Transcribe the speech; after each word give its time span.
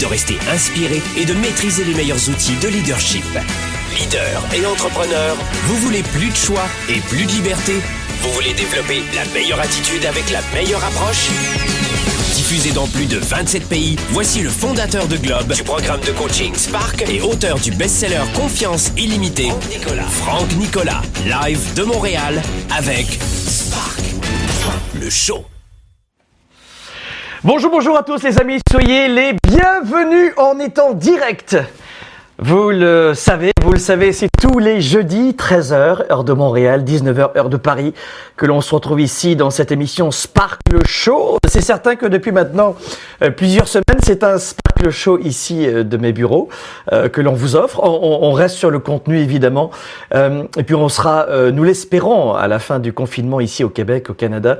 de 0.00 0.06
rester 0.06 0.38
inspiré 0.50 1.02
et 1.16 1.26
de 1.26 1.34
maîtriser 1.34 1.84
les 1.84 1.94
meilleurs 1.94 2.28
outils 2.28 2.56
de 2.56 2.68
leadership. 2.68 3.24
Leader 3.98 4.42
et 4.54 4.64
entrepreneur, 4.64 5.36
vous 5.64 5.76
voulez 5.76 6.02
plus 6.02 6.30
de 6.30 6.36
choix 6.36 6.64
et 6.88 7.00
plus 7.00 7.26
de 7.26 7.32
liberté? 7.32 7.74
Vous 8.22 8.32
voulez 8.32 8.54
développer 8.54 9.02
la 9.14 9.24
meilleure 9.32 9.60
attitude 9.60 10.04
avec 10.06 10.30
la 10.30 10.40
meilleure 10.54 10.82
approche? 10.82 11.28
Diffusé 12.34 12.70
dans 12.70 12.86
plus 12.86 13.06
de 13.06 13.18
27 13.18 13.68
pays, 13.68 13.96
voici 14.10 14.40
le 14.40 14.48
fondateur 14.48 15.06
de 15.06 15.18
Globe, 15.18 15.52
du 15.52 15.62
programme 15.62 16.00
de 16.00 16.12
coaching 16.12 16.54
Spark 16.54 17.04
et 17.08 17.20
auteur 17.20 17.58
du 17.58 17.70
best-seller 17.70 18.22
Confiance 18.34 18.92
illimitée, 18.96 19.52
Nicolas. 19.68 20.04
Franck 20.04 20.50
Nicolas, 20.56 21.02
live 21.26 21.74
de 21.74 21.82
Montréal 21.82 22.42
avec 22.70 23.18
Spark, 23.46 24.00
le 24.98 25.10
show. 25.10 25.44
Bonjour, 27.42 27.70
bonjour 27.70 27.96
à 27.96 28.02
tous 28.02 28.22
les 28.22 28.38
amis, 28.38 28.58
soyez 28.70 29.08
les 29.08 29.32
bienvenus 29.42 30.34
en 30.36 30.58
étant 30.58 30.92
direct. 30.92 31.56
Vous 32.38 32.68
le 32.68 33.14
savez, 33.14 33.52
vous 33.70 33.74
le 33.74 33.80
savez, 33.80 34.12
c'est 34.12 34.28
tous 34.42 34.58
les 34.58 34.80
jeudis, 34.80 35.30
13h, 35.30 36.10
heure 36.10 36.24
de 36.24 36.32
Montréal, 36.32 36.82
19h, 36.82 37.38
heure 37.38 37.48
de 37.48 37.56
Paris, 37.56 37.94
que 38.36 38.44
l'on 38.44 38.60
se 38.62 38.74
retrouve 38.74 39.00
ici 39.00 39.36
dans 39.36 39.50
cette 39.50 39.70
émission 39.70 40.10
Sparkle 40.10 40.84
Show. 40.84 41.38
C'est 41.46 41.60
certain 41.60 41.94
que 41.94 42.06
depuis 42.06 42.32
maintenant 42.32 42.74
euh, 43.22 43.30
plusieurs 43.30 43.68
semaines, 43.68 44.00
c'est 44.02 44.24
un 44.24 44.38
Sparkle 44.38 44.90
Show 44.90 45.20
ici 45.20 45.68
euh, 45.68 45.84
de 45.84 45.96
mes 45.98 46.12
bureaux 46.12 46.48
euh, 46.92 47.08
que 47.08 47.20
l'on 47.20 47.34
vous 47.34 47.54
offre. 47.54 47.78
On, 47.80 48.32
reste 48.32 48.56
sur 48.56 48.70
le 48.70 48.80
contenu 48.80 49.18
évidemment, 49.18 49.70
et 50.14 50.62
puis 50.62 50.74
on 50.74 50.88
sera, 50.88 51.26
nous 51.52 51.64
l'espérons, 51.64 52.32
à 52.32 52.48
la 52.48 52.58
fin 52.58 52.78
du 52.78 52.92
confinement 52.92 53.40
ici 53.40 53.64
au 53.64 53.68
Québec, 53.68 54.08
au 54.08 54.14
Canada, 54.14 54.58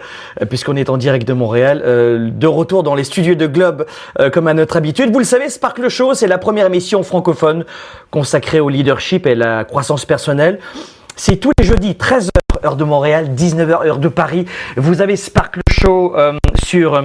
puisqu'on 0.50 0.76
est 0.76 0.90
en 0.90 0.98
direct 0.98 1.26
de 1.26 1.32
Montréal, 1.32 2.32
de 2.36 2.46
retour 2.46 2.82
dans 2.82 2.94
les 2.94 3.04
studios 3.04 3.36
de 3.36 3.46
Globe 3.46 3.86
comme 4.32 4.48
à 4.48 4.54
notre 4.54 4.76
habitude. 4.76 5.12
Vous 5.12 5.20
le 5.20 5.24
savez, 5.24 5.48
Sparkle 5.48 5.88
Show, 5.88 6.14
c'est 6.14 6.26
la 6.26 6.36
première 6.36 6.66
émission 6.66 7.02
francophone 7.02 7.64
consacrée 8.10 8.60
au 8.60 8.68
leadership 8.68 8.99
et 9.12 9.34
la 9.34 9.64
croissance 9.64 10.04
personnelle. 10.04 10.58
C'est 11.16 11.36
tous 11.36 11.52
les 11.58 11.66
jeudis, 11.66 11.92
13h, 11.92 12.30
heure 12.64 12.76
de 12.76 12.84
Montréal, 12.84 13.30
19h, 13.36 13.86
heure 13.86 13.98
de 13.98 14.08
Paris. 14.08 14.46
Vous 14.76 15.00
avez 15.00 15.16
Sparkle 15.16 15.60
Show 15.70 16.16
euh, 16.16 16.32
sur... 16.64 17.02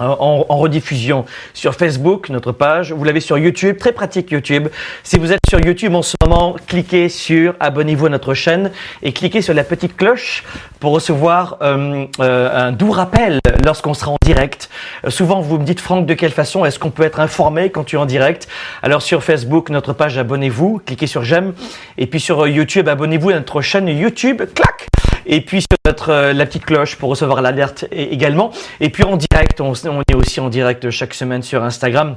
euh, 0.00 0.06
en, 0.18 0.58
rediffusion 0.58 1.24
sur 1.54 1.74
Facebook, 1.74 2.28
notre 2.30 2.52
page. 2.52 2.92
Vous 2.92 3.04
l'avez 3.04 3.20
sur 3.20 3.38
YouTube, 3.38 3.78
très 3.78 3.92
pratique 3.92 4.30
YouTube. 4.30 4.68
Si 5.02 5.18
vous 5.18 5.32
êtes 5.32 5.40
sur 5.48 5.60
YouTube 5.64 5.94
en 5.94 6.02
ce 6.02 6.16
moment, 6.22 6.56
cliquez 6.66 7.08
sur 7.08 7.54
abonnez-vous 7.60 8.06
à 8.06 8.10
notre 8.10 8.34
chaîne 8.34 8.70
et 9.02 9.12
cliquez 9.12 9.42
sur 9.42 9.54
la 9.54 9.64
petite 9.64 9.96
cloche 9.96 10.44
pour 10.80 10.92
recevoir 10.92 11.58
euh, 11.62 12.06
euh, 12.20 12.66
un 12.68 12.72
doux 12.72 12.90
rappel 12.90 13.40
lorsqu'on 13.64 13.94
sera 13.94 14.12
en 14.12 14.16
direct. 14.24 14.68
Euh, 15.04 15.10
souvent, 15.10 15.40
vous 15.40 15.58
me 15.58 15.64
dites, 15.64 15.80
Franck, 15.80 16.06
de 16.06 16.14
quelle 16.14 16.32
façon 16.32 16.64
est-ce 16.64 16.78
qu'on 16.78 16.90
peut 16.90 17.02
être 17.02 17.20
informé 17.20 17.70
quand 17.70 17.84
tu 17.84 17.96
es 17.96 17.98
en 17.98 18.06
direct? 18.06 18.48
Alors 18.82 19.02
sur 19.02 19.22
Facebook, 19.22 19.70
notre 19.70 19.92
page 19.92 20.18
abonnez-vous, 20.18 20.80
cliquez 20.84 21.06
sur 21.06 21.24
j'aime. 21.24 21.54
Et 21.96 22.06
puis 22.06 22.20
sur 22.20 22.46
YouTube, 22.46 22.88
abonnez-vous 22.88 23.30
à 23.30 23.34
notre 23.34 23.60
chaîne 23.60 23.88
YouTube. 23.88 24.42
Clac 24.54 24.88
et 25.28 25.42
puis 25.42 25.60
sur 25.60 25.78
notre 25.86 26.10
euh, 26.10 26.32
la 26.32 26.46
petite 26.46 26.64
cloche 26.64 26.96
pour 26.96 27.10
recevoir 27.10 27.42
l'alerte 27.42 27.84
également. 27.92 28.50
Et 28.80 28.88
puis 28.88 29.04
en 29.04 29.16
direct, 29.16 29.60
on, 29.60 29.74
est 29.74 30.14
aussi 30.14 30.40
en 30.40 30.48
direct 30.48 30.90
chaque 30.90 31.14
semaine 31.14 31.42
sur 31.42 31.62
Instagram. 31.62 32.16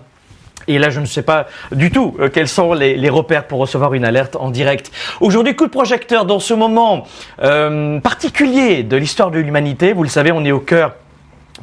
Et 0.67 0.77
là, 0.77 0.89
je 0.89 0.99
ne 0.99 1.05
sais 1.05 1.23
pas 1.23 1.47
du 1.71 1.91
tout 1.91 2.15
euh, 2.19 2.29
quels 2.29 2.47
sont 2.47 2.73
les, 2.73 2.95
les 2.95 3.09
repères 3.09 3.45
pour 3.47 3.59
recevoir 3.59 3.93
une 3.93 4.05
alerte 4.05 4.35
en 4.35 4.49
direct. 4.49 4.91
Aujourd'hui, 5.19 5.55
coup 5.55 5.65
de 5.65 5.71
projecteur 5.71 6.25
dans 6.25 6.39
ce 6.39 6.53
moment 6.53 7.05
euh, 7.41 7.99
particulier 7.99 8.83
de 8.83 8.95
l'histoire 8.95 9.31
de 9.31 9.39
l'humanité. 9.39 9.93
Vous 9.93 10.03
le 10.03 10.09
savez, 10.09 10.31
on 10.31 10.45
est 10.45 10.51
au 10.51 10.59
cœur 10.59 10.93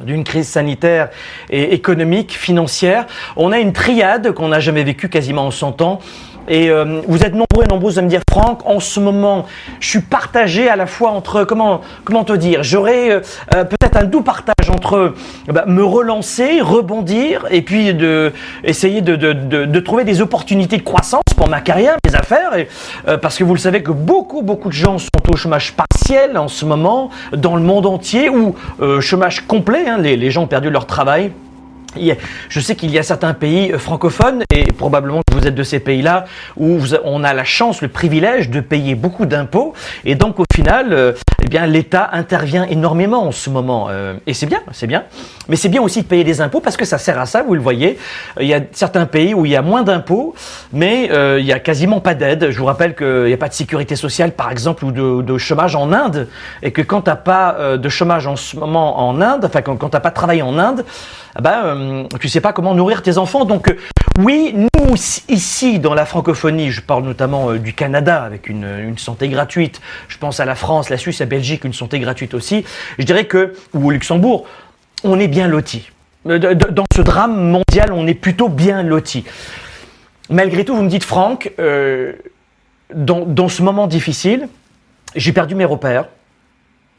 d'une 0.01 0.23
crise 0.23 0.47
sanitaire 0.47 1.09
et 1.49 1.73
économique, 1.73 2.31
financière. 2.31 3.05
On 3.35 3.51
a 3.51 3.59
une 3.59 3.73
triade 3.73 4.31
qu'on 4.33 4.49
n'a 4.49 4.59
jamais 4.59 4.83
vécue 4.83 5.09
quasiment 5.09 5.47
en 5.47 5.51
100 5.51 5.81
ans. 5.81 5.99
Et 6.49 6.71
euh, 6.71 7.01
vous 7.07 7.19
êtes 7.23 7.33
nombreux 7.33 7.63
et 7.63 7.67
nombreuses 7.67 7.99
à 7.99 8.01
me 8.01 8.09
dire, 8.09 8.21
Franck, 8.29 8.65
en 8.65 8.79
ce 8.79 8.99
moment, 8.99 9.45
je 9.79 9.87
suis 9.87 10.01
partagé 10.01 10.67
à 10.67 10.75
la 10.75 10.87
fois 10.87 11.11
entre, 11.11 11.43
comment, 11.43 11.81
comment 12.03 12.23
te 12.23 12.33
dire, 12.33 12.63
j'aurais 12.63 13.11
euh, 13.11 13.19
euh, 13.55 13.63
peut-être 13.63 13.95
un 13.97 14.05
doux 14.05 14.21
partage 14.21 14.69
entre 14.69 15.13
bah, 15.47 15.65
me 15.67 15.83
relancer, 15.83 16.59
rebondir, 16.61 17.45
et 17.51 17.61
puis 17.61 17.93
de 17.93 18.33
essayer 18.63 19.01
de, 19.01 19.15
de, 19.15 19.33
de, 19.33 19.79
trouver 19.79 20.03
des 20.03 20.21
opportunités 20.21 20.77
de 20.77 20.81
croissance 20.81 21.21
pour 21.37 21.49
ma 21.49 21.61
carrière, 21.61 21.97
mes 22.05 22.15
affaires, 22.15 22.51
parce 23.21 23.37
que 23.37 23.43
vous 23.43 23.53
le 23.53 23.59
savez 23.59 23.83
que 23.83 23.91
beaucoup, 23.91 24.41
beaucoup 24.41 24.69
de 24.69 24.73
gens 24.73 24.97
sont 24.97 25.07
au 25.31 25.35
chômage 25.35 25.73
partiel 25.73 26.37
en 26.37 26.47
ce 26.47 26.65
moment, 26.65 27.09
dans 27.35 27.55
le 27.55 27.61
monde 27.61 27.85
entier, 27.85 28.29
ou 28.29 28.55
chômage 28.99 29.45
complet, 29.47 29.87
hein, 29.87 29.97
les, 29.99 30.17
les 30.17 30.31
gens 30.31 30.43
ont 30.43 30.47
perdu 30.47 30.69
leur 30.69 30.85
travail. 30.85 31.31
Je 32.49 32.59
sais 32.59 32.75
qu'il 32.75 32.91
y 32.91 32.99
a 32.99 33.03
certains 33.03 33.33
pays 33.33 33.71
euh, 33.71 33.77
francophones, 33.77 34.43
et 34.53 34.65
probablement 34.71 35.21
que 35.29 35.35
vous 35.35 35.47
êtes 35.47 35.55
de 35.55 35.63
ces 35.63 35.79
pays-là, 35.79 36.25
où 36.57 36.79
on 37.03 37.23
a 37.23 37.33
la 37.33 37.43
chance, 37.43 37.81
le 37.81 37.87
privilège 37.87 38.49
de 38.49 38.59
payer 38.59 38.95
beaucoup 38.95 39.25
d'impôts, 39.25 39.73
et 40.05 40.15
donc 40.15 40.39
au 40.39 40.45
final, 40.53 40.93
euh, 40.93 41.13
eh 41.43 41.47
bien, 41.47 41.65
l'État 41.65 42.09
intervient 42.11 42.65
énormément 42.65 43.25
en 43.25 43.31
ce 43.31 43.49
moment, 43.49 43.87
euh, 43.89 44.15
et 44.27 44.33
c'est 44.33 44.45
bien, 44.45 44.61
c'est 44.71 44.87
bien. 44.87 45.03
Mais 45.47 45.55
c'est 45.55 45.69
bien 45.69 45.81
aussi 45.81 46.01
de 46.01 46.07
payer 46.07 46.23
des 46.23 46.41
impôts 46.41 46.59
parce 46.59 46.77
que 46.77 46.85
ça 46.85 46.97
sert 46.97 47.19
à 47.19 47.25
ça, 47.25 47.43
vous 47.43 47.55
le 47.55 47.61
voyez. 47.61 47.97
Il 48.39 48.47
y 48.47 48.53
a 48.53 48.61
certains 48.71 49.05
pays 49.05 49.33
où 49.33 49.45
il 49.45 49.51
y 49.51 49.55
a 49.55 49.61
moins 49.61 49.83
d'impôts, 49.83 50.35
mais 50.71 51.09
il 51.39 51.45
y 51.45 51.53
a 51.53 51.59
quasiment 51.59 52.01
pas 52.01 52.13
d'aide. 52.13 52.51
Je 52.51 52.59
vous 52.59 52.65
rappelle 52.65 52.95
qu'il 52.95 53.23
n'y 53.23 53.33
a 53.33 53.37
pas 53.37 53.47
de 53.47 53.53
sécurité 53.53 53.95
sociale, 53.95 54.33
par 54.33 54.51
exemple, 54.51 54.85
ou 54.85 54.91
de, 54.91 55.37
chômage 55.37 55.75
en 55.75 55.91
Inde, 55.91 56.27
et 56.61 56.71
que 56.71 56.81
quand 56.81 57.01
t'as 57.01 57.15
pas 57.15 57.77
de 57.77 57.89
chômage 57.89 58.27
en 58.27 58.35
ce 58.35 58.57
moment 58.57 59.07
en 59.07 59.21
Inde, 59.21 59.45
enfin 59.45 59.61
quand, 59.61 59.75
quand 59.77 59.89
t'as 59.89 60.01
pas 60.01 60.09
de 60.09 60.15
travail 60.15 60.41
en 60.41 60.57
Inde, 60.59 60.85
ah 61.35 61.41
ben, 61.41 61.75
euh, 61.79 62.03
tu 62.19 62.29
sais 62.29 62.41
pas 62.41 62.53
comment 62.53 62.75
nourrir 62.75 63.01
tes 63.01 63.17
enfants. 63.17 63.45
Donc 63.45 63.69
euh, 63.69 63.77
oui, 64.19 64.53
nous 64.55 64.95
ici 65.27 65.79
dans 65.79 65.93
la 65.93 66.05
francophonie, 66.05 66.71
je 66.71 66.81
parle 66.81 67.03
notamment 67.03 67.51
euh, 67.51 67.59
du 67.59 67.73
Canada 67.73 68.23
avec 68.23 68.49
une, 68.49 68.65
une 68.65 68.97
santé 68.97 69.29
gratuite. 69.29 69.81
Je 70.07 70.17
pense 70.17 70.39
à 70.39 70.45
la 70.45 70.55
France, 70.55 70.89
la 70.89 70.97
Suisse, 70.97 71.19
la 71.19 71.25
Belgique, 71.25 71.63
une 71.63 71.73
santé 71.73 71.99
gratuite 71.99 72.33
aussi. 72.33 72.65
Je 72.97 73.05
dirais 73.05 73.25
que 73.25 73.53
ou 73.73 73.87
au 73.87 73.91
Luxembourg, 73.91 74.45
on 75.03 75.19
est 75.19 75.27
bien 75.27 75.47
lotis. 75.47 75.89
Euh, 76.27 76.37
Dans 76.55 76.85
ce 76.95 77.01
drame 77.01 77.49
mondial, 77.49 77.91
on 77.93 78.07
est 78.07 78.13
plutôt 78.13 78.49
bien 78.49 78.83
lotis. 78.83 79.25
Malgré 80.29 80.65
tout, 80.65 80.75
vous 80.75 80.83
me 80.83 80.89
dites 80.89 81.05
Franck, 81.05 81.51
dans, 82.93 83.25
dans 83.25 83.49
ce 83.49 83.63
moment 83.63 83.87
difficile, 83.87 84.47
j'ai 85.15 85.33
perdu 85.33 85.55
mes 85.55 85.65
repères. 85.65 86.05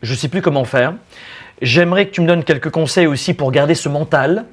Je 0.02 0.12
ne 0.12 0.16
sais 0.16 0.28
plus 0.28 0.42
comment 0.42 0.64
faire. 0.64 0.94
J'aimerais 1.62 2.06
que 2.06 2.12
tu 2.12 2.22
me 2.22 2.26
donnes 2.26 2.42
quelques 2.42 2.70
conseils 2.70 3.06
aussi 3.06 3.34
pour 3.34 3.52
garder 3.52 3.74
ce 3.74 3.88
mental. 3.88 4.46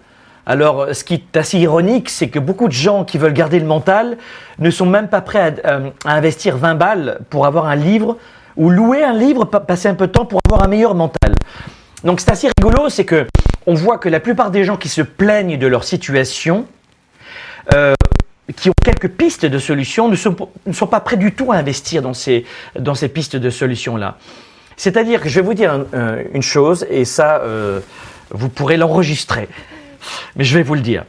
Alors, 0.52 0.88
ce 0.96 1.04
qui 1.04 1.16
est 1.16 1.36
assez 1.38 1.58
ironique, 1.60 2.10
c'est 2.10 2.30
que 2.30 2.40
beaucoup 2.40 2.68
de 2.70 2.74
gens 2.74 3.04
qui 3.04 3.18
veulent 3.18 3.34
garder 3.34 3.60
le 3.60 3.66
mental 3.66 4.18
ne 4.60 4.70
sont 4.70 4.86
même 4.86 5.10
pas 5.10 5.20
prêts 5.20 5.56
à, 5.66 5.70
euh, 5.74 5.90
investir 6.06 6.56
20 6.56 6.76
balles 6.76 7.20
pour 7.30 7.46
avoir 7.46 7.66
un 7.66 7.76
livre 7.76 8.18
ou 8.56 8.70
louer 8.70 9.04
un 9.04 9.12
livre, 9.14 9.44
pa- 9.44 9.60
passer 9.60 9.90
un 9.90 9.94
peu 9.94 10.08
de 10.08 10.14
temps 10.14 10.26
pour 10.26 10.40
avoir 10.48 10.64
un 10.64 10.70
meilleur 10.70 10.96
mental. 10.96 11.36
Donc, 12.06 12.22
c'est 12.22 12.32
assez 12.32 12.48
rigolo, 12.58 12.88
c'est 12.88 13.04
que 13.04 13.28
on 13.66 13.74
voit 13.74 13.98
que 13.98 14.08
la 14.08 14.22
plupart 14.22 14.50
des 14.50 14.64
gens 14.64 14.78
qui 14.78 14.88
se 14.88 15.02
plaignent 15.02 15.58
de 15.58 15.68
leur 15.68 15.84
situation, 15.84 16.66
euh, 17.74 17.94
qui 18.56 18.70
ont 18.70 18.74
quelques 18.86 19.10
pistes 19.10 19.46
de 19.46 19.60
solutions, 19.60 20.08
ne 20.08 20.16
sont, 20.16 20.34
pas 20.90 21.02
prêts 21.02 21.18
du 21.18 21.34
tout 21.34 21.52
à 21.52 21.58
investir 21.58 22.02
dans 22.02 22.14
ces, 22.14 22.46
dans 22.80 22.96
ces 22.96 23.10
pistes 23.10 23.36
de 23.36 23.50
solutions-là. 23.50 24.16
C'est-à-dire 24.78 25.20
que 25.20 25.28
je 25.28 25.42
vais 25.42 25.46
vous 25.46 25.54
dire 25.56 25.74
un- 25.74 25.86
un- 26.00 26.18
une 26.34 26.42
chose, 26.42 26.88
et 26.90 27.04
ça, 27.04 27.42
euh, 27.42 27.82
vous 28.32 28.48
pourrez 28.48 28.78
l'enregistrer, 28.78 29.50
mais 30.36 30.44
je 30.44 30.58
vais 30.58 30.64
vous 30.64 30.76
le 30.76 30.82
dire. 30.82 31.04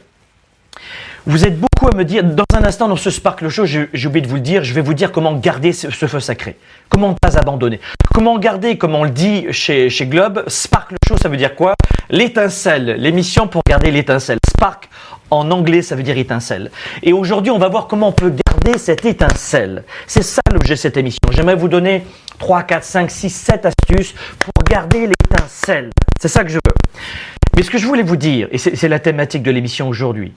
Vous 1.25 1.45
êtes 1.45 1.59
beaucoup 1.59 1.87
à 1.91 1.95
me 1.95 2.05
dire, 2.05 2.23
dans 2.23 2.45
un 2.53 2.63
instant, 2.63 2.87
dans 2.87 2.95
ce 2.95 3.11
Sparkle 3.11 3.49
Show, 3.49 3.65
j'ai 3.65 4.07
oublié 4.07 4.21
de 4.21 4.27
vous 4.27 4.35
le 4.35 4.41
dire, 4.41 4.63
je 4.63 4.73
vais 4.73 4.81
vous 4.81 4.93
dire 4.93 5.11
comment 5.11 5.35
garder 5.35 5.73
ce, 5.73 5.91
ce 5.91 6.07
feu 6.07 6.19
sacré. 6.19 6.57
Comment 6.87 7.09
ne 7.09 7.15
pas 7.21 7.37
abandonner. 7.37 7.79
Comment 8.13 8.39
garder, 8.39 8.77
comme 8.77 8.95
on 8.95 9.03
le 9.03 9.09
dit 9.11 9.45
chez, 9.51 9.89
chez 9.89 10.07
Globe, 10.07 10.43
Sparkle 10.47 10.95
Show, 11.07 11.17
ça 11.21 11.29
veut 11.29 11.37
dire 11.37 11.55
quoi? 11.55 11.75
L'étincelle, 12.09 12.95
l'émission 12.97 13.47
pour 13.47 13.61
garder 13.67 13.91
l'étincelle. 13.91 14.39
Spark, 14.49 14.89
en 15.29 15.51
anglais, 15.51 15.81
ça 15.81 15.95
veut 15.95 16.03
dire 16.03 16.17
étincelle. 16.17 16.71
Et 17.03 17.13
aujourd'hui, 17.13 17.51
on 17.51 17.59
va 17.59 17.67
voir 17.67 17.87
comment 17.87 18.07
on 18.07 18.13
peut 18.13 18.33
garder 18.47 18.79
cette 18.79 19.05
étincelle. 19.05 19.83
C'est 20.07 20.23
ça 20.23 20.41
l'objet 20.51 20.73
de 20.73 20.79
cette 20.79 20.97
émission. 20.97 21.19
J'aimerais 21.31 21.55
vous 21.55 21.67
donner 21.67 22.05
3, 22.39 22.63
4, 22.63 22.83
5, 22.83 23.11
6, 23.11 23.29
7 23.29 23.65
astuces 23.67 24.15
pour 24.39 24.63
garder 24.63 25.07
l'étincelle. 25.07 25.91
C'est 26.19 26.27
ça 26.27 26.43
que 26.43 26.49
je 26.49 26.55
veux. 26.55 26.99
Mais 27.59 27.63
ce 27.63 27.71
que 27.71 27.77
je 27.77 27.85
voulais 27.85 28.03
vous 28.03 28.15
dire, 28.15 28.47
et 28.53 28.57
c'est 28.57 28.87
la 28.87 28.99
thématique 28.99 29.43
de 29.43 29.51
l'émission 29.51 29.89
aujourd'hui, 29.89 30.31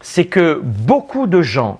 c'est 0.00 0.24
que 0.24 0.60
beaucoup 0.60 1.28
de 1.28 1.42
gens 1.42 1.78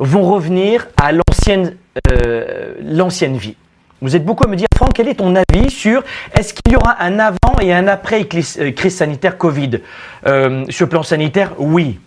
vont 0.00 0.24
revenir 0.24 0.88
à 0.96 1.12
l'ancienne 1.12 1.76
euh, 2.10 2.74
l'ancienne 2.82 3.36
vie. 3.36 3.54
Vous 4.02 4.16
êtes 4.16 4.24
beaucoup 4.24 4.42
à 4.42 4.48
me 4.48 4.56
dire, 4.56 4.66
Franck, 4.76 4.94
quel 4.94 5.06
est 5.06 5.14
ton 5.14 5.36
avis 5.36 5.70
sur 5.70 6.02
est-ce 6.34 6.54
qu'il 6.54 6.72
y 6.72 6.76
aura 6.76 7.00
un 7.04 7.20
avant 7.20 7.56
et 7.62 7.72
un 7.72 7.86
après 7.86 8.26
euh, 8.58 8.72
crise 8.72 8.96
sanitaire 8.96 9.38
Covid? 9.38 9.82
Euh, 10.26 10.64
Sur 10.68 10.86
le 10.86 10.90
plan 10.90 11.04
sanitaire, 11.04 11.52
oui. 11.58 12.00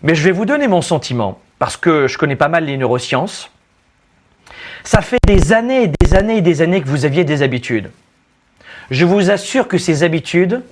Mais 0.00 0.14
je 0.14 0.22
vais 0.22 0.32
vous 0.32 0.46
donner 0.46 0.66
mon 0.66 0.80
sentiment, 0.80 1.42
parce 1.58 1.76
que 1.76 2.08
je 2.08 2.16
connais 2.16 2.36
pas 2.36 2.48
mal 2.48 2.64
les 2.64 2.78
neurosciences. 2.78 3.50
Ça 4.82 5.02
fait 5.02 5.18
des 5.26 5.52
années 5.52 5.82
et 5.82 5.92
des 6.00 6.14
années 6.14 6.38
et 6.38 6.40
des 6.40 6.62
années 6.62 6.80
que 6.80 6.88
vous 6.88 7.04
aviez 7.04 7.24
des 7.24 7.42
habitudes. 7.42 7.90
Je 8.90 9.04
vous 9.04 9.30
assure 9.30 9.66
que 9.66 9.78
ces 9.78 10.04
habitudes, 10.04 10.62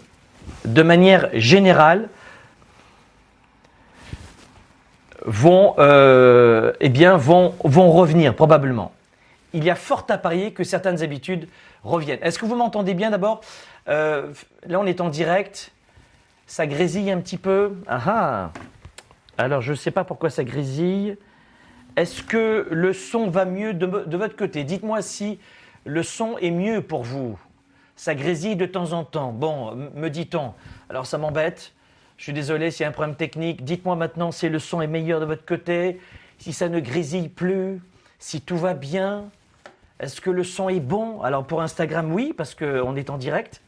de 0.64 0.82
manière 0.82 1.28
générale, 1.32 2.08
vont, 5.25 5.75
euh, 5.78 6.72
eh 6.81 6.88
vont, 6.88 7.55
revenir 7.64 8.34
probablement. 8.34 8.93
Il 9.52 9.64
y 9.64 9.70
a 9.70 9.75
fort 9.75 10.06
à 10.11 10.19
parier 10.19 10.52
que 10.52 10.64
certaines 10.64 11.02
habitudes 11.02 11.49
reviennent. 11.82 12.19
Est-ce 12.22 12.38
que 12.38 12.46
vous 12.46 12.56
m'entendez 12.56 12.94
bien 12.94 13.11
d'abord? 13.11 13.40
Euh, 13.88 14.32
Là, 14.66 14.78
on 14.78 14.87
est 14.87 15.00
en 15.00 15.08
direct. 15.08 15.72
Ça 16.46 16.66
grésille 16.66 17.11
un 17.11 17.20
petit 17.20 17.38
peu. 17.38 17.72
Ah, 17.88 18.00
ah. 18.06 18.50
Alors, 19.38 19.61
je 19.61 19.72
ne 19.72 19.76
sais 19.76 19.90
pas 19.90 20.05
pourquoi 20.05 20.31
ça 20.31 20.44
grésille. 20.44 21.16
Est-ce 21.96 22.22
que 22.22 22.69
le 22.70 22.93
son 22.93 23.28
va 23.28 23.44
mieux 23.44 23.72
de 23.75 24.16
votre 24.16 24.37
côté? 24.37 24.62
Dites-moi 24.64 25.02
si 25.02 25.38
le 25.84 26.02
son 26.02 26.38
est 26.38 26.50
mieux 26.50 26.81
pour 26.81 27.02
vous. 27.02 27.38
Ça 27.96 28.14
grésille 28.14 28.56
de 28.56 28.67
temps 28.67 28.93
en 28.93 29.05
temps. 29.05 29.32
Bon, 29.32 29.75
me 29.94 30.08
dit-on. 30.08 30.52
Alors, 30.88 31.06
ça 31.06 31.19
m'embête. 31.19 31.73
Je 32.17 32.25
suis 32.25 32.32
désolé 32.32 32.70
s'il 32.70 32.82
y 32.82 32.87
a 32.87 32.88
un 32.88 32.93
problème 32.93 33.17
technique. 33.17 33.64
Dites-moi 33.64 33.96
maintenant 33.96 34.31
si 34.31 34.49
le 34.49 34.58
son 34.58 34.81
est 34.81 34.87
meilleur 34.87 35.20
de 35.20 35.26
votre 35.26 35.44
côté, 35.44 36.00
si 36.38 36.52
ça 36.52 36.69
ne 36.69 36.81
grésille 36.81 37.29
plus, 37.29 37.81
si 38.19 38.41
tout 38.41 38.56
va 38.56 38.75
bien. 38.75 39.31
Est-ce 40.00 40.20
que 40.20 40.31
le 40.31 40.44
son 40.44 40.69
est 40.69 40.81
bon? 40.81 41.23
Alors 41.23 41.46
pour 41.46 41.62
Instagram, 41.62 42.12
oui, 42.12 42.32
parce 42.37 42.55
qu'on 42.55 42.96
est 42.96 43.11
en 43.11 43.19
direct. 43.19 43.62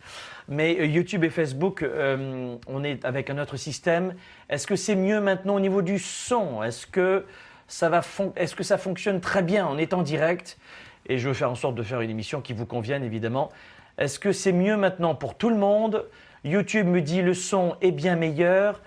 Mais 0.48 0.76
euh, 0.78 0.86
YouTube 0.86 1.24
et 1.24 1.30
Facebook, 1.30 1.82
euh, 1.82 2.56
on 2.68 2.84
est 2.84 3.04
avec 3.04 3.30
un 3.30 3.38
autre 3.38 3.56
système. 3.56 4.14
Est-ce 4.48 4.66
que 4.66 4.76
c'est 4.76 4.94
mieux 4.94 5.20
maintenant 5.20 5.56
au 5.56 5.60
niveau 5.60 5.82
du 5.82 5.98
son? 5.98 6.62
Est-ce 6.62 6.86
que, 6.86 7.24
ça 7.66 7.88
va 7.88 8.00
est-ce 8.36 8.54
que 8.54 8.62
ça 8.62 8.78
fonctionne 8.78 9.20
très 9.20 9.42
bien? 9.42 9.66
On 9.68 9.76
est 9.76 9.92
en 9.92 10.02
direct 10.02 10.58
et 11.08 11.18
je 11.18 11.28
veux 11.28 11.34
faire 11.34 11.50
en 11.50 11.56
sorte 11.56 11.74
de 11.74 11.82
faire 11.82 12.00
une 12.00 12.10
émission 12.10 12.40
qui 12.40 12.52
vous 12.52 12.66
convienne 12.66 13.02
évidemment. 13.02 13.50
Est-ce 13.98 14.18
que 14.18 14.32
c'est 14.32 14.52
mieux 14.52 14.76
maintenant 14.76 15.14
pour 15.14 15.36
tout 15.36 15.48
le 15.48 15.56
monde? 15.56 16.04
YouTube 16.44 16.86
me 16.86 17.00
dit 17.00 17.22
le 17.22 17.34
son 17.34 17.76
est 17.80 17.92
bien 17.92 18.14
meilleur. 18.14 18.82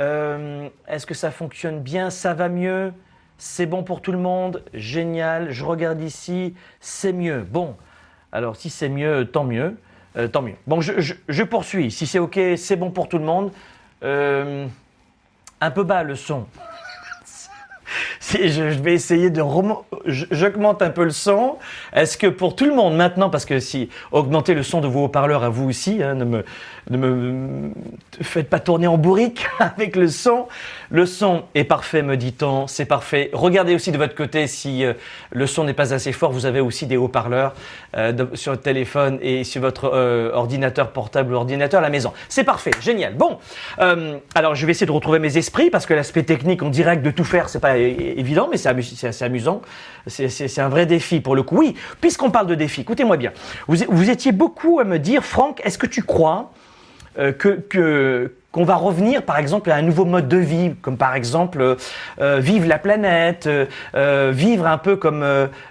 Euh, 0.00 0.68
est-ce 0.88 1.06
que 1.06 1.14
ça 1.14 1.30
fonctionne 1.30 1.80
bien? 1.80 2.10
Ça 2.10 2.34
va 2.34 2.48
mieux? 2.48 2.92
C'est 3.36 3.66
bon 3.66 3.82
pour 3.82 4.00
tout 4.00 4.12
le 4.12 4.18
monde? 4.18 4.62
Génial. 4.72 5.50
Je 5.50 5.64
regarde 5.64 6.00
ici. 6.00 6.54
C'est 6.80 7.12
mieux. 7.12 7.40
Bon. 7.40 7.76
Alors 8.30 8.54
si 8.56 8.70
c'est 8.70 8.88
mieux, 8.88 9.26
tant 9.26 9.44
mieux. 9.44 9.76
Euh, 10.16 10.28
tant 10.28 10.42
mieux. 10.42 10.54
Bon, 10.68 10.80
je, 10.80 11.42
poursuis. 11.42 11.90
Si 11.90 12.06
c'est 12.06 12.20
OK, 12.20 12.38
c'est 12.56 12.76
bon 12.76 12.92
pour 12.92 13.08
tout 13.08 13.18
le 13.18 13.24
monde. 13.24 13.50
Euh, 14.04 14.66
un 15.60 15.70
peu 15.70 15.82
bas 15.82 16.04
le 16.04 16.14
son 16.14 16.46
je, 18.32 18.62
vais 18.80 18.94
essayer 18.94 19.30
de 19.30 19.42
j'augmente 20.06 20.82
un 20.82 20.90
peu 20.90 21.04
le 21.04 21.10
son. 21.10 21.56
Est-ce 21.92 22.16
que 22.16 22.26
pour 22.26 22.56
tout 22.56 22.64
le 22.64 22.74
monde 22.74 22.96
maintenant, 22.96 23.30
parce 23.30 23.44
que 23.44 23.60
si 23.60 23.90
augmenter 24.12 24.54
le 24.54 24.62
son 24.62 24.80
de 24.80 24.88
vos 24.88 25.04
haut-parleurs 25.04 25.44
à 25.44 25.48
vous 25.48 25.68
aussi, 25.68 26.02
hein, 26.02 26.14
ne 26.14 26.24
me, 26.24 26.44
ne 26.90 26.96
me 26.96 27.70
faites 28.20 28.48
pas 28.48 28.60
tourner 28.60 28.86
en 28.86 28.98
bourrique 28.98 29.46
avec 29.58 29.96
le 29.96 30.08
son. 30.08 30.46
Le 30.94 31.06
son 31.06 31.42
est 31.56 31.64
parfait, 31.64 32.02
me 32.02 32.16
dit-on, 32.16 32.68
c'est 32.68 32.84
parfait. 32.84 33.28
Regardez 33.32 33.74
aussi 33.74 33.90
de 33.90 33.98
votre 33.98 34.14
côté 34.14 34.46
si 34.46 34.84
euh, 34.84 34.92
le 35.32 35.44
son 35.48 35.64
n'est 35.64 35.74
pas 35.74 35.92
assez 35.92 36.12
fort. 36.12 36.30
Vous 36.30 36.46
avez 36.46 36.60
aussi 36.60 36.86
des 36.86 36.96
haut-parleurs 36.96 37.52
euh, 37.96 38.26
sur 38.34 38.52
le 38.52 38.58
téléphone 38.58 39.18
et 39.20 39.42
sur 39.42 39.60
votre 39.60 39.90
euh, 39.92 40.30
ordinateur 40.32 40.92
portable 40.92 41.32
ou 41.32 41.36
ordinateur 41.36 41.80
à 41.80 41.82
la 41.82 41.90
maison. 41.90 42.12
C'est 42.28 42.44
parfait, 42.44 42.70
génial. 42.80 43.16
Bon, 43.16 43.38
alors 44.36 44.54
je 44.54 44.66
vais 44.66 44.70
essayer 44.70 44.86
de 44.86 44.92
retrouver 44.92 45.18
mes 45.18 45.36
esprits 45.36 45.68
parce 45.68 45.84
que 45.84 45.94
l'aspect 45.94 46.22
technique 46.22 46.62
en 46.62 46.68
direct 46.68 47.02
de 47.02 47.10
tout 47.10 47.24
faire, 47.24 47.48
c'est 47.48 47.58
pas 47.58 47.76
évident, 47.76 48.46
mais 48.48 48.56
c'est 48.56 49.08
assez 49.08 49.24
amusant. 49.24 49.62
C'est 50.06 50.60
un 50.60 50.68
vrai 50.68 50.86
défi 50.86 51.18
pour 51.18 51.34
le 51.34 51.42
coup. 51.42 51.56
Oui, 51.58 51.74
puisqu'on 52.00 52.30
parle 52.30 52.46
de 52.46 52.54
défi, 52.54 52.82
écoutez-moi 52.82 53.16
bien. 53.16 53.32
Vous, 53.66 53.78
vous 53.88 54.10
étiez 54.10 54.30
beaucoup 54.30 54.78
à 54.78 54.84
me 54.84 55.00
dire, 55.00 55.24
Franck, 55.24 55.60
est-ce 55.64 55.76
que 55.76 55.88
tu 55.88 56.04
crois 56.04 56.52
euh, 57.18 57.32
que, 57.32 58.32
qu'on 58.50 58.64
va 58.64 58.74
revenir 58.74 59.22
par 59.22 59.38
exemple 59.38 59.70
à 59.70 59.76
un 59.76 59.82
nouveau 59.82 60.04
mode 60.04 60.26
de 60.26 60.36
vie, 60.36 60.74
comme 60.82 60.96
par 60.96 61.14
exemple 61.14 61.76
euh, 62.20 62.38
vivre 62.40 62.66
la 62.66 62.78
planète, 62.78 63.48
euh, 63.48 64.32
vivre 64.34 64.66
un 64.66 64.78
peu 64.78 64.96
comme 64.96 65.22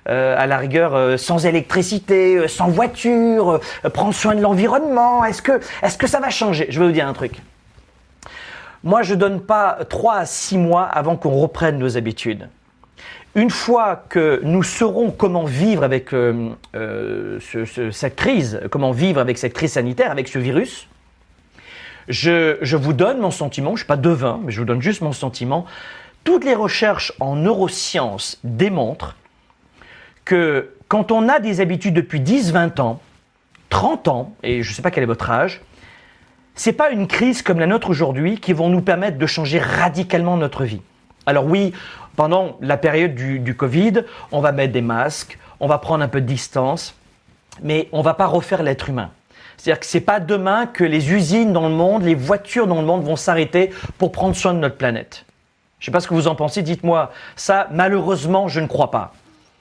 à 0.05 0.47
la 0.47 0.57
rigueur 0.57 1.19
sans 1.19 1.45
électricité, 1.45 2.47
sans 2.47 2.67
voiture, 2.67 3.59
prendre 3.93 4.13
soin 4.13 4.35
de 4.35 4.41
l'environnement. 4.41 5.25
Est-ce 5.25 5.41
que, 5.41 5.59
est-ce 5.81 5.97
que 5.97 6.07
ça 6.07 6.19
va 6.19 6.29
changer? 6.29 6.67
Je 6.69 6.79
vais 6.79 6.85
vous 6.85 6.91
dire 6.91 7.07
un 7.07 7.13
truc. 7.13 7.41
Moi, 8.83 9.01
je 9.01 9.15
donne 9.15 9.39
pas 9.41 9.79
trois 9.89 10.15
à 10.15 10.25
six 10.25 10.57
mois 10.57 10.83
avant 10.83 11.15
qu'on 11.15 11.39
reprenne 11.39 11.77
nos 11.77 11.95
habitudes. 11.97 12.49
Une 13.35 13.49
fois 13.49 14.03
que 14.09 14.41
nous 14.43 14.61
saurons 14.61 15.09
comment 15.11 15.45
vivre 15.45 15.83
avec 15.83 16.09
cette 17.91 18.15
crise, 18.15 18.59
comment 18.69 18.91
vivre 18.91 19.21
avec 19.21 19.37
cette 19.37 19.53
crise 19.53 19.73
sanitaire, 19.73 20.11
avec 20.11 20.27
ce 20.27 20.37
virus, 20.37 20.87
je, 22.07 22.75
vous 22.75 22.93
donne 22.93 23.19
mon 23.19 23.31
sentiment, 23.31 23.69
je 23.69 23.73
ne 23.73 23.77
suis 23.77 23.87
pas 23.87 23.97
devin, 23.97 24.39
mais 24.43 24.51
je 24.51 24.59
vous 24.59 24.65
donne 24.65 24.81
juste 24.81 25.01
mon 25.01 25.13
sentiment. 25.13 25.65
Toutes 26.23 26.45
les 26.45 26.55
recherches 26.55 27.13
en 27.19 27.35
neurosciences 27.35 28.39
démontrent 28.43 29.15
que 30.25 30.71
quand 30.87 31.11
on 31.11 31.27
a 31.27 31.39
des 31.39 31.59
habitudes 31.59 31.93
depuis 31.93 32.19
10, 32.19 32.51
20 32.51 32.79
ans, 32.79 33.01
30 33.69 34.07
ans, 34.07 34.33
et 34.43 34.63
je 34.63 34.69
ne 34.69 34.75
sais 34.75 34.81
pas 34.81 34.91
quel 34.91 35.03
est 35.03 35.07
votre 35.07 35.29
âge, 35.29 35.61
ce 36.55 36.69
n'est 36.69 36.75
pas 36.75 36.91
une 36.91 37.07
crise 37.07 37.41
comme 37.41 37.59
la 37.59 37.67
nôtre 37.67 37.89
aujourd'hui 37.89 38.39
qui 38.39 38.53
vont 38.53 38.69
nous 38.69 38.81
permettre 38.81 39.17
de 39.17 39.25
changer 39.25 39.59
radicalement 39.59 40.37
notre 40.37 40.63
vie. 40.63 40.81
Alors 41.25 41.45
oui, 41.45 41.73
pendant 42.15 42.57
la 42.61 42.77
période 42.77 43.15
du, 43.15 43.39
du 43.39 43.55
Covid, 43.55 44.03
on 44.31 44.39
va 44.39 44.51
mettre 44.51 44.73
des 44.73 44.81
masques, 44.81 45.39
on 45.59 45.67
va 45.67 45.79
prendre 45.79 46.03
un 46.03 46.07
peu 46.07 46.21
de 46.21 46.27
distance, 46.27 46.95
mais 47.61 47.89
on 47.91 47.99
ne 47.99 48.03
va 48.03 48.13
pas 48.13 48.27
refaire 48.27 48.63
l'être 48.63 48.89
humain. 48.89 49.11
C'est-à-dire 49.63 49.79
que 49.79 49.85
c'est 49.85 50.01
pas 50.01 50.19
demain 50.19 50.65
que 50.65 50.83
les 50.83 51.13
usines 51.13 51.53
dans 51.53 51.69
le 51.69 51.73
monde, 51.73 52.03
les 52.03 52.15
voitures 52.15 52.67
dans 52.67 52.81
le 52.81 52.85
monde 52.85 53.05
vont 53.05 53.15
s'arrêter 53.15 53.69
pour 53.97 54.11
prendre 54.11 54.35
soin 54.35 54.53
de 54.53 54.59
notre 54.59 54.75
planète. 54.75 55.23
Je 55.79 55.85
sais 55.85 55.91
pas 55.91 56.01
ce 56.01 56.07
que 56.09 56.13
vous 56.13 56.27
en 56.27 56.35
pensez, 56.35 56.63
dites-moi. 56.63 57.13
Ça, 57.37 57.69
malheureusement, 57.71 58.49
je 58.49 58.59
ne 58.59 58.67
crois 58.67 58.91
pas. 58.91 59.13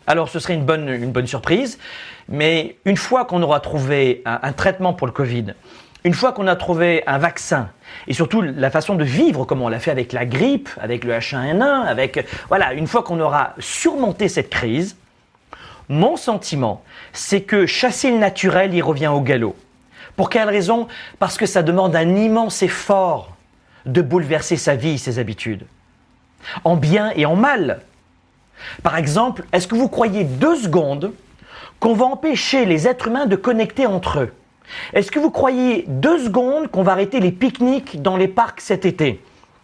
Alors, 0.08 0.28
ce 0.28 0.40
serait 0.40 0.54
une 0.54 0.64
bonne, 0.64 0.88
une 0.88 1.12
bonne 1.12 1.28
surprise. 1.28 1.78
Mais 2.28 2.78
une 2.84 2.96
fois 2.96 3.26
qu'on 3.26 3.42
aura 3.42 3.60
trouvé 3.60 4.22
un, 4.24 4.40
un, 4.42 4.52
traitement 4.52 4.92
pour 4.92 5.06
le 5.06 5.12
Covid, 5.12 5.54
une 6.02 6.14
fois 6.14 6.32
qu'on 6.32 6.48
a 6.48 6.56
trouvé 6.56 7.04
un 7.06 7.18
vaccin, 7.18 7.70
et 8.08 8.12
surtout 8.12 8.42
la 8.42 8.70
façon 8.70 8.96
de 8.96 9.04
vivre, 9.04 9.44
comme 9.44 9.62
on 9.62 9.68
l'a 9.68 9.78
fait 9.78 9.92
avec 9.92 10.12
la 10.12 10.26
grippe, 10.26 10.68
avec 10.80 11.04
le 11.04 11.12
H1N1, 11.12 11.62
avec, 11.62 12.26
voilà, 12.48 12.72
une 12.72 12.88
fois 12.88 13.04
qu'on 13.04 13.20
aura 13.20 13.54
surmonté 13.60 14.28
cette 14.28 14.50
crise, 14.50 14.96
mon 15.88 16.16
sentiment, 16.16 16.82
c'est 17.12 17.42
que 17.42 17.66
chasser 17.66 18.10
le 18.10 18.18
naturel, 18.18 18.74
il 18.74 18.82
revient 18.82 19.06
au 19.06 19.20
galop. 19.20 19.54
Pour 20.16 20.30
quelle 20.30 20.48
raison? 20.48 20.88
Parce 21.18 21.36
que 21.36 21.46
ça 21.46 21.62
demande 21.62 21.96
un 21.96 22.16
immense 22.16 22.62
effort 22.62 23.36
de 23.86 24.02
bouleverser 24.02 24.56
sa 24.56 24.76
vie, 24.76 24.98
ses 24.98 25.18
habitudes, 25.18 25.66
en 26.64 26.76
bien 26.76 27.12
et 27.16 27.26
en 27.26 27.36
mal. 27.36 27.80
Par 28.82 28.96
exemple, 28.96 29.44
est-ce 29.52 29.66
que 29.66 29.74
vous 29.74 29.88
croyez 29.88 30.24
deux 30.24 30.56
secondes 30.56 31.12
qu'on 31.80 31.94
va 31.94 32.06
empêcher 32.06 32.64
les 32.64 32.86
êtres 32.86 33.08
humains 33.08 33.26
de 33.26 33.36
connecter 33.36 33.86
entre 33.86 34.20
eux? 34.20 34.32
Est-ce 34.92 35.10
que 35.10 35.18
vous 35.18 35.30
croyez 35.30 35.84
deux 35.88 36.24
secondes 36.24 36.68
qu'on 36.68 36.82
va 36.82 36.92
arrêter 36.92 37.20
les 37.20 37.32
pique-niques 37.32 38.02
dans 38.02 38.16
les 38.16 38.28
parcs 38.28 38.60
cet 38.60 38.84
été? 38.84 39.20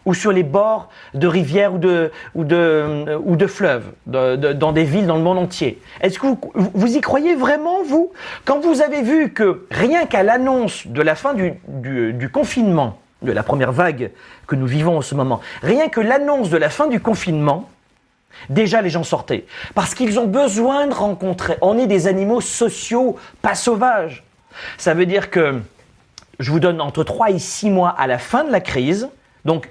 Ou 0.09 0.15
sur 0.15 0.31
les 0.31 0.41
bords 0.41 0.89
de 1.13 1.27
rivières 1.27 1.75
ou 1.75 1.77
de, 1.77 2.11
ou 2.33 2.43
de, 2.43 3.15
ou 3.23 3.35
de 3.35 3.45
fleuves, 3.45 3.85
dans 4.07 4.71
des 4.71 4.83
villes 4.83 5.05
dans 5.05 5.17
le 5.17 5.21
monde 5.21 5.37
entier. 5.37 5.79
Est-ce 6.01 6.17
que 6.17 6.25
vous, 6.25 6.39
vous, 6.55 6.97
y 6.97 6.99
croyez 6.99 7.35
vraiment, 7.35 7.83
vous? 7.83 8.11
Quand 8.43 8.59
vous 8.59 8.81
avez 8.81 9.03
vu 9.03 9.31
que 9.31 9.67
rien 9.69 10.07
qu'à 10.07 10.23
l'annonce 10.23 10.87
de 10.87 11.01
la 11.03 11.13
fin 11.13 11.35
du, 11.35 11.53
du, 11.67 12.13
du, 12.13 12.29
confinement, 12.29 12.97
de 13.21 13.31
la 13.31 13.43
première 13.43 13.71
vague 13.71 14.09
que 14.47 14.55
nous 14.55 14.65
vivons 14.65 14.97
en 14.97 15.01
ce 15.01 15.13
moment, 15.13 15.41
rien 15.61 15.89
que 15.89 16.01
l'annonce 16.01 16.49
de 16.49 16.57
la 16.57 16.71
fin 16.71 16.87
du 16.87 16.99
confinement, 16.99 17.69
déjà 18.49 18.81
les 18.81 18.89
gens 18.89 19.03
sortaient. 19.03 19.45
Parce 19.75 19.93
qu'ils 19.93 20.17
ont 20.17 20.25
besoin 20.25 20.87
de 20.87 20.93
rencontrer. 20.95 21.57
On 21.61 21.77
est 21.77 21.87
des 21.87 22.07
animaux 22.07 22.41
sociaux, 22.41 23.15
pas 23.43 23.53
sauvages. 23.53 24.23
Ça 24.79 24.95
veut 24.95 25.05
dire 25.05 25.29
que 25.29 25.61
je 26.39 26.49
vous 26.49 26.59
donne 26.59 26.81
entre 26.81 27.03
3 27.03 27.29
et 27.29 27.37
6 27.37 27.69
mois 27.69 27.89
à 27.89 28.07
la 28.07 28.17
fin 28.17 28.43
de 28.43 28.51
la 28.51 28.59
crise, 28.59 29.07
donc 29.45 29.67
euh, 29.67 29.69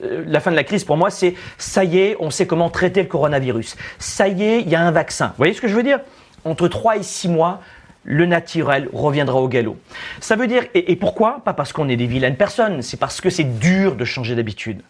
la 0.00 0.40
fin 0.40 0.50
de 0.50 0.56
la 0.56 0.64
crise 0.64 0.84
pour 0.84 0.96
moi, 0.96 1.10
c'est 1.10 1.34
ça 1.58 1.84
y 1.84 1.98
est, 1.98 2.16
on 2.20 2.30
sait 2.30 2.46
comment 2.46 2.70
traiter 2.70 3.02
le 3.02 3.08
coronavirus. 3.08 3.76
Ça 3.98 4.28
y 4.28 4.42
est, 4.42 4.60
il 4.60 4.68
y 4.68 4.74
a 4.74 4.80
un 4.80 4.90
vaccin. 4.90 5.28
Vous 5.28 5.38
voyez 5.38 5.54
ce 5.54 5.60
que 5.60 5.68
je 5.68 5.74
veux 5.74 5.82
dire? 5.82 6.00
Entre 6.44 6.68
3 6.68 6.96
et 6.96 7.02
6 7.02 7.28
mois, 7.28 7.60
le 8.04 8.26
naturel 8.26 8.88
reviendra 8.92 9.40
au 9.40 9.48
galop. 9.48 9.78
Ça 10.20 10.36
veut 10.36 10.46
dire, 10.46 10.64
et, 10.74 10.94
pourquoi? 10.96 11.40
Pas 11.44 11.54
parce 11.54 11.72
qu'on 11.72 11.88
est 11.88 11.96
des 11.96 12.06
vilaines 12.06 12.36
personnes, 12.36 12.82
c'est 12.82 12.98
parce 12.98 13.20
que 13.20 13.30
c'est 13.30 13.58
dur 13.58 13.96
de 13.96 14.04
changer 14.04 14.34
d'habitude. 14.34 14.82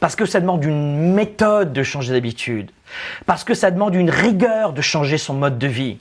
Parce 0.00 0.16
que 0.16 0.24
ça 0.24 0.40
demande 0.40 0.64
une 0.64 1.12
méthode 1.12 1.72
de 1.74 1.82
changer 1.82 2.14
d'habitude. 2.14 2.70
Parce 3.26 3.44
que 3.44 3.52
ça 3.52 3.70
demande 3.70 3.94
une 3.94 4.10
rigueur 4.10 4.72
de 4.72 4.80
changer 4.80 5.18
son 5.18 5.34
mode 5.34 5.58
de 5.58 5.66
vie. 5.66 5.98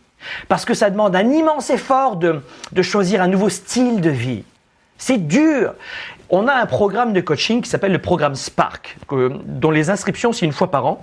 Parce 0.47 0.63
que 0.63 0.73
ça 0.73 0.89
demande 0.89 1.15
un 1.15 1.29
immense 1.29 1.69
effort 1.69 2.15
de, 2.15 2.41
de 2.71 2.81
choisir 2.81 3.21
un 3.21 3.27
nouveau 3.27 3.49
style 3.49 3.99
de 3.99 4.09
vie. 4.09 4.43
C'est 4.97 5.17
dur. 5.17 5.73
On 6.33 6.47
a 6.47 6.53
un 6.53 6.65
programme 6.65 7.11
de 7.11 7.19
coaching 7.19 7.61
qui 7.61 7.69
s'appelle 7.69 7.91
le 7.91 7.99
programme 7.99 8.35
Spark, 8.35 8.97
dont 9.09 9.69
les 9.69 9.89
inscriptions, 9.89 10.31
c'est 10.31 10.45
une 10.45 10.53
fois 10.53 10.71
par 10.71 10.85
an. 10.85 11.01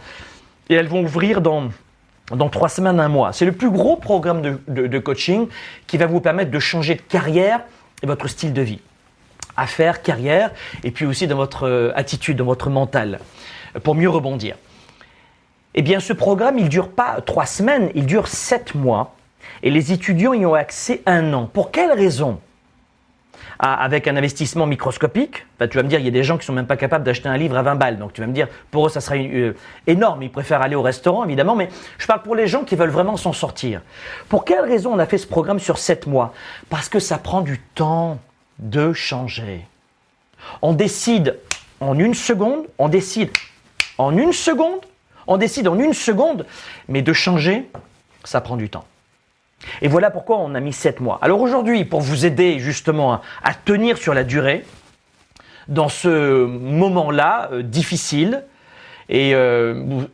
Et 0.71 0.75
elles 0.75 0.89
vont 0.89 1.03
ouvrir 1.03 1.43
dans 1.43 1.71
trois 2.51 2.71
semaines, 2.71 2.99
un 2.99 3.09
mois. 3.09 3.35
C'est 3.35 3.45
le 3.45 3.53
plus 3.53 3.71
gros 3.71 3.97
programme 3.97 4.41
de, 4.67 4.99
coaching 4.99 5.47
qui 5.87 5.99
va 5.99 6.07
vous 6.07 6.23
permettre 6.23 6.51
de 6.51 6.59
changer 6.59 6.95
de 6.95 7.03
carrière 7.03 7.61
et 8.03 8.07
votre 8.07 8.27
style 8.27 8.55
de 8.55 8.63
vie. 8.63 8.81
Affaires, 9.55 10.01
carrière, 10.01 10.51
et 10.83 10.91
puis 10.91 11.05
aussi 11.05 11.27
dans 11.27 11.37
votre 11.37 11.67
euh, 11.67 11.93
attitude, 11.95 12.39
dans 12.39 12.45
votre 12.45 12.71
mental, 12.71 13.19
pour 13.83 13.97
mieux 13.97 14.09
rebondir. 14.09 14.57
Eh 15.75 15.83
bien, 15.83 16.01
ce 16.01 16.13
programme, 16.15 16.59
il 16.59 16.65
ne 16.65 16.71
dure 16.71 16.89
pas 16.89 17.21
trois 17.21 17.45
semaines, 17.45 17.91
il 17.95 18.07
dure 18.07 18.29
sept 18.29 18.75
mois. 18.75 19.17
Et 19.63 19.71
les 19.71 19.93
étudiants 19.93 20.33
y 20.33 20.47
ont 20.47 20.55
accès 20.55 21.03
un 21.07 21.35
an. 21.35 21.51
Pour 21.53 21.71
quelle 21.71 21.93
raison? 21.93 22.39
Avec 23.59 24.07
un 24.07 24.17
investissement 24.17 24.67
microscopique. 24.67 25.45
tu 25.59 25.77
vas 25.77 25.83
me 25.83 25.89
dire, 25.89 25.99
il 25.99 26.05
y 26.05 26.09
a 26.09 26.13
des 26.13 26.23
gens 26.23 26.39
qui 26.39 26.47
sont 26.47 26.53
même 26.53 26.67
pas 26.67 26.77
capables 26.77 27.05
d'acheter 27.05 27.29
un 27.29 27.37
livre 27.37 27.57
à 27.57 27.63
20 27.63 27.75
balles. 27.75 27.99
Donc 27.99 28.13
tu 28.13 28.21
vas 28.21 28.27
me 28.27 28.33
dire, 28.33 28.49
pour 28.71 28.87
eux, 28.87 28.89
ça 28.89 29.01
sera 29.01 29.17
euh, 29.17 29.55
énorme. 29.87 30.23
Ils 30.23 30.31
préfèrent 30.31 30.63
aller 30.63 30.77
au 30.77 30.83
restaurant, 30.83 31.25
évidemment. 31.25 31.57
Mais 31.57 31.69
je 31.99 32.07
parle 32.07 32.23
pour 32.23 32.37
les 32.37 32.47
gens 32.47 32.65
qui 32.65 32.77
veulent 32.77 32.91
vraiment 32.91 33.17
s'en 33.17 33.33
sortir. 33.33 33.83
Pour 34.29 34.45
quelle 34.45 34.61
raison 34.61 34.95
on 34.95 34.99
a 34.99 35.07
fait 35.07 35.19
ce 35.19 35.27
programme 35.27 35.59
sur 35.59 35.79
7 35.79 36.07
mois? 36.07 36.33
Parce 36.71 36.89
que 36.89 37.01
ça 37.01 37.19
prend 37.19 37.41
du 37.41 37.59
temps 37.75 38.19
de 38.59 38.93
changer. 38.93 39.67
On 40.63 40.73
décide 40.73 41.37
en 41.81 41.99
une 41.99 42.15
seconde, 42.15 42.67
on 42.79 42.89
décide 42.89 43.31
en 43.99 44.17
une 44.17 44.33
seconde, 44.33 44.81
on 45.27 45.37
décide 45.37 45.69
en 45.69 45.79
une 45.79 45.95
seconde, 45.95 46.47
mais 46.89 47.03
de 47.03 47.13
changer, 47.13 47.69
ça 48.25 48.41
prend 48.41 48.57
du 48.57 48.69
temps. 48.71 48.85
Et 49.83 49.89
voilà 49.89 50.11
pourquoi 50.11 50.39
on 50.39 50.55
a 50.55 50.61
mis 50.61 50.73
7 50.73 51.01
mois. 51.01 51.19
Alors 51.23 51.41
aujourd'hui, 51.41 51.85
pour 51.85 52.01
vous 52.01 52.27
aider 52.27 52.59
justement 52.59 53.21
à, 53.43 53.55
tenir 53.55 53.99
sur 53.99 54.15
la 54.15 54.25
durée, 54.25 54.65
dans 55.69 55.89
ce 55.89 56.45
moment-là 56.47 57.51
euh, 57.53 57.63
difficile, 57.63 58.45
et 59.11 59.35
euh, 59.35 60.05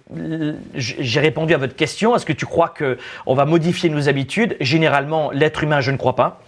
j'ai 0.75 1.21
répondu 1.21 1.53
à 1.53 1.59
votre 1.59 1.75
question, 1.75 2.15
est-ce 2.15 2.27
que 2.27 2.33
tu 2.33 2.47
crois 2.47 2.73
qu'on 2.77 3.35
va 3.35 3.45
modifier 3.45 3.91
nos 3.91 4.09
habitudes? 4.09 4.57
Généralement, 4.61 5.33
l'être 5.33 5.65
humain, 5.65 5.81
je 5.81 5.91
ne 5.91 5.97
crois 5.97 6.15
pas 6.15 6.41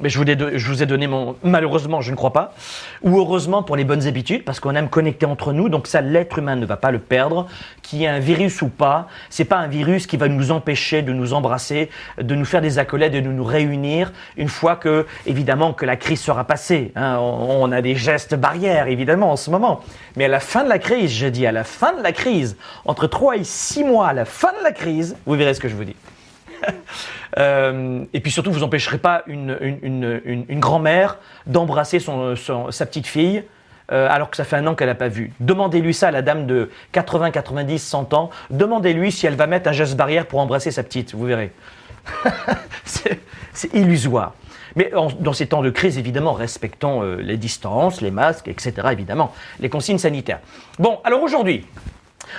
mais 0.00 0.08
je 0.08 0.18
vous, 0.18 0.24
ai, 0.24 0.58
je 0.58 0.68
vous 0.68 0.82
ai 0.82 0.86
donné 0.86 1.06
mon 1.06 1.36
malheureusement 1.42 2.00
je 2.00 2.10
ne 2.10 2.16
crois 2.16 2.32
pas. 2.32 2.54
Ou 3.02 3.18
heureusement 3.18 3.62
pour 3.62 3.76
les 3.76 3.84
bonnes 3.84 4.06
habitudes 4.06 4.44
parce 4.44 4.60
qu'on 4.60 4.74
aime 4.74 4.88
connecter 4.88 5.26
entre 5.26 5.52
nous 5.52 5.68
donc 5.68 5.86
ça 5.86 6.00
l'être 6.00 6.38
humain 6.38 6.56
ne 6.56 6.66
va 6.66 6.76
pas 6.76 6.90
le 6.90 6.98
perdre. 6.98 7.46
Qu'il 7.82 8.00
y 8.00 8.04
ait 8.04 8.08
un 8.08 8.18
virus 8.18 8.62
ou 8.62 8.68
pas 8.68 9.08
c'est 9.28 9.44
pas 9.44 9.58
un 9.58 9.68
virus 9.68 10.06
qui 10.06 10.16
va 10.16 10.28
nous 10.28 10.50
empêcher 10.50 11.02
de 11.02 11.12
nous 11.12 11.32
embrasser 11.32 11.90
de 12.18 12.34
nous 12.34 12.44
faire 12.44 12.60
des 12.60 12.78
accolades 12.78 13.12
de 13.12 13.20
nous 13.20 13.44
réunir 13.44 14.12
une 14.36 14.48
fois 14.48 14.76
que 14.76 15.06
évidemment 15.26 15.72
que 15.72 15.86
la 15.86 15.96
crise 15.96 16.20
sera 16.20 16.44
passée 16.44 16.92
hein. 16.96 17.18
on, 17.18 17.70
a 17.72 17.82
des 17.82 17.94
gestes 17.94 18.34
barrières 18.34 18.88
évidemment 18.88 19.32
en 19.32 19.36
ce 19.36 19.50
moment. 19.50 19.80
Mais 20.16 20.24
à 20.24 20.28
la 20.28 20.40
fin 20.40 20.64
de 20.64 20.68
la 20.68 20.78
crise 20.78 21.12
je 21.12 21.26
dis 21.26 21.46
à 21.46 21.52
la 21.52 21.64
fin 21.64 21.92
de 21.92 22.02
la 22.02 22.12
crise 22.12 22.56
entre 22.84 23.06
3 23.06 23.36
et 23.36 23.44
6 23.44 23.84
mois 23.84 24.08
à 24.08 24.12
la 24.12 24.24
fin 24.24 24.52
de 24.58 24.64
la 24.64 24.72
crise 24.72 25.16
vous 25.26 25.34
verrez 25.34 25.54
ce 25.54 25.60
que 25.60 25.68
je 25.68 25.74
vous 25.74 25.84
dis 25.84 25.96
Euh, 27.38 28.04
et 28.12 28.18
puis 28.18 28.32
surtout, 28.32 28.50
vous 28.50 28.64
empêcherez 28.64 28.98
pas 28.98 29.22
une, 29.28 29.56
grand-mère 30.58 31.18
d'embrasser 31.46 32.00
sa 32.00 32.86
petite 32.86 33.06
fille 33.06 33.44
euh, 33.92 34.08
alors 34.10 34.30
que 34.30 34.36
ça 34.36 34.44
fait 34.44 34.56
un 34.56 34.66
an 34.66 34.74
qu'elle 34.74 34.88
n'a 34.88 34.94
pas 34.94 35.08
vu. 35.08 35.32
Demandez-lui 35.40 35.94
ça 35.94 36.08
à 36.08 36.10
la 36.10 36.22
dame 36.22 36.46
de 36.46 36.70
80, 36.92 37.30
90, 37.30 37.78
100 37.78 38.14
ans. 38.14 38.30
Demandez-lui 38.50 39.10
si 39.10 39.26
elle 39.26 39.34
va 39.34 39.46
mettre 39.46 39.68
un 39.68 39.72
geste 39.72 39.96
barrière 39.96 40.26
pour 40.26 40.40
embrasser 40.40 40.70
sa 40.70 40.82
petite. 40.82 41.14
Vous 41.14 41.24
verrez. 41.24 41.52
c'est 42.84 43.74
illusoire. 43.74 44.34
Mais 44.76 44.92
dans 45.18 45.32
ces 45.32 45.48
temps 45.48 45.62
de 45.62 45.70
crise, 45.70 45.98
évidemment, 45.98 46.32
respectons 46.32 47.02
euh, 47.02 47.16
les 47.16 47.36
distances, 47.36 48.00
les 48.00 48.12
masques, 48.12 48.46
etc. 48.46 48.72
Évidemment, 48.92 49.34
les 49.58 49.68
consignes 49.68 49.98
sanitaires. 49.98 50.38
Bon, 50.78 51.00
alors 51.02 51.22
aujourd'hui, 51.22 51.66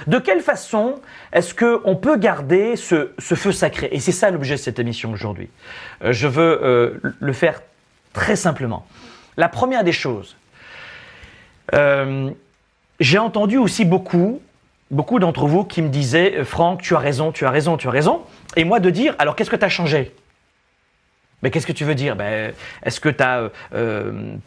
de 0.08 0.20
quelle 0.20 0.42
façon 0.42 0.96
est-ce 1.34 1.54
qu'on 1.54 1.96
peut 1.96 2.18
garder 2.18 2.76
ce, 2.76 3.10
feu 3.20 3.52
sacré? 3.52 3.90
Et 3.92 4.00
c'est 4.00 4.12
ça 4.12 4.30
l'objet 4.32 4.56
de 4.56 4.60
cette 4.60 4.80
émission 4.80 5.12
aujourd'hui. 5.12 5.50
Euh, 6.04 6.12
je 6.12 6.28
veux 6.28 6.60
euh, 6.64 7.00
le 7.20 7.34
faire 7.34 7.62
très 8.14 8.36
simplement. 8.36 8.86
La 9.38 9.50
première 9.50 9.84
des 9.84 9.92
choses, 9.92 10.36
euh, 11.74 12.30
j'ai 13.00 13.18
entendu 13.18 13.58
aussi 13.58 13.86
beaucoup, 13.86 14.42
beaucoup 14.90 15.20
d'entre 15.20 15.48
vous 15.48 15.64
qui 15.64 15.82
me 15.82 15.90
disaient 15.90 16.44
Franck, 16.44 16.82
tu 16.82 16.96
as 16.96 17.00
raison, 17.00 17.32
tu 17.32 17.46
as 17.46 17.50
raison, 17.50 17.78
tu 17.78 17.88
as 17.88 17.92
raison. 17.92 18.22
Et 18.56 18.64
moi 18.64 18.80
de 18.80 18.90
dire 18.90 19.16
alors 19.20 19.36
qu'est-ce 19.36 19.50
que 19.50 19.56
tu 19.56 19.66
as 19.66 19.70
changé? 19.70 20.14
Mais 21.44 21.50
qu'est-ce 21.50 21.66
que 21.66 21.72
tu 21.72 21.86
veux 21.86 21.96
dire? 21.96 22.16
Ben, 22.16 22.54
Est-ce 22.84 23.00
que 23.00 23.10
tu 23.10 23.24
as, 23.24 23.50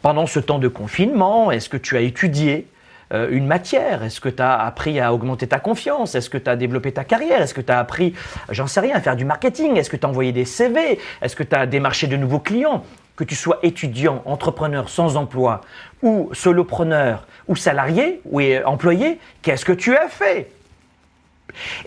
pendant 0.01 0.27
ce 0.27 0.39
temps 0.39 0.59
de 0.59 0.69
confinement, 0.69 1.51
est-ce 1.51 1.67
que 1.67 1.75
tu 1.75 1.97
as 1.97 2.01
étudié? 2.01 2.67
Euh, 3.13 3.27
une 3.31 3.47
matière? 3.47 4.03
Est-ce 4.03 4.19
que 4.19 4.29
tu 4.29 4.41
as 4.41 4.59
appris 4.59 4.99
à 4.99 5.13
augmenter 5.13 5.47
ta 5.47 5.59
confiance? 5.59 6.15
Est-ce 6.15 6.29
que 6.29 6.37
tu 6.37 6.49
as 6.49 6.55
développé 6.55 6.91
ta 6.91 7.03
carrière? 7.03 7.41
Est-ce 7.41 7.53
que 7.53 7.61
tu 7.61 7.71
as 7.71 7.79
appris, 7.79 8.13
j'en 8.49 8.67
sais 8.67 8.79
rien, 8.79 8.95
à 8.95 9.01
faire 9.01 9.15
du 9.15 9.25
marketing? 9.25 9.77
Est-ce 9.77 9.89
que 9.89 9.97
tu 9.97 10.05
as 10.05 10.09
envoyé 10.09 10.31
des 10.31 10.45
CV 10.45 10.99
Est-ce 11.21 11.35
que 11.35 11.43
tu 11.43 11.55
as 11.55 11.65
démarché 11.65 12.07
de 12.07 12.17
nouveaux 12.17 12.39
clients? 12.39 12.83
Que 13.15 13.23
tu 13.23 13.35
sois 13.35 13.59
étudiant, 13.63 14.21
entrepreneur 14.25 14.89
sans 14.89 15.15
emploi, 15.15 15.61
ou 16.01 16.29
solopreneur, 16.33 17.27
ou 17.47 17.55
salarié, 17.55 18.21
ou 18.25 18.41
employé, 18.65 19.19
qu'est-ce 19.41 19.63
que 19.63 19.71
tu 19.71 19.95
as 19.95 20.09
fait? 20.09 20.51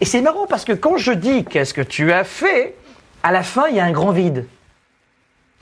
Et 0.00 0.04
c'est 0.04 0.22
marrant 0.22 0.46
parce 0.46 0.64
que 0.64 0.72
quand 0.72 0.96
je 0.96 1.12
dis 1.12 1.44
qu'est-ce 1.44 1.74
que 1.74 1.82
tu 1.82 2.12
as 2.12 2.24
fait, 2.24 2.74
à 3.22 3.32
la 3.32 3.42
fin, 3.42 3.66
il 3.68 3.76
y 3.76 3.80
a 3.80 3.84
un 3.84 3.92
grand 3.92 4.12
vide. 4.12 4.46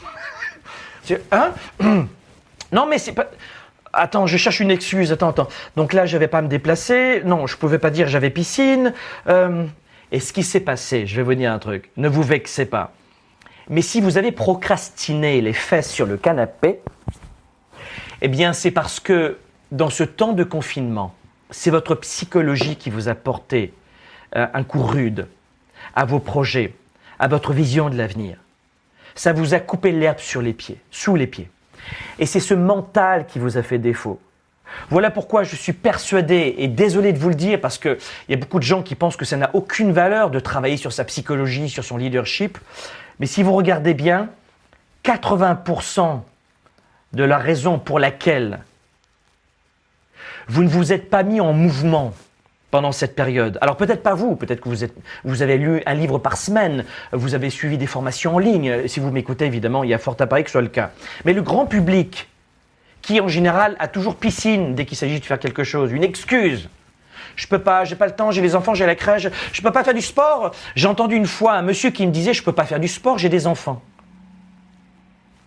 hein? 1.32 1.52
Non, 2.72 2.86
mais 2.86 2.98
c'est 2.98 3.12
pas 3.12 3.26
attends, 3.96 4.26
je 4.26 4.36
cherche 4.36 4.60
une 4.60 4.70
excuse, 4.70 5.12
attends, 5.12 5.30
attends. 5.30 5.48
Donc 5.76 5.92
là, 5.92 6.06
je 6.06 6.16
ne 6.16 6.20
vais 6.20 6.28
pas 6.28 6.42
me 6.42 6.48
déplacer. 6.48 7.22
Non, 7.24 7.46
je 7.46 7.54
ne 7.54 7.58
pouvais 7.58 7.78
pas 7.78 7.90
dire 7.90 8.08
j'avais 8.08 8.30
piscine. 8.30 8.92
Euh, 9.28 9.66
et 10.12 10.20
ce 10.20 10.32
qui 10.32 10.42
s'est 10.42 10.60
passé, 10.60 11.06
je 11.06 11.16
vais 11.16 11.22
vous 11.22 11.34
dire 11.34 11.52
un 11.52 11.58
truc, 11.58 11.90
ne 11.96 12.08
vous 12.08 12.22
vexez 12.22 12.66
pas. 12.66 12.92
Mais 13.68 13.82
si 13.82 14.00
vous 14.00 14.18
avez 14.18 14.30
procrastiné 14.30 15.40
les 15.40 15.52
fesses 15.52 15.90
sur 15.90 16.06
le 16.06 16.16
canapé, 16.16 16.80
eh 18.22 18.28
bien, 18.28 18.52
c'est 18.52 18.70
parce 18.70 19.00
que 19.00 19.38
dans 19.72 19.90
ce 19.90 20.04
temps 20.04 20.32
de 20.32 20.44
confinement, 20.44 21.14
c'est 21.50 21.70
votre 21.70 21.94
psychologie 21.96 22.76
qui 22.76 22.90
vous 22.90 23.08
a 23.08 23.14
porté 23.14 23.74
euh, 24.36 24.46
un 24.54 24.62
coup 24.62 24.82
rude 24.82 25.26
à 25.94 26.04
vos 26.04 26.20
projets, 26.20 26.74
à 27.18 27.26
votre 27.28 27.52
vision 27.52 27.90
de 27.90 27.96
l'avenir. 27.96 28.38
Ça 29.14 29.32
vous 29.32 29.54
a 29.54 29.60
coupé 29.60 29.92
l'herbe 29.92 30.18
sur 30.18 30.42
les 30.42 30.52
pieds, 30.52 30.78
sous 30.90 31.16
les 31.16 31.26
pieds. 31.26 31.48
Et 32.18 32.26
c'est 32.26 32.40
ce 32.40 32.54
mental 32.54 33.26
qui 33.26 33.38
vous 33.38 33.58
a 33.58 33.62
fait 33.62 33.78
défaut. 33.78 34.20
Voilà 34.90 35.10
pourquoi 35.10 35.42
je 35.42 35.56
suis 35.56 35.72
persuadé, 35.72 36.54
et 36.58 36.68
désolé 36.68 37.12
de 37.12 37.18
vous 37.18 37.28
le 37.28 37.34
dire, 37.34 37.60
parce 37.60 37.78
qu'il 37.78 37.96
y 38.28 38.34
a 38.34 38.36
beaucoup 38.36 38.58
de 38.58 38.64
gens 38.64 38.82
qui 38.82 38.94
pensent 38.94 39.16
que 39.16 39.24
ça 39.24 39.36
n'a 39.36 39.50
aucune 39.54 39.92
valeur 39.92 40.30
de 40.30 40.40
travailler 40.40 40.76
sur 40.76 40.92
sa 40.92 41.04
psychologie, 41.04 41.68
sur 41.68 41.84
son 41.84 41.96
leadership. 41.96 42.58
Mais 43.20 43.26
si 43.26 43.42
vous 43.42 43.52
regardez 43.52 43.94
bien, 43.94 44.28
80% 45.04 46.20
de 47.12 47.24
la 47.24 47.38
raison 47.38 47.78
pour 47.78 47.98
laquelle 47.98 48.58
vous 50.48 50.62
ne 50.62 50.68
vous 50.68 50.92
êtes 50.92 51.10
pas 51.10 51.22
mis 51.22 51.40
en 51.40 51.52
mouvement 51.52 52.12
pendant 52.76 52.92
cette 52.92 53.14
période. 53.14 53.56
Alors 53.62 53.78
peut-être 53.78 54.02
pas 54.02 54.12
vous, 54.12 54.37
peut-être 54.37 54.61
que 54.61 54.68
vous, 54.68 54.85
êtes, 54.85 54.95
vous 55.25 55.40
avez 55.40 55.56
lu 55.56 55.80
un 55.87 55.95
livre 55.95 56.18
par 56.18 56.37
semaine, 56.37 56.85
vous 57.11 57.35
avez 57.35 57.49
suivi 57.49 57.78
des 57.78 57.87
formations 57.87 58.35
en 58.35 58.38
ligne. 58.38 58.87
Si 58.87 59.00
vous 59.00 59.11
m'écoutez, 59.11 59.47
évidemment, 59.47 59.83
il 59.83 59.88
y 59.88 59.95
a 59.95 59.99
fort 59.99 60.14
à 60.18 60.26
parier 60.26 60.45
que 60.45 60.50
ce 60.50 60.52
soit 60.52 60.61
le 60.61 60.68
cas. 60.68 60.90
Mais 61.25 61.33
le 61.33 61.40
grand 61.40 61.64
public, 61.64 62.28
qui 63.00 63.18
en 63.18 63.28
général 63.28 63.76
a 63.78 63.88
toujours 63.88 64.16
piscine 64.16 64.75
dès 64.75 64.85
qu'il 64.85 64.99
s'agit 64.99 65.21
de 65.21 65.25
faire 65.25 65.38
quelque 65.38 65.64
chose, 65.64 65.90
une 65.90 66.04
excuse. 66.04 66.68
Je 67.35 67.47
peux 67.47 67.61
pas, 67.61 67.87
j'ai 67.87 67.97
pas 67.97 68.09
le 68.09 68.12
temps, 68.14 68.30
j'ai 68.30 68.42
les 68.42 68.54
enfants, 68.54 68.75
j'ai 68.75 68.85
la 68.85 68.95
crèche, 68.95 69.26
je 69.52 69.62
peux 69.62 69.73
pas 69.73 69.83
faire 69.83 69.95
du 69.95 70.02
sport. 70.02 70.50
J'ai 70.75 70.87
entendu 70.87 71.16
une 71.16 71.25
fois 71.25 71.54
un 71.54 71.62
monsieur 71.62 71.88
qui 71.88 72.06
me 72.06 72.12
disait 72.12 72.35
je 72.35 72.42
peux 72.42 72.52
pas 72.52 72.66
faire 72.66 72.78
du 72.78 72.88
sport, 72.88 73.16
j'ai 73.16 73.30
des 73.30 73.47
enfants. 73.47 73.80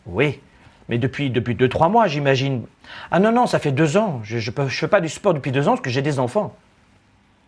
Oui, 0.07 0.39
mais 0.87 0.97
depuis 0.97 1.29
depuis 1.29 1.53
deux 1.53 1.69
trois 1.69 1.89
mois, 1.89 2.07
j'imagine. 2.07 2.65
Ah 3.11 3.19
non 3.19 3.31
non, 3.31 3.45
ça 3.45 3.59
fait 3.59 3.71
deux 3.71 3.97
ans. 3.97 4.19
Je 4.23 4.39
je, 4.39 4.49
fais 4.49 4.87
pas 4.87 4.99
du 4.99 5.09
sport 5.09 5.35
depuis 5.35 5.51
deux 5.51 5.67
ans 5.67 5.73
parce 5.73 5.81
que 5.81 5.91
j'ai 5.91 6.01
des 6.01 6.17
enfants. 6.17 6.55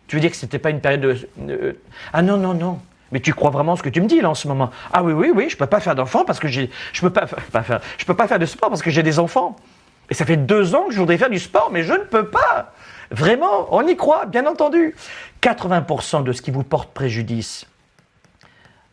Tu 0.06 0.16
veux 0.16 0.20
dire 0.20 0.30
que 0.30 0.36
c'était 0.36 0.58
pas 0.58 0.70
une 0.70 0.80
période 0.80 1.26
de... 1.36 1.78
Ah 2.12 2.22
non, 2.22 2.36
non, 2.36 2.54
non. 2.54 2.80
Mais 3.12 3.20
tu 3.20 3.34
crois 3.34 3.50
vraiment 3.50 3.76
ce 3.76 3.82
que 3.82 3.88
tu 3.88 4.00
me 4.00 4.06
dis 4.06 4.20
là 4.20 4.30
en 4.30 4.34
ce 4.34 4.48
moment 4.48 4.70
Ah 4.92 5.02
oui, 5.02 5.12
oui, 5.12 5.30
oui, 5.34 5.48
je 5.50 5.56
peux 5.56 5.66
pas 5.66 5.80
faire 5.80 5.94
d'enfants 5.94 6.24
parce 6.24 6.40
que 6.40 6.48
j'ai, 6.48 6.70
je 6.92 7.00
peux 7.00 7.10
pas, 7.10 7.26
pas, 7.26 7.62
faire, 7.62 7.80
je 7.98 8.04
peux 8.04 8.16
pas 8.16 8.26
faire 8.26 8.38
de 8.38 8.46
sport 8.46 8.70
parce 8.70 8.82
que 8.82 8.90
j'ai 8.90 9.02
des 9.02 9.18
enfants. 9.18 9.56
Et 10.10 10.14
ça 10.14 10.24
fait 10.24 10.36
deux 10.36 10.74
ans 10.74 10.86
que 10.86 10.94
je 10.94 10.98
voudrais 10.98 11.18
faire 11.18 11.30
du 11.30 11.38
sport, 11.38 11.70
mais 11.72 11.84
je 11.84 11.92
ne 11.92 12.04
peux 12.04 12.28
pas. 12.28 12.72
Vraiment, 13.10 13.68
on 13.70 13.86
y 13.86 13.96
croit, 13.96 14.26
bien 14.26 14.46
entendu. 14.46 14.94
80% 15.42 16.24
de 16.24 16.32
ce 16.32 16.42
qui 16.42 16.50
vous 16.50 16.64
porte 16.64 16.92
préjudice 16.92 17.66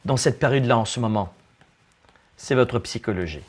dans 0.05 0.17
cette 0.17 0.39
période-là 0.39 0.77
en 0.77 0.85
ce 0.85 0.99
moment, 0.99 1.33
c'est 2.37 2.55
votre 2.55 2.79
psychologie. 2.79 3.43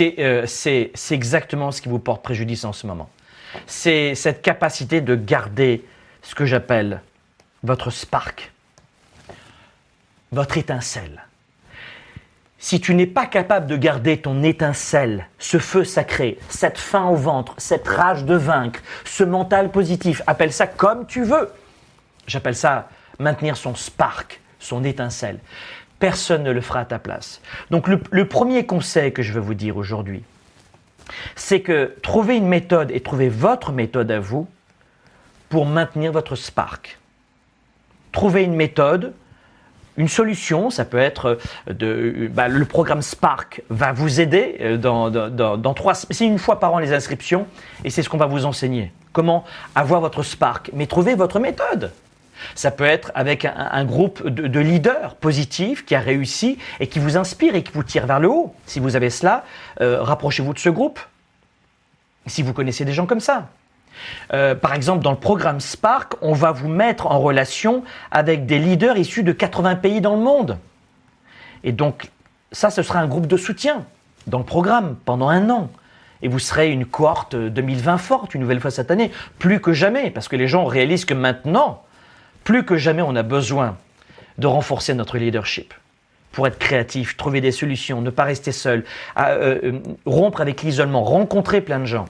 Euh, 0.00 0.44
c'est 0.46 0.92
exactement 1.10 1.70
ce 1.70 1.80
qui 1.80 1.88
vous 1.88 1.98
porte 1.98 2.22
préjudice 2.22 2.64
en 2.64 2.72
ce 2.72 2.86
moment. 2.86 3.08
C'est 3.66 4.14
cette 4.14 4.42
capacité 4.42 5.00
de 5.00 5.14
garder 5.14 5.84
ce 6.22 6.34
que 6.34 6.44
j'appelle 6.44 7.00
votre 7.62 7.90
spark, 7.90 8.52
votre 10.32 10.58
étincelle. 10.58 11.22
Si 12.60 12.80
tu 12.80 12.94
n'es 12.94 13.06
pas 13.06 13.26
capable 13.26 13.66
de 13.66 13.76
garder 13.76 14.20
ton 14.20 14.42
étincelle, 14.42 15.28
ce 15.38 15.58
feu 15.58 15.84
sacré, 15.84 16.38
cette 16.48 16.76
faim 16.76 17.06
au 17.06 17.14
ventre, 17.14 17.54
cette 17.56 17.86
rage 17.86 18.24
de 18.24 18.34
vaincre, 18.34 18.80
ce 19.04 19.22
mental 19.22 19.70
positif, 19.70 20.22
appelle 20.26 20.52
ça 20.52 20.66
comme 20.66 21.06
tu 21.06 21.22
veux. 21.22 21.52
J'appelle 22.26 22.56
ça 22.56 22.88
maintenir 23.20 23.56
son 23.56 23.76
spark, 23.76 24.40
son 24.58 24.82
étincelle. 24.82 25.38
Personne 26.00 26.42
ne 26.42 26.50
le 26.50 26.60
fera 26.60 26.80
à 26.80 26.84
ta 26.84 26.98
place. 26.98 27.40
Donc 27.70 27.88
le, 27.88 28.28
premier 28.28 28.66
conseil 28.66 29.12
que 29.12 29.22
je 29.22 29.32
veux 29.32 29.40
vous 29.40 29.54
dire 29.54 29.76
aujourd'hui, 29.76 30.22
c'est 31.36 31.60
que 31.60 31.94
trouvez 32.02 32.36
une 32.36 32.48
méthode 32.48 32.90
et 32.90 33.00
trouvez 33.00 33.28
votre 33.28 33.72
méthode 33.72 34.10
à 34.10 34.20
vous 34.20 34.46
pour 35.48 35.66
maintenir 35.66 36.12
votre 36.12 36.36
spark. 36.36 36.98
Trouvez 38.12 38.44
une 38.44 38.54
méthode, 38.54 39.12
une 39.98 40.08
solution, 40.08 40.70
ça 40.70 40.84
peut 40.84 40.98
être 40.98 41.38
de, 41.68 42.30
bah, 42.32 42.48
le 42.48 42.64
programme 42.64 43.02
Spark 43.02 43.62
va 43.68 43.92
vous 43.92 44.20
aider 44.20 44.56
euh, 44.60 44.76
dans, 44.76 45.10
dans 45.10 45.74
trois, 45.74 45.94
c'est 45.94 46.24
une 46.24 46.38
fois 46.38 46.60
par 46.60 46.72
an 46.72 46.78
les 46.78 46.92
inscriptions 46.92 47.46
et 47.84 47.90
c'est 47.90 48.02
ce 48.02 48.08
qu'on 48.08 48.16
va 48.16 48.26
vous 48.26 48.46
enseigner. 48.46 48.92
Comment 49.12 49.44
avoir 49.74 50.00
votre 50.00 50.22
Spark, 50.22 50.70
mais 50.72 50.86
trouvez 50.86 51.16
votre 51.16 51.40
méthode. 51.40 51.90
Ça 52.54 52.70
peut 52.70 52.84
être 52.84 53.12
avec 53.14 53.44
un, 53.44 53.84
groupe 53.84 54.26
de, 54.28 54.60
leaders 54.60 55.14
positifs 55.16 55.84
qui 55.84 55.94
a 55.94 56.00
réussi 56.00 56.58
et 56.80 56.86
qui 56.86 56.98
vous 56.98 57.16
inspire 57.16 57.54
et 57.54 57.62
qui 57.62 57.72
vous 57.72 57.82
tire 57.82 58.06
vers 58.06 58.20
le 58.20 58.28
haut. 58.28 58.54
Si 58.66 58.80
vous 58.80 58.96
avez 58.96 59.10
cela, 59.10 59.44
euh, 59.80 60.02
rapprochez-vous 60.02 60.54
de 60.54 60.58
ce 60.58 60.68
groupe. 60.68 61.00
Si 62.26 62.42
vous 62.42 62.52
connaissez 62.52 62.84
des 62.84 62.92
gens 62.92 63.06
comme 63.06 63.20
ça. 63.20 63.48
Euh, 64.32 64.54
par 64.54 64.74
exemple, 64.74 65.02
dans 65.02 65.10
le 65.10 65.18
programme 65.18 65.60
Spark, 65.60 66.14
on 66.20 66.32
va 66.32 66.52
vous 66.52 66.68
mettre 66.68 67.06
en 67.06 67.18
relation 67.18 67.82
avec 68.10 68.46
des 68.46 68.58
leaders 68.58 68.96
issus 68.96 69.22
de 69.22 69.32
80 69.32 69.76
pays 69.76 70.00
dans 70.00 70.14
le 70.14 70.22
monde. 70.22 70.58
Et 71.64 71.72
donc, 71.72 72.10
ça, 72.52 72.70
ce 72.70 72.82
sera 72.82 73.00
un 73.00 73.06
groupe 73.06 73.26
de 73.26 73.36
soutien 73.36 73.84
dans 74.26 74.38
le 74.38 74.44
programme 74.44 74.96
pendant 75.04 75.28
un 75.28 75.50
an. 75.50 75.70
Et 76.22 76.28
vous 76.28 76.38
serez 76.38 76.70
une 76.70 76.84
cohorte 76.84 77.36
2020 77.36 77.98
forte, 77.98 78.34
une 78.34 78.40
nouvelle 78.40 78.60
fois 78.60 78.70
cette 78.70 78.90
année, 78.90 79.12
plus 79.38 79.60
que 79.60 79.72
jamais, 79.72 80.10
parce 80.10 80.28
que 80.28 80.36
les 80.36 80.48
gens 80.48 80.64
réalisent 80.64 81.04
que 81.04 81.14
maintenant, 81.14 81.82
plus 82.48 82.64
que 82.64 82.78
jamais, 82.78 83.02
on 83.02 83.14
a 83.14 83.22
besoin 83.22 83.76
de 84.38 84.46
renforcer 84.46 84.94
notre 84.94 85.18
leadership 85.18 85.74
pour 86.32 86.46
être 86.46 86.58
créatif, 86.58 87.14
trouver 87.18 87.42
des 87.42 87.52
solutions, 87.52 88.00
ne 88.00 88.08
pas 88.08 88.24
rester 88.24 88.52
seul, 88.52 88.84
euh, 89.18 89.58
euh, 89.64 89.80
rompre 90.06 90.40
avec 90.40 90.62
l'isolement, 90.62 91.04
rencontrer 91.04 91.60
plein 91.60 91.78
de 91.78 91.84
gens. 91.84 92.06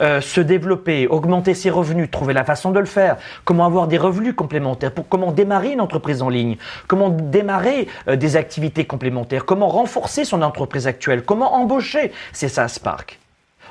Euh, 0.00 0.20
se 0.20 0.40
développer, 0.40 1.08
augmenter 1.08 1.54
ses 1.54 1.70
revenus, 1.70 2.08
trouver 2.08 2.34
la 2.34 2.44
façon 2.44 2.70
de 2.70 2.78
le 2.78 2.86
faire, 2.86 3.16
comment 3.44 3.66
avoir 3.66 3.88
des 3.88 3.98
revenus 3.98 4.34
complémentaires, 4.36 4.92
pour 4.92 5.08
comment 5.08 5.32
démarrer 5.32 5.72
une 5.72 5.80
entreprise 5.80 6.22
en 6.22 6.28
ligne, 6.28 6.56
comment 6.86 7.08
démarrer 7.08 7.88
des 8.06 8.36
activités 8.36 8.84
complémentaires, 8.84 9.44
comment 9.44 9.66
renforcer 9.66 10.24
son 10.24 10.42
entreprise 10.42 10.86
actuelle, 10.86 11.24
comment 11.24 11.54
embaucher, 11.54 12.12
c'est 12.32 12.48
ça 12.48 12.68
Spark. 12.68 13.18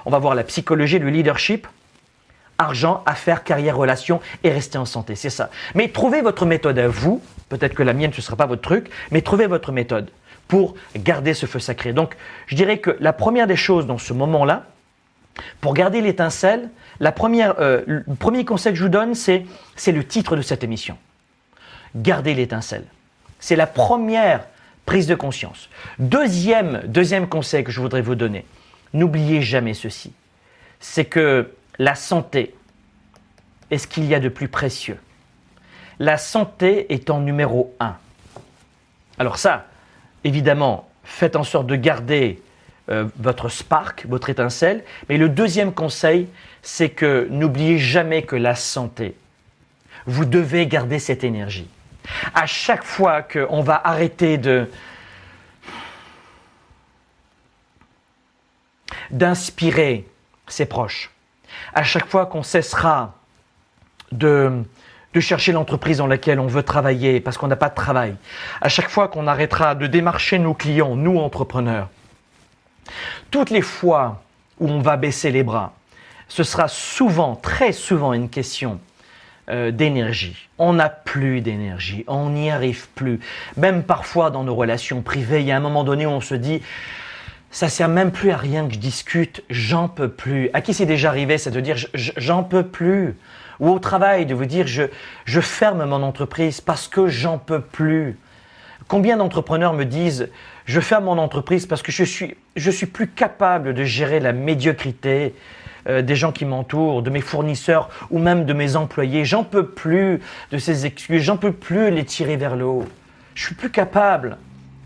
On 0.06 0.10
va 0.10 0.20
voir 0.20 0.36
la 0.36 0.44
psychologie, 0.44 1.00
le 1.00 1.10
leadership, 1.10 1.66
argent, 2.62 3.02
affaires, 3.06 3.44
carrière, 3.44 3.76
relations 3.76 4.22
et 4.44 4.52
rester 4.52 4.78
en 4.78 4.86
santé. 4.86 5.16
C'est 5.16 5.30
ça. 5.30 5.50
Mais 5.74 5.90
trouvez 5.90 6.22
votre 6.22 6.46
méthode 6.46 6.78
à 6.78 6.88
vous. 6.88 7.22
Peut-être 7.50 7.74
que 7.74 7.84
la 7.84 7.94
mienne, 7.94 8.12
ce 8.14 8.18
ne 8.18 8.22
sera 8.22 8.38
pas 8.38 8.46
votre 8.46 8.62
truc, 8.62 8.90
mais 9.10 9.22
trouvez 9.22 9.48
votre 9.48 9.72
méthode 9.72 10.10
pour 10.48 10.76
garder 10.96 11.34
ce 11.34 11.46
feu 11.46 11.60
sacré. 11.60 11.92
Donc, 11.92 12.16
je 12.46 12.56
dirais 12.56 12.78
que 12.78 12.96
la 13.00 13.14
première 13.14 13.48
des 13.48 13.56
choses 13.56 13.88
dans 13.88 13.98
ce 13.98 14.14
moment-là, 14.14 14.66
pour 15.60 15.74
garder 15.74 16.02
l'étincelle, 16.02 16.70
euh, 17.02 17.82
le 17.88 18.16
premier 18.16 18.46
conseil 18.46 18.74
que 18.74 18.78
je 18.78 18.84
vous 18.84 18.90
donne, 18.90 19.16
c'est, 19.16 19.46
c'est 19.76 19.92
le 19.92 20.04
titre 20.04 20.36
de 20.36 20.42
cette 20.42 20.64
émission. 20.64 20.98
Garder 21.96 22.34
l'étincelle. 22.34 22.86
C'est 23.40 23.56
la 23.56 23.68
première 23.68 24.46
prise 24.86 25.08
de 25.08 25.16
conscience. 25.16 25.70
Deuxième, 26.00 26.82
deuxième 26.86 27.28
conseil 27.28 27.64
que 27.64 27.72
je 27.72 27.82
voudrais 27.82 28.02
vous 28.02 28.16
donner, 28.16 28.46
n'oubliez 28.94 29.42
jamais 29.42 29.74
ceci. 29.74 30.14
C'est 30.80 31.06
que 31.06 31.50
la 31.82 31.96
santé 31.96 32.54
est 33.72 33.80
ce 33.80 33.88
qu'il 33.88 34.06
y 34.06 34.14
a 34.14 34.20
de 34.20 34.30
plus 34.30 34.48
précieux. 34.48 35.00
La 35.98 36.20
santé 36.20 36.94
est 36.94 37.10
en 37.10 37.20
numéro 37.20 37.76
un. 37.80 37.96
Alors 39.18 39.40
ça, 39.40 39.66
évidemment, 40.24 40.88
faites 41.04 41.36
en 41.36 41.44
sorte 41.44 41.66
de 41.66 41.76
garder 41.76 42.40
euh, 42.90 43.06
votre 43.18 43.50
spark, 43.50 44.06
votre 44.08 44.30
étincelle. 44.30 44.84
Mais 45.10 45.18
le 45.18 45.28
deuxième 45.28 45.74
conseil, 45.74 46.28
c'est 46.62 46.92
que 46.92 47.28
n'oubliez 47.32 47.80
jamais 47.80 48.22
que 48.22 48.36
la 48.36 48.54
santé, 48.54 49.16
vous 50.06 50.26
devez 50.26 50.68
garder 50.68 51.00
cette 51.00 51.24
énergie. 51.24 51.68
À 52.36 52.46
chaque 52.46 52.84
fois 52.84 53.24
qu'on 53.24 53.64
va 53.64 53.82
arrêter 53.84 54.38
de 54.38 54.70
d'inspirer 59.10 60.08
ses 60.48 60.68
proches, 60.68 61.12
à 61.74 61.84
chaque 61.84 62.08
fois 62.08 62.26
qu'on 62.26 62.44
cessera 62.44 63.16
de, 64.12 64.64
chercher 65.20 65.52
l'entreprise 65.52 65.98
dans 65.98 66.08
laquelle 66.08 66.40
on 66.40 66.48
veut 66.48 66.64
travailler 66.64 67.20
parce 67.20 67.38
qu'on 67.38 67.48
n'a 67.48 67.56
pas 67.56 67.70
de 67.70 67.76
travail, 67.76 68.16
à 68.62 68.70
chaque 68.70 68.90
fois 68.90 69.08
qu'on 69.08 69.28
arrêtera 69.28 69.76
de 69.76 69.88
démarcher 69.88 70.40
nos 70.40 70.54
clients, 70.54 70.96
nous 70.96 71.18
entrepreneurs, 71.20 71.90
toutes 73.30 73.50
les 73.50 73.62
fois 73.62 74.22
où 74.60 74.70
on 74.70 74.82
va 74.82 74.98
baisser 74.98 75.32
les 75.32 75.44
bras, 75.44 75.74
ce 76.28 76.44
sera 76.44 76.68
souvent, 76.68 77.36
très 77.36 77.74
souvent 77.74 78.14
une 78.14 78.30
question 78.30 78.80
euh, 79.50 79.72
d'énergie. 79.72 80.48
On 80.58 80.74
n'a 80.74 80.88
plus 80.88 81.42
d'énergie, 81.42 82.06
on 82.08 82.30
n'y 82.30 82.50
arrive 82.50 82.88
plus. 82.90 83.20
Même 83.58 83.84
parfois 83.84 84.30
dans 84.30 84.44
nos 84.44 84.56
relations 84.56 85.02
privées, 85.02 85.42
il 85.42 85.48
y 85.48 85.52
a 85.52 85.58
un 85.58 85.62
moment 85.62 85.84
donné 85.84 86.06
où 86.06 86.10
on 86.10 86.22
se 86.22 86.36
dit, 86.36 86.62
ça 87.52 87.68
sert 87.68 87.90
même 87.90 88.12
plus 88.12 88.32
à 88.32 88.38
rien 88.38 88.68
que 88.68 88.74
je 88.74 88.80
discute, 88.80 89.44
j'en 89.50 89.88
peux 89.88 90.10
plus. 90.10 90.50
À 90.54 90.62
qui 90.62 90.74
c'est 90.74 90.86
déjà 90.86 91.10
arrivé, 91.10 91.38
c'est 91.38 91.52
de 91.52 91.60
dire 91.60 91.76
j'en 91.94 92.44
peux 92.44 92.64
plus? 92.64 93.18
Ou 93.60 93.70
au 93.70 93.80
travail, 93.80 94.26
de 94.26 94.34
vous 94.34 94.46
dire 94.46 94.66
je, 94.68 94.84
je 95.26 95.42
ferme 95.42 95.86
mon 95.86 96.02
entreprise 96.02 96.62
parce 96.62 96.88
que 96.88 97.08
j'en 97.08 97.38
peux 97.38 97.62
plus. 97.62 98.18
Combien 98.88 99.18
d'entrepreneurs 99.18 99.74
me 99.74 99.86
disent 99.86 100.30
je 100.66 100.80
ferme 100.80 101.06
mon 101.06 101.18
entreprise 101.18 101.66
parce 101.66 101.82
que 101.82 101.92
je 101.92 102.04
suis, 102.04 102.36
je 102.56 102.72
suis 102.72 102.86
plus 102.86 103.08
capable 103.08 103.74
de 103.74 103.84
gérer 103.84 104.20
la 104.20 104.32
médiocrité 104.32 105.36
euh, 105.88 106.02
des 106.02 106.16
gens 106.16 106.32
qui 106.32 106.46
m'entourent, 106.46 107.02
de 107.02 107.10
mes 107.10 107.22
fournisseurs 107.22 107.90
ou 108.10 108.20
même 108.20 108.46
de 108.46 108.54
mes 108.54 108.76
employés. 108.76 109.26
J'en 109.26 109.44
peux 109.44 109.66
plus 109.66 110.20
de 110.52 110.58
ces 110.58 110.86
excuses, 110.86 111.24
j'en 111.24 111.38
peux 111.38 111.52
plus 111.52 111.92
les 111.92 112.06
tirer 112.06 112.38
vers 112.38 112.56
le 112.56 112.66
haut. 112.66 112.86
Je 113.36 113.46
suis 113.46 113.56
plus 113.56 113.72
capable. 113.72 114.38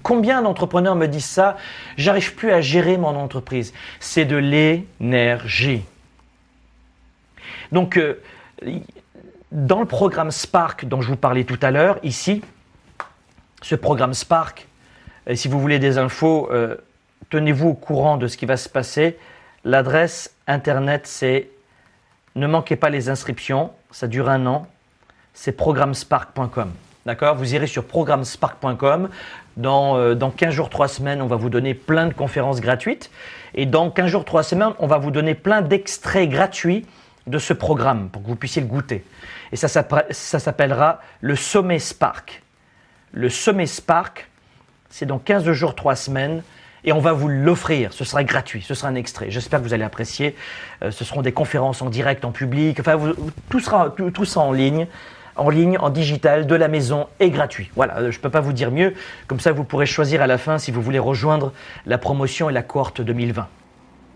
Combien 0.05 0.43
d'entrepreneurs 0.43 0.95
me 0.95 1.07
disent 1.07 1.25
ça? 1.25 1.57
J'arrive 1.97 2.35
plus 2.35 2.51
à 2.51 2.61
gérer 2.61 2.95
mon 2.95 3.15
entreprise. 3.15 3.73
C'est 3.99 4.25
de 4.25 4.35
l'énergie. 4.35 5.83
Donc, 7.71 7.97
euh, 7.97 8.21
dans 9.51 9.79
le 9.79 9.87
programme 9.87 10.29
Spark 10.29 10.85
dont 10.85 11.01
je 11.01 11.07
vous 11.07 11.15
parlais 11.15 11.43
tout 11.43 11.57
à 11.59 11.71
l'heure, 11.71 11.97
ici, 12.03 12.43
ce 13.63 13.73
programme 13.73 14.13
Spark, 14.13 14.67
et 15.25 15.35
si 15.35 15.47
vous 15.47 15.59
voulez 15.59 15.79
des 15.79 15.97
infos, 15.97 16.51
euh, 16.51 16.75
tenez-vous 17.31 17.69
au 17.69 17.73
courant 17.73 18.17
de 18.17 18.27
ce 18.27 18.37
qui 18.37 18.45
va 18.45 18.57
se 18.57 18.69
passer. 18.69 19.17
L'adresse 19.63 20.35
internet, 20.45 21.07
c'est 21.07 21.49
ne 22.35 22.45
manquez 22.45 22.75
pas 22.75 22.91
les 22.91 23.09
inscriptions, 23.09 23.71
ça 23.89 24.07
dure 24.07 24.29
un 24.29 24.45
an, 24.45 24.67
c'est 25.33 25.53
programmespark.com. 25.53 26.71
D'accord? 27.05 27.35
Vous 27.35 27.53
irez 27.53 27.67
sur 27.67 27.85
programmespark.com. 27.85 29.09
Dans, 29.57 29.95
euh, 29.95 30.15
dans 30.15 30.31
15 30.31 30.51
jours, 30.51 30.69
3 30.71 30.87
semaines, 30.87 31.21
on 31.21 31.27
va 31.27 31.35
vous 31.35 31.51
donner 31.51 31.75
plein 31.75 32.07
de 32.07 32.13
conférences 32.13 32.61
gratuites. 32.61 33.11
Et 33.53 33.67
dans 33.67 33.91
15 33.91 34.07
jours, 34.07 34.25
3 34.25 34.41
semaines, 34.41 34.71
on 34.79 34.87
va 34.87 34.97
vous 34.97 35.11
donner 35.11 35.35
plein 35.35 35.61
d'extraits 35.61 36.27
gratuits 36.27 36.83
de 37.27 37.37
ce 37.37 37.53
programme 37.53 38.09
pour 38.09 38.23
que 38.23 38.27
vous 38.27 38.35
puissiez 38.35 38.59
le 38.59 38.67
goûter. 38.67 39.03
Et 39.51 39.55
ça, 39.55 39.67
ça 39.67 40.39
s'appellera 40.39 40.99
le 41.21 41.35
Sommet 41.35 41.77
Spark. 41.77 42.41
Le 43.11 43.29
Sommet 43.29 43.67
Spark, 43.67 44.27
c'est 44.89 45.05
dans 45.05 45.19
15 45.19 45.51
jours, 45.51 45.75
3 45.75 45.95
semaines. 45.95 46.41
Et 46.85 46.91
on 46.91 46.99
va 46.99 47.13
vous 47.13 47.27
l'offrir. 47.27 47.93
Ce 47.93 48.03
sera 48.03 48.23
gratuit. 48.23 48.63
Ce 48.63 48.73
sera 48.73 48.87
un 48.87 48.95
extrait. 48.95 49.27
J'espère 49.29 49.59
que 49.59 49.65
vous 49.65 49.75
allez 49.75 49.83
apprécier. 49.83 50.35
Euh, 50.81 50.89
ce 50.89 51.03
seront 51.03 51.21
des 51.21 51.31
conférences 51.31 51.83
en 51.83 51.91
direct, 51.91 52.25
en 52.25 52.31
public. 52.31 52.79
Enfin, 52.79 52.97
tout, 53.49 53.59
sera, 53.59 53.91
tout, 53.91 54.09
tout 54.09 54.25
sera 54.25 54.43
en 54.43 54.51
ligne 54.51 54.87
en 55.35 55.49
ligne, 55.49 55.77
en 55.77 55.89
digital, 55.89 56.47
de 56.47 56.55
la 56.55 56.67
maison 56.67 57.07
et 57.19 57.29
gratuit. 57.29 57.69
Voilà, 57.75 57.97
euh, 57.97 58.11
je 58.11 58.17
ne 58.17 58.21
peux 58.21 58.29
pas 58.29 58.41
vous 58.41 58.53
dire 58.53 58.71
mieux. 58.71 58.93
Comme 59.27 59.39
ça, 59.39 59.51
vous 59.51 59.63
pourrez 59.63 59.85
choisir 59.85 60.21
à 60.21 60.27
la 60.27 60.37
fin 60.37 60.57
si 60.57 60.71
vous 60.71 60.81
voulez 60.81 60.99
rejoindre 60.99 61.51
la 61.85 61.97
promotion 61.97 62.49
et 62.49 62.53
la 62.53 62.63
cohorte 62.63 63.01
2020. 63.01 63.47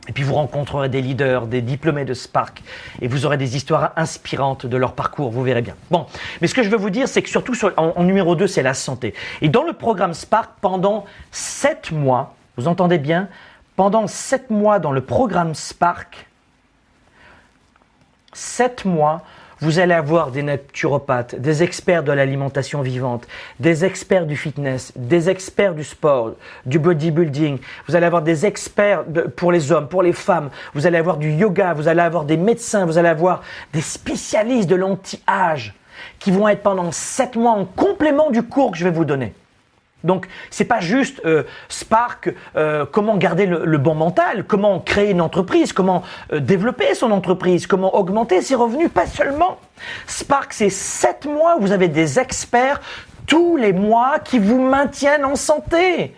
Et 0.10 0.12
puis 0.12 0.24
vous 0.24 0.34
rencontrerez 0.34 0.90
des 0.90 1.04
leaders, 1.04 1.46
des 1.46 1.62
diplômés 1.62 2.04
de 2.04 2.16
Spark, 2.16 2.64
et 3.00 3.08
vous 3.08 3.28
aurez 3.28 3.38
des 3.38 3.56
histoires 3.56 3.92
inspirantes 3.96 4.66
de 4.66 4.76
leur 4.76 4.94
parcours, 4.94 5.30
vous 5.30 5.44
verrez 5.44 5.62
bien. 5.62 5.76
Bon, 5.92 6.08
mais 6.42 6.48
ce 6.48 6.56
que 6.56 6.64
je 6.64 6.70
veux 6.70 6.78
vous 6.78 6.90
dire, 6.90 7.08
c'est 7.08 7.22
que 7.22 7.30
surtout 7.30 7.54
en, 7.78 8.04
numéro 8.04 8.36
2, 8.36 8.48
c'est 8.48 8.64
la 8.64 8.74
santé. 8.74 9.14
Et 9.42 9.50
dans 9.50 9.64
le 9.64 9.74
programme 9.74 10.16
Spark, 10.16 10.54
pendant 10.62 11.06
7 11.30 11.92
mois, 11.92 12.34
vous 12.58 12.68
entendez 12.68 12.98
bien, 12.98 13.30
pendant 13.76 14.08
7 14.08 14.50
mois 14.50 14.80
dans 14.80 14.92
le 14.92 15.02
programme 15.02 15.54
Spark, 15.54 16.26
7 18.34 18.86
mois, 18.86 19.22
vous 19.62 19.80
allez 19.80 19.94
avoir 19.94 20.32
des 20.32 20.44
naturopathes, 20.44 21.36
des 21.36 21.64
experts 21.64 22.04
de 22.04 22.12
l'alimentation 22.12 22.82
vivante, 22.82 23.28
des 23.60 23.86
experts 23.86 24.26
du 24.26 24.36
fitness, 24.36 24.94
des 24.96 25.30
experts 25.30 25.74
du 25.74 25.84
sport, 25.84 26.34
du 26.66 26.80
bodybuilding. 26.80 27.60
Vous 27.88 27.96
allez 27.96 28.06
avoir 28.06 28.22
des 28.22 28.46
experts 28.46 29.04
pour 29.36 29.52
les 29.52 29.72
hommes, 29.72 29.88
pour 29.88 30.04
les 30.04 30.14
femmes. 30.14 30.50
Vous 30.74 30.88
allez 30.88 30.98
avoir 30.98 31.18
du 31.18 31.32
yoga, 31.32 31.74
vous 31.74 31.88
allez 31.88 32.02
avoir 32.02 32.24
des 32.24 32.38
médecins, 32.38 32.86
vous 32.86 32.98
allez 32.98 33.10
avoir 33.10 33.42
des 33.74 33.82
spécialistes 33.82 34.70
de 34.70 34.76
l'anti-âge 34.76 35.74
qui 36.20 36.32
vont 36.32 36.48
être 36.48 36.64
pendant 36.64 36.92
sept 36.92 37.36
mois 37.36 37.52
en 37.52 37.66
complément 37.66 38.30
du 38.30 38.44
cours 38.44 38.72
que 38.72 38.78
je 38.78 38.86
vais 38.86 38.92
vous 38.92 39.06
donner. 39.06 39.34
Donc, 40.04 40.28
c'est 40.50 40.66
pas 40.66 40.80
juste 40.80 41.22
euh, 41.26 41.44
Spark, 41.68 42.34
euh, 42.56 42.86
comment 42.90 43.18
garder 43.18 43.46
le, 43.46 43.78
bon 43.78 43.96
mental, 43.96 44.46
comment 44.46 44.80
créer 44.80 45.12
une 45.12 45.22
entreprise, 45.22 45.74
comment 45.74 46.04
euh, 46.32 46.40
développer 46.40 46.94
son 46.96 47.12
entreprise, 47.12 47.68
comment 47.68 47.96
augmenter 47.96 48.42
ses 48.42 48.56
revenus, 48.56 48.90
pas 48.90 49.08
seulement. 49.08 49.60
Spark, 50.08 50.54
c'est 50.54 50.70
sept 50.70 51.26
mois 51.26 51.58
où 51.58 51.62
vous 51.62 51.72
avez 51.72 51.90
des 51.90 52.20
experts 52.20 52.80
tous 53.28 53.58
les 53.58 53.74
mois 53.74 54.20
qui 54.20 54.40
vous 54.40 54.62
maintiennent 54.62 55.26
en 55.26 55.36
santé 55.36 56.16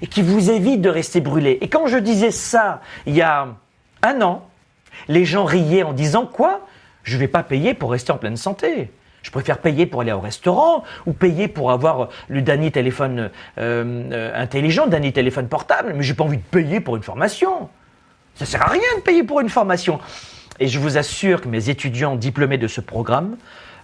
et 0.00 0.06
qui 0.06 0.22
vous 0.22 0.50
évitent 0.50 0.82
de 0.82 0.88
rester 0.88 1.20
brûlé. 1.20 1.58
Et 1.60 1.68
quand 1.68 1.86
je 1.86 1.98
disais 1.98 2.30
ça 2.30 2.80
il 3.06 3.14
y 3.14 3.22
a 3.22 3.48
un 4.02 4.22
an, 4.22 4.46
les 5.08 5.24
gens 5.24 5.44
riaient 5.44 5.82
en 5.82 5.92
disant 5.92 6.26
quoi? 6.26 6.60
Je 7.02 7.16
vais 7.16 7.28
pas 7.28 7.42
payer 7.42 7.74
pour 7.74 7.90
rester 7.90 8.12
en 8.12 8.18
pleine 8.18 8.36
santé. 8.36 8.90
Je 9.22 9.30
préfère 9.30 9.58
payer 9.58 9.86
pour 9.86 10.00
aller 10.00 10.12
au 10.12 10.20
restaurant 10.20 10.84
ou 11.06 11.12
payer 11.12 11.48
pour 11.48 11.70
avoir 11.70 12.08
le 12.28 12.42
dernier 12.42 12.70
téléphone 12.70 13.30
euh, 13.58 14.10
euh, 14.12 14.32
intelligent, 14.34 14.86
dernier 14.86 15.12
téléphone 15.12 15.48
portable, 15.48 15.92
mais 15.94 16.02
j'ai 16.02 16.14
pas 16.14 16.24
envie 16.24 16.38
de 16.38 16.42
payer 16.42 16.80
pour 16.80 16.96
une 16.96 17.02
formation. 17.02 17.68
Ça 18.34 18.46
sert 18.46 18.62
à 18.62 18.70
rien 18.70 18.80
de 18.96 19.02
payer 19.02 19.22
pour 19.22 19.40
une 19.40 19.50
formation. 19.50 20.00
Et 20.58 20.68
je 20.68 20.78
vous 20.78 20.96
assure 20.96 21.42
que 21.42 21.48
mes 21.48 21.68
étudiants 21.68 22.16
diplômés 22.16 22.58
de 22.58 22.66
ce 22.66 22.80
programme, 22.80 23.36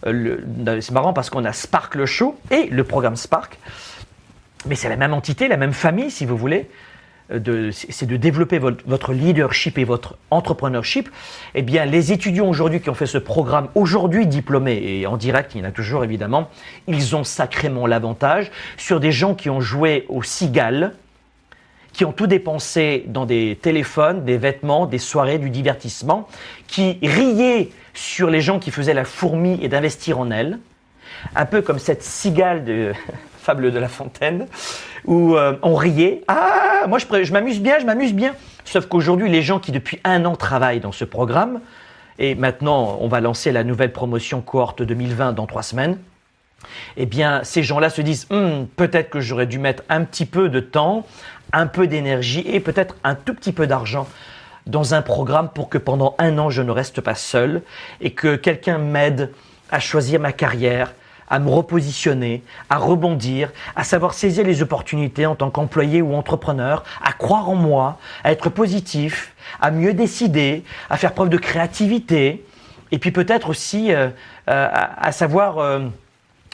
euh, 0.07 0.39
c'est 0.81 0.93
marrant 0.93 1.13
parce 1.13 1.31
qu'on 1.31 1.45
a 1.45 1.53
Spark 1.53 1.95
le 1.95 2.07
show 2.07 2.39
et 2.51 2.67
le 2.67 2.85
programme 2.85 3.17
Spark, 3.17 3.59
mais 4.67 4.75
c'est 4.75 4.89
la 4.89 4.97
même 4.97 5.13
entité, 5.13 5.49
la 5.49 5.57
même 5.57 5.73
famille 5.73 6.11
si 6.11 6.27
vous 6.27 6.37
voulez 6.37 6.69
c'est 7.29 8.07
de 8.07 8.17
développer 8.17 8.59
votre, 8.59 9.13
leadership 9.13 9.79
et 9.79 9.85
votre 9.85 10.17
entrepreneurship, 10.31 11.09
eh 11.55 11.63
bien, 11.63 11.85
les 11.85 12.13
étudiants 12.13 12.49
aujourd'hui 12.49 12.81
qui 12.81 12.91
ont 12.91 12.95
fait 12.95 13.07
ce 13.07 13.19
programme, 13.19 13.69
aujourd'hui 13.75 14.27
diplômés 14.27 14.81
et 14.83 15.07
en 15.07 15.17
direct, 15.17 15.55
il 15.55 15.61
y 15.61 15.65
en 15.65 15.69
a 15.69 15.73
toujours 15.73 16.05
évidemment, 16.05 16.49
ils 16.87 17.17
ont 17.17 17.25
sacrément 17.25 17.87
l'avantage 17.87 18.51
sur 18.77 19.01
des 19.01 19.13
gens 19.13 19.35
qui 19.35 19.51
ont 19.51 19.61
joué 19.61 20.07
au 20.09 20.23
cigale, 20.23 20.95
qui 21.93 22.05
ont 22.05 22.13
tout 22.13 22.27
dépensé 22.27 23.05
dans 23.09 23.25
des 23.25 23.59
téléphones, 23.61 24.25
des 24.25 24.37
vêtements, 24.37 24.87
des 24.87 24.99
soirées, 24.99 25.39
du 25.39 25.51
divertissement, 25.51 26.29
qui 26.67 26.99
riaient 27.03 27.71
sur 27.95 28.31
les 28.31 28.41
gens 28.41 28.59
qui 28.59 28.71
faisaient 28.71 28.95
la 28.95 29.05
fourmi 29.05 29.59
et 29.63 29.69
d'investir 29.69 30.21
en 30.21 30.31
elle, 30.31 30.59
un 31.35 31.47
peu 31.47 31.63
comme 31.63 31.79
cette 31.79 32.03
cigale 32.03 32.65
de 32.65 32.93
fable 33.39 33.73
de 33.73 33.79
La 33.79 33.89
Fontaine, 33.89 34.47
où 35.07 35.37
euh, 35.37 35.57
on 35.63 35.75
riait. 35.75 36.23
Ah, 36.29 36.87
moi 36.89 36.99
je, 36.99 37.33
m'amuse 37.33 37.61
bien, 37.61 37.79
je 37.79 37.87
m'amuse 37.87 38.13
bien. 38.13 38.35
Sauf 38.65 38.87
qu'aujourd'hui, 38.87 39.31
les 39.31 39.43
gens 39.43 39.59
qui 39.59 39.73
depuis 39.73 40.01
un 40.05 40.25
an 40.25 40.37
travaillent 40.37 40.81
dans 40.81 40.93
ce 40.93 41.05
programme, 41.05 41.61
et 42.19 42.35
maintenant 42.35 42.99
on 43.01 43.09
va 43.09 43.21
lancer 43.21 43.53
la 43.53 43.65
nouvelle 43.65 43.93
promotion 43.93 44.41
cohorte 44.41 44.83
2020 44.83 45.33
dans 45.33 45.47
trois 45.47 45.63
semaines, 45.63 45.99
eh 46.97 47.07
bien 47.07 47.41
ces 47.45 47.63
gens-là 47.63 47.91
se 47.91 48.01
disent 48.01 48.27
hum, 48.31 48.67
peut-être 48.77 49.11
que 49.11 49.21
j'aurais 49.21 49.47
dû 49.47 49.59
mettre 49.59 49.83
un 49.89 50.05
petit 50.05 50.27
peu 50.27 50.49
de 50.49 50.61
temps, 50.61 51.07
un 51.53 51.67
peu 51.67 51.87
d'énergie 51.87 52.45
et 52.47 52.61
peut-être 52.61 52.97
un 53.05 53.15
tout 53.15 53.35
petit 53.35 53.53
peu 53.53 53.67
d'argent 53.67 54.09
dans 54.67 54.95
un 54.95 55.03
programme 55.03 55.49
pour 55.51 55.69
que 55.69 55.79
pendant 55.79 56.17
un 56.19 56.39
an 56.39 56.51
je 56.51 56.63
ne 56.63 56.71
reste 56.71 57.01
pas 57.01 57.15
seul 57.15 57.63
et 58.01 58.13
que 58.13 58.37
quelqu'un 58.37 58.79
m'aide 58.79 59.31
à 59.71 59.79
choisir 59.81 60.21
ma 60.21 60.33
carrière, 60.33 60.93
à 61.29 61.39
me 61.39 61.49
repositionner, 61.51 62.43
à 62.71 62.79
rebondir, 62.79 63.51
à 63.75 63.85
savoir 63.85 64.15
saisir 64.15 64.45
les 64.45 64.63
opportunités 64.63 65.27
en 65.27 65.35
tant 65.35 65.51
qu'employé 65.51 66.03
ou 66.03 66.15
entrepreneur, 66.15 66.85
à 67.03 67.13
croire 67.13 67.49
en 67.49 67.55
moi, 67.55 67.99
à 68.25 68.33
être 68.33 68.49
positif, 68.49 69.35
à 69.61 69.71
mieux 69.71 69.95
décider, 69.95 70.65
à 70.91 70.97
faire 70.97 71.13
preuve 71.13 71.29
de 71.29 71.39
créativité, 71.39 72.45
et 72.93 72.99
puis 72.99 73.11
peut-être 73.11 73.51
aussi 73.51 73.93
euh, 73.93 74.09
euh, 74.49 74.69
à, 74.71 75.13
savoir 75.13 75.59
euh, 75.59 75.81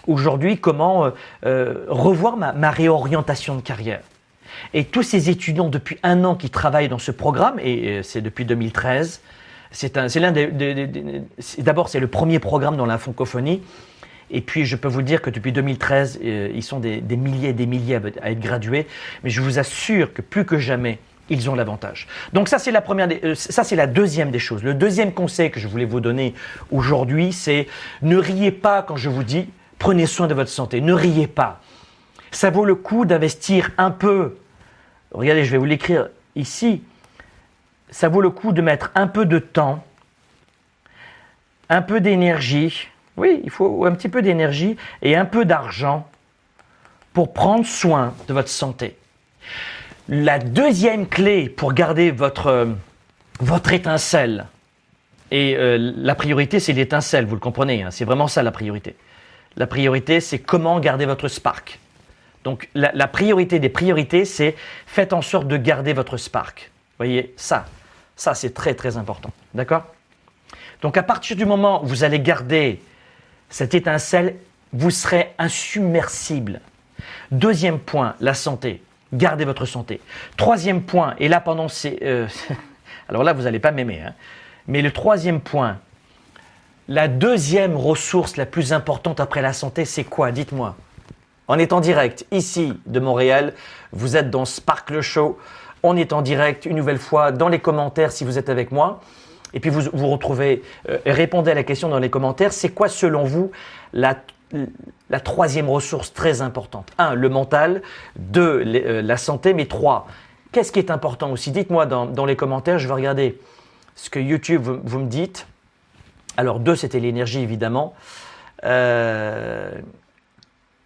aujourd'hui 0.06 0.58
comment 0.58 1.10
revoir 1.42 2.36
ma, 2.36 2.70
réorientation 2.70 3.56
de 3.56 3.60
carrière. 3.60 4.00
Et 4.74 4.84
tous 4.84 5.02
ces 5.02 5.30
étudiants 5.30 5.68
depuis 5.68 5.98
un 6.02 6.24
an 6.24 6.34
qui 6.34 6.50
travaillent 6.50 6.88
dans 6.88 6.98
ce 6.98 7.10
programme, 7.10 7.58
et 7.58 8.02
c'est 8.02 8.20
depuis 8.20 8.44
2013, 8.44 9.20
c'est 9.70 9.96
l'un 10.16 10.32
des, 10.32 11.22
d'abord 11.58 11.88
c'est 11.88 12.00
le 12.00 12.06
premier 12.06 12.38
programme 12.38 12.76
dans 12.76 12.84
la 12.84 12.98
francophonie 12.98 13.62
et 14.32 14.40
puis, 14.40 14.64
je 14.64 14.76
peux 14.76 14.88
vous 14.88 15.02
dire 15.02 15.20
que 15.20 15.28
depuis 15.28 15.52
2013, 15.52 16.20
euh, 16.24 16.50
ils 16.54 16.62
sont 16.62 16.80
des, 16.80 17.02
milliers 17.02 17.50
et 17.50 17.52
des 17.52 17.66
milliers 17.66 18.00
à, 18.22 18.30
être 18.30 18.40
gradués. 18.40 18.86
Mais 19.22 19.30
je 19.30 19.42
vous 19.42 19.58
assure 19.58 20.14
que 20.14 20.22
plus 20.22 20.46
que 20.46 20.58
jamais, 20.58 20.98
ils 21.28 21.50
ont 21.50 21.54
l'avantage. 21.54 22.08
Donc 22.32 22.48
ça, 22.48 22.58
c'est 22.58 22.72
la 22.72 22.80
première, 22.80 23.08
euh, 23.24 23.34
ça 23.34 23.62
c'est 23.62 23.76
la 23.76 23.86
deuxième 23.86 24.30
des 24.30 24.38
choses. 24.38 24.64
Le 24.64 24.72
deuxième 24.72 25.12
conseil 25.12 25.50
que 25.50 25.60
je 25.60 25.68
voulais 25.68 25.84
vous 25.84 26.00
donner 26.00 26.34
aujourd'hui, 26.70 27.32
c'est 27.32 27.68
ne 28.00 28.16
riez 28.16 28.50
pas 28.50 28.82
quand 28.82 28.96
je 28.96 29.10
vous 29.10 29.22
dis 29.22 29.48
prenez 29.78 30.06
soin 30.06 30.28
de 30.28 30.34
votre 30.34 30.50
santé. 30.50 30.80
Ne 30.80 30.94
riez 30.94 31.26
pas. 31.26 31.60
Ça 32.30 32.50
vaut 32.50 32.64
le 32.64 32.74
coup 32.74 33.04
d'investir 33.04 33.70
un 33.76 33.90
peu. 33.90 34.38
Regardez, 35.12 35.44
je 35.44 35.50
vais 35.50 35.58
vous 35.58 35.66
l'écrire 35.66 36.08
ici. 36.36 36.82
Ça 37.90 38.08
vaut 38.08 38.22
le 38.22 38.30
coup 38.30 38.52
de 38.52 38.62
mettre 38.62 38.90
un 38.94 39.06
peu 39.06 39.26
de 39.26 39.38
temps, 39.38 39.84
un 41.68 41.82
peu 41.82 42.00
d'énergie, 42.00 42.88
oui, 43.16 43.40
il 43.44 43.50
faut 43.50 43.84
un 43.84 43.92
petit 43.92 44.08
peu 44.08 44.22
d'énergie 44.22 44.76
et 45.02 45.16
un 45.16 45.24
peu 45.24 45.44
d'argent 45.44 46.08
pour 47.12 47.32
prendre 47.32 47.66
soin 47.66 48.14
de 48.28 48.32
votre 48.32 48.48
santé. 48.48 48.96
La 50.08 50.38
deuxième 50.38 51.06
clé 51.06 51.48
pour 51.48 51.74
garder 51.74 52.10
votre, 52.10 52.46
euh, 52.46 52.66
votre 53.40 53.72
étincelle, 53.72 54.46
et 55.30 55.56
euh, 55.56 55.92
la 55.96 56.14
priorité 56.14 56.60
c'est 56.60 56.72
l'étincelle, 56.72 57.26
vous 57.26 57.34
le 57.34 57.40
comprenez, 57.40 57.82
hein, 57.82 57.90
c'est 57.90 58.04
vraiment 58.04 58.28
ça 58.28 58.42
la 58.42 58.50
priorité. 58.50 58.96
La 59.56 59.66
priorité 59.66 60.20
c'est 60.20 60.38
comment 60.38 60.80
garder 60.80 61.06
votre 61.06 61.28
spark. 61.28 61.78
Donc 62.44 62.68
la, 62.74 62.90
la 62.94 63.06
priorité 63.06 63.58
des 63.58 63.68
priorités 63.68 64.24
c'est 64.24 64.56
faites 64.86 65.12
en 65.12 65.22
sorte 65.22 65.46
de 65.46 65.56
garder 65.56 65.92
votre 65.92 66.16
spark. 66.16 66.70
Voyez, 66.98 67.32
ça, 67.36 67.66
ça 68.16 68.34
c'est 68.34 68.54
très 68.54 68.74
très 68.74 68.96
important. 68.96 69.30
D'accord? 69.54 69.84
Donc 70.80 70.96
à 70.96 71.02
partir 71.02 71.36
du 71.36 71.44
moment 71.44 71.84
où 71.84 71.86
vous 71.86 72.04
allez 72.04 72.20
garder 72.20 72.80
cette 73.52 73.74
étincelle, 73.74 74.36
vous 74.72 74.90
serez 74.90 75.34
insubmersible. 75.38 76.60
Deuxième 77.30 77.78
point, 77.78 78.14
la 78.20 78.32
santé. 78.32 78.82
Gardez 79.12 79.44
votre 79.44 79.66
santé. 79.66 80.00
Troisième 80.38 80.82
point, 80.82 81.14
et 81.18 81.28
là 81.28 81.38
pendant 81.38 81.68
ces... 81.68 81.98
Euh, 82.02 82.26
alors 83.08 83.22
là, 83.22 83.34
vous 83.34 83.42
n'allez 83.42 83.58
pas 83.58 83.70
m'aimer. 83.70 84.00
Hein, 84.00 84.14
mais 84.66 84.80
le 84.80 84.90
troisième 84.90 85.40
point, 85.40 85.78
la 86.88 87.08
deuxième 87.08 87.76
ressource 87.76 88.38
la 88.38 88.46
plus 88.46 88.72
importante 88.72 89.20
après 89.20 89.42
la 89.42 89.52
santé, 89.52 89.84
c'est 89.84 90.04
quoi? 90.04 90.32
Dites-moi. 90.32 90.74
On 91.46 91.58
est 91.58 91.74
en 91.74 91.80
direct 91.80 92.24
ici 92.30 92.72
de 92.86 93.00
Montréal. 93.00 93.52
Vous 93.92 94.16
êtes 94.16 94.30
dans 94.30 94.46
Sparkle 94.46 95.02
Show. 95.02 95.38
On 95.82 95.94
est 95.96 96.14
en 96.14 96.22
direct 96.22 96.64
une 96.64 96.76
nouvelle 96.76 96.98
fois 96.98 97.32
dans 97.32 97.48
les 97.48 97.58
commentaires 97.58 98.12
si 98.12 98.24
vous 98.24 98.38
êtes 98.38 98.48
avec 98.48 98.72
moi. 98.72 99.02
Et 99.54 99.60
puis 99.60 99.70
vous 99.70 99.82
vous 99.92 100.08
retrouvez, 100.08 100.62
euh, 100.88 100.98
répondez 101.06 101.50
à 101.50 101.54
la 101.54 101.64
question 101.64 101.88
dans 101.88 101.98
les 101.98 102.10
commentaires, 102.10 102.52
c'est 102.52 102.70
quoi 102.70 102.88
selon 102.88 103.24
vous 103.24 103.50
la, 103.92 104.16
la 105.10 105.20
troisième 105.20 105.68
ressource 105.68 106.12
très 106.12 106.42
importante? 106.42 106.90
Un, 106.98 107.14
le 107.14 107.28
mental. 107.28 107.82
Deux, 108.16 108.62
euh, 108.66 109.02
la 109.02 109.16
santé. 109.16 109.54
Mais 109.54 109.66
trois, 109.66 110.06
qu'est-ce 110.52 110.72
qui 110.72 110.78
est 110.78 110.90
important 110.90 111.30
aussi? 111.32 111.50
Dites-moi 111.50 111.86
dans, 111.86 112.06
dans, 112.06 112.26
les 112.26 112.36
commentaires, 112.36 112.78
je 112.78 112.86
vais 112.86 112.94
regarder 112.94 113.38
ce 113.94 114.10
que 114.10 114.18
YouTube 114.18 114.62
vous, 114.62 114.98
me 114.98 115.06
dites. 115.06 115.46
Alors 116.36 116.60
deux, 116.60 116.76
c'était 116.76 117.00
l'énergie 117.00 117.40
évidemment. 117.40 117.94
Euh, 118.64 119.72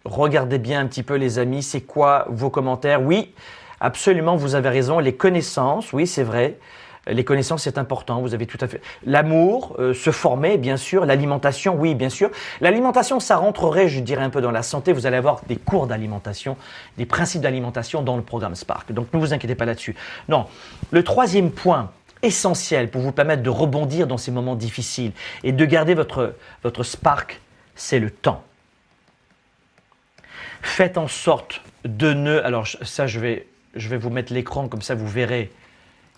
regardez 0.03 0.57
bien 0.57 0.79
un 0.81 0.87
petit 0.87 1.03
peu 1.03 1.15
les 1.15 1.39
amis, 1.39 1.63
c'est 1.63 1.81
quoi 1.81 2.25
vos 2.29 2.49
commentaires? 2.49 3.01
Oui, 3.01 3.33
absolument, 3.79 4.35
vous 4.35 4.55
avez 4.55 4.69
raison. 4.69 4.99
Les 4.99 5.15
connaissances, 5.15 5.93
oui, 5.93 6.07
c'est 6.07 6.23
vrai. 6.23 6.57
Les 7.09 7.23
connaissances, 7.23 7.63
c'est 7.63 7.77
important. 7.77 8.21
Vous 8.21 8.33
avez 8.33 8.45
tout 8.45 8.57
à 8.61 8.67
fait 8.67 8.81
l'amour, 9.05 9.75
euh, 9.79 9.93
se 9.93 10.11
former, 10.11 10.57
bien 10.57 10.77
sûr. 10.77 11.05
L'alimentation, 11.05 11.75
oui, 11.75 11.95
bien 11.95 12.09
sûr. 12.09 12.29
L'alimentation, 12.61 13.19
ça 13.19 13.37
rentrerait, 13.37 13.87
je 13.87 13.99
dirais, 13.99 14.23
un 14.23 14.29
peu 14.29 14.41
dans 14.41 14.51
la 14.51 14.63
santé. 14.63 14.93
Vous 14.93 15.05
allez 15.05 15.17
avoir 15.17 15.41
des 15.47 15.55
cours 15.55 15.87
d'alimentation, 15.87 16.57
des 16.97 17.05
principes 17.05 17.41
d'alimentation 17.41 18.01
dans 18.01 18.17
le 18.17 18.23
programme 18.23 18.55
Spark. 18.55 18.91
Donc, 18.91 19.13
ne 19.13 19.19
vous 19.19 19.33
inquiétez 19.33 19.55
pas 19.55 19.65
là-dessus. 19.65 19.95
Non. 20.27 20.47
Le 20.91 21.03
troisième 21.03 21.51
point 21.51 21.91
essentiel 22.23 22.89
pour 22.89 23.01
vous 23.01 23.11
permettre 23.11 23.43
de 23.43 23.49
rebondir 23.49 24.07
dans 24.07 24.17
ces 24.17 24.31
moments 24.31 24.55
difficiles 24.55 25.11
et 25.43 25.51
de 25.51 25.65
garder 25.65 25.93
votre, 25.93 26.35
votre 26.63 26.83
Spark, 26.83 27.39
c'est 27.75 27.99
le 27.99 28.09
temps. 28.09 28.43
Faites 30.61 30.97
en 30.97 31.07
sorte 31.07 31.61
de 31.85 32.13
ne. 32.13 32.39
Alors, 32.39 32.67
ça, 32.67 33.07
je 33.07 33.19
vais, 33.19 33.47
je 33.75 33.87
vais 33.87 33.97
vous 33.97 34.09
mettre 34.09 34.33
l'écran, 34.33 34.67
comme 34.67 34.81
ça 34.81 34.95
vous 34.95 35.07
verrez 35.07 35.51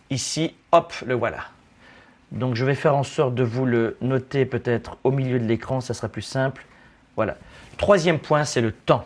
ici. 0.09 0.55
Hop, 0.71 0.93
le 1.05 1.13
voilà. 1.13 1.45
Donc, 2.31 2.55
je 2.55 2.63
vais 2.63 2.75
faire 2.75 2.95
en 2.95 3.03
sorte 3.03 3.33
de 3.35 3.43
vous 3.43 3.65
le 3.65 3.97
noter 4.01 4.45
peut-être 4.45 4.97
au 5.03 5.11
milieu 5.11 5.39
de 5.39 5.45
l'écran, 5.45 5.81
ça 5.81 5.93
sera 5.93 6.09
plus 6.09 6.21
simple. 6.21 6.65
Voilà. 7.15 7.37
Troisième 7.77 8.19
point, 8.19 8.45
c'est 8.45 8.61
le 8.61 8.71
temps. 8.71 9.05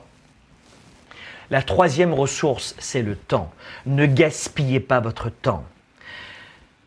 La 1.50 1.62
troisième 1.62 2.14
ressource, 2.14 2.76
c'est 2.80 3.02
le 3.02 3.16
temps. 3.16 3.52
Ne 3.86 4.06
gaspillez 4.06 4.80
pas 4.80 5.00
votre 5.00 5.30
temps. 5.30 5.64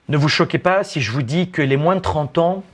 Ne 0.09 0.17
vous 0.17 0.29
choquez 0.29 0.59
pas 0.59 0.85
si 0.85 1.01
je 1.01 1.11
vous 1.13 1.23
dis 1.23 1.51
que 1.51 1.63
les 1.63 1.77
moins 1.77 1.97
de 1.97 2.01
30 2.01 2.39
ans, 2.39 2.65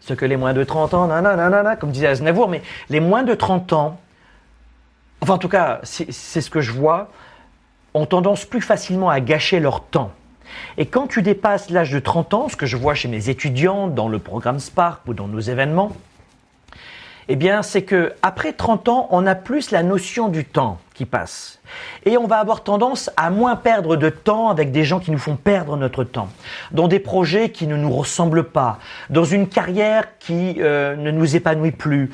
ce 0.00 0.14
que 0.14 0.24
les 0.24 0.36
moins 0.36 0.54
de 0.54 0.64
30 0.64 0.94
ans, 0.94 1.06
nanana, 1.08 1.76
comme 1.76 1.90
disait 1.90 2.06
Aznavour, 2.06 2.48
mais 2.48 2.62
les 2.88 3.00
moins 3.00 3.22
de 3.22 3.34
30 3.34 3.72
ans 3.72 4.00
enfin 5.20 5.34
en 5.34 5.38
tout 5.38 5.48
cas, 5.48 5.80
c'est 5.82 6.40
ce 6.40 6.50
que 6.50 6.60
je 6.60 6.72
vois, 6.72 7.08
ont 7.94 8.06
tendance 8.06 8.44
plus 8.44 8.60
facilement 8.60 9.10
à 9.10 9.20
gâcher 9.20 9.60
leur 9.60 9.82
temps. 9.82 10.12
Et 10.78 10.86
quand 10.86 11.06
tu 11.06 11.22
dépasses 11.22 11.70
l'âge 11.70 11.92
de 11.92 11.98
30 11.98 12.34
ans, 12.34 12.48
ce 12.48 12.56
que 12.56 12.66
je 12.66 12.76
vois 12.76 12.94
chez 12.94 13.08
mes 13.08 13.28
étudiants 13.28 13.88
dans 13.88 14.08
le 14.08 14.18
programme 14.18 14.58
Spark 14.58 15.02
ou 15.06 15.14
dans 15.14 15.28
nos 15.28 15.40
événements, 15.40 15.92
eh 17.28 17.36
bien, 17.36 17.62
c'est 17.62 17.82
que 17.82 18.12
après 18.22 18.52
30 18.52 18.88
ans, 18.88 19.08
on 19.10 19.26
a 19.26 19.34
plus 19.34 19.72
la 19.72 19.82
notion 19.82 20.28
du 20.28 20.44
temps 20.44 20.78
qui 20.94 21.04
passe. 21.04 21.58
Et 22.04 22.16
on 22.16 22.28
va 22.28 22.38
avoir 22.38 22.62
tendance 22.62 23.10
à 23.16 23.30
moins 23.30 23.56
perdre 23.56 23.96
de 23.96 24.08
temps 24.08 24.48
avec 24.48 24.70
des 24.70 24.84
gens 24.84 25.00
qui 25.00 25.10
nous 25.10 25.18
font 25.18 25.34
perdre 25.34 25.76
notre 25.76 26.04
temps, 26.04 26.28
dans 26.70 26.86
des 26.86 27.00
projets 27.00 27.50
qui 27.50 27.66
ne 27.66 27.76
nous 27.76 27.90
ressemblent 27.90 28.44
pas, 28.44 28.78
dans 29.10 29.24
une 29.24 29.48
carrière 29.48 30.18
qui 30.18 30.56
euh, 30.60 30.94
ne 30.94 31.10
nous 31.10 31.34
épanouit 31.34 31.72
plus, 31.72 32.10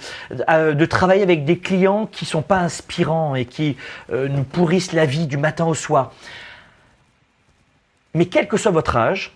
euh, 0.48 0.72
de 0.72 0.86
travailler 0.86 1.22
avec 1.22 1.44
des 1.44 1.58
clients 1.58 2.06
qui 2.06 2.24
sont 2.24 2.42
pas 2.42 2.60
inspirants 2.60 3.34
et 3.34 3.44
qui 3.44 3.76
euh, 4.10 4.28
nous 4.28 4.44
pourrissent 4.44 4.92
la 4.92 5.04
vie 5.04 5.26
du 5.26 5.36
matin 5.36 5.66
au 5.66 5.74
soir. 5.74 6.12
Mais 8.14 8.26
quel 8.26 8.48
que 8.48 8.56
soit 8.56 8.72
votre 8.72 8.96
âge, 8.96 9.32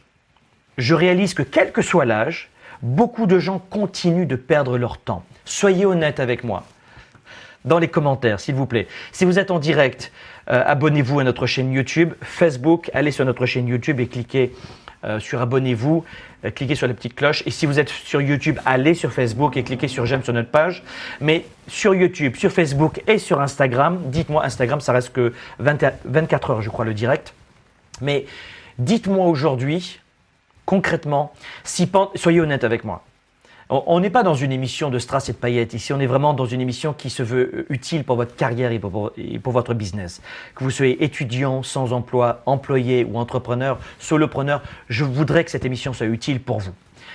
je 0.79 0.95
réalise 0.95 1.35
que 1.35 1.43
quel 1.43 1.73
que 1.73 1.83
soit 1.83 2.05
l'âge, 2.05 2.51
beaucoup 2.83 3.27
de 3.27 3.39
gens 3.39 3.59
continuent 3.59 4.27
de 4.27 4.37
perdre 4.37 4.79
leur 4.79 4.99
temps. 4.99 5.25
Soyez 5.45 5.87
honnête 5.87 6.21
avec 6.21 6.45
moi. 6.45 6.65
Dans 7.65 7.79
les 7.79 7.89
commentaires, 7.89 8.39
s'il 8.39 8.55
vous 8.55 8.67
plaît. 8.67 8.87
Si 9.11 9.25
vous 9.25 9.39
êtes 9.39 9.51
en 9.51 9.59
direct, 9.59 10.13
euh, 10.51 10.63
abonnez-vous 10.65 11.19
à 11.19 11.25
notre 11.25 11.47
chaîne 11.47 11.73
YouTube, 11.73 12.15
Facebook, 12.23 12.91
allez 12.95 13.11
sur 13.11 13.25
notre 13.25 13.45
chaîne 13.47 13.67
YouTube 13.67 13.99
et 13.99 14.07
cliquez 14.07 14.53
euh, 15.05 15.21
sur 15.21 15.41
abonnez-vous, 15.41 16.05
euh, 16.45 16.51
cliquez 16.51 16.75
sur 16.75 16.87
la 16.87 16.95
petite 16.95 17.15
cloche. 17.15 17.43
Et 17.47 17.51
si 17.51 17.67
vous 17.67 17.79
êtes 17.79 17.89
sur 17.89 18.21
YouTube, 18.21 18.59
allez 18.65 18.95
sur 18.95 19.13
Facebook 19.13 19.57
et 19.57 19.63
cliquez 19.63 19.89
sur 19.89 20.07
j'aime 20.07 20.23
sur 20.23 20.33
notre 20.33 20.51
page. 20.51 20.83
Mais 21.21 21.45
sur 21.67 21.95
YouTube, 21.95 22.37
sur 22.37 22.51
Facebook 22.51 23.03
et 23.07 23.19
sur 23.19 23.41
Instagram, 23.41 24.01
dites-moi, 24.07 24.45
Instagram, 24.45 24.81
ça 24.81 24.93
reste 24.93 25.13
que 25.13 25.33
24 25.59 26.51
heures, 26.51 26.63
je 26.63 26.71
crois, 26.71 26.85
le 26.85 26.95
direct. 26.95 27.35
Mais 28.01 28.27
dites-moi 28.79 29.27
aujourd'hui, 29.27 30.01
concrètement, 30.65 31.33
si, 31.65 31.91
soyez 32.15 32.41
honnête 32.41 32.65
avec 32.65 32.85
moi. 32.85 33.03
On 33.69 33.99
n'est 33.99 34.11
pas 34.11 34.23
dans 34.23 34.37
une 34.37 34.53
émission 34.53 34.91
de 34.91 34.99
strass 35.01 35.29
et 35.29 35.33
de 35.33 35.39
paillettes. 35.39 35.75
Ici, 35.75 35.93
on 35.93 35.99
est 35.99 36.07
vraiment 36.07 36.35
dans 36.35 36.47
une 36.47 36.61
émission 36.61 36.93
qui 36.93 37.11
se 37.11 37.25
veut 37.25 37.51
euh, 37.53 37.67
utile 37.69 38.05
pour 38.05 38.15
votre 38.15 38.37
carrière 38.37 38.71
et 38.71 38.79
pour, 38.79 39.11
votre 39.47 39.75
business. 39.75 40.23
Que 40.55 40.63
vous 40.63 40.71
soyez 40.71 41.03
étudiant, 41.03 41.65
sans 41.65 41.93
emploi, 41.93 42.43
employé 42.47 43.03
ou 43.05 43.19
entrepreneur, 43.19 43.81
solopreneur, 43.99 44.63
je 44.89 45.03
voudrais 45.03 45.43
que 45.43 45.51
cette 45.51 45.65
émission 45.65 45.93
soit 45.93 46.07
utile 46.07 46.41
pour 46.41 46.61
vous. 46.61 46.71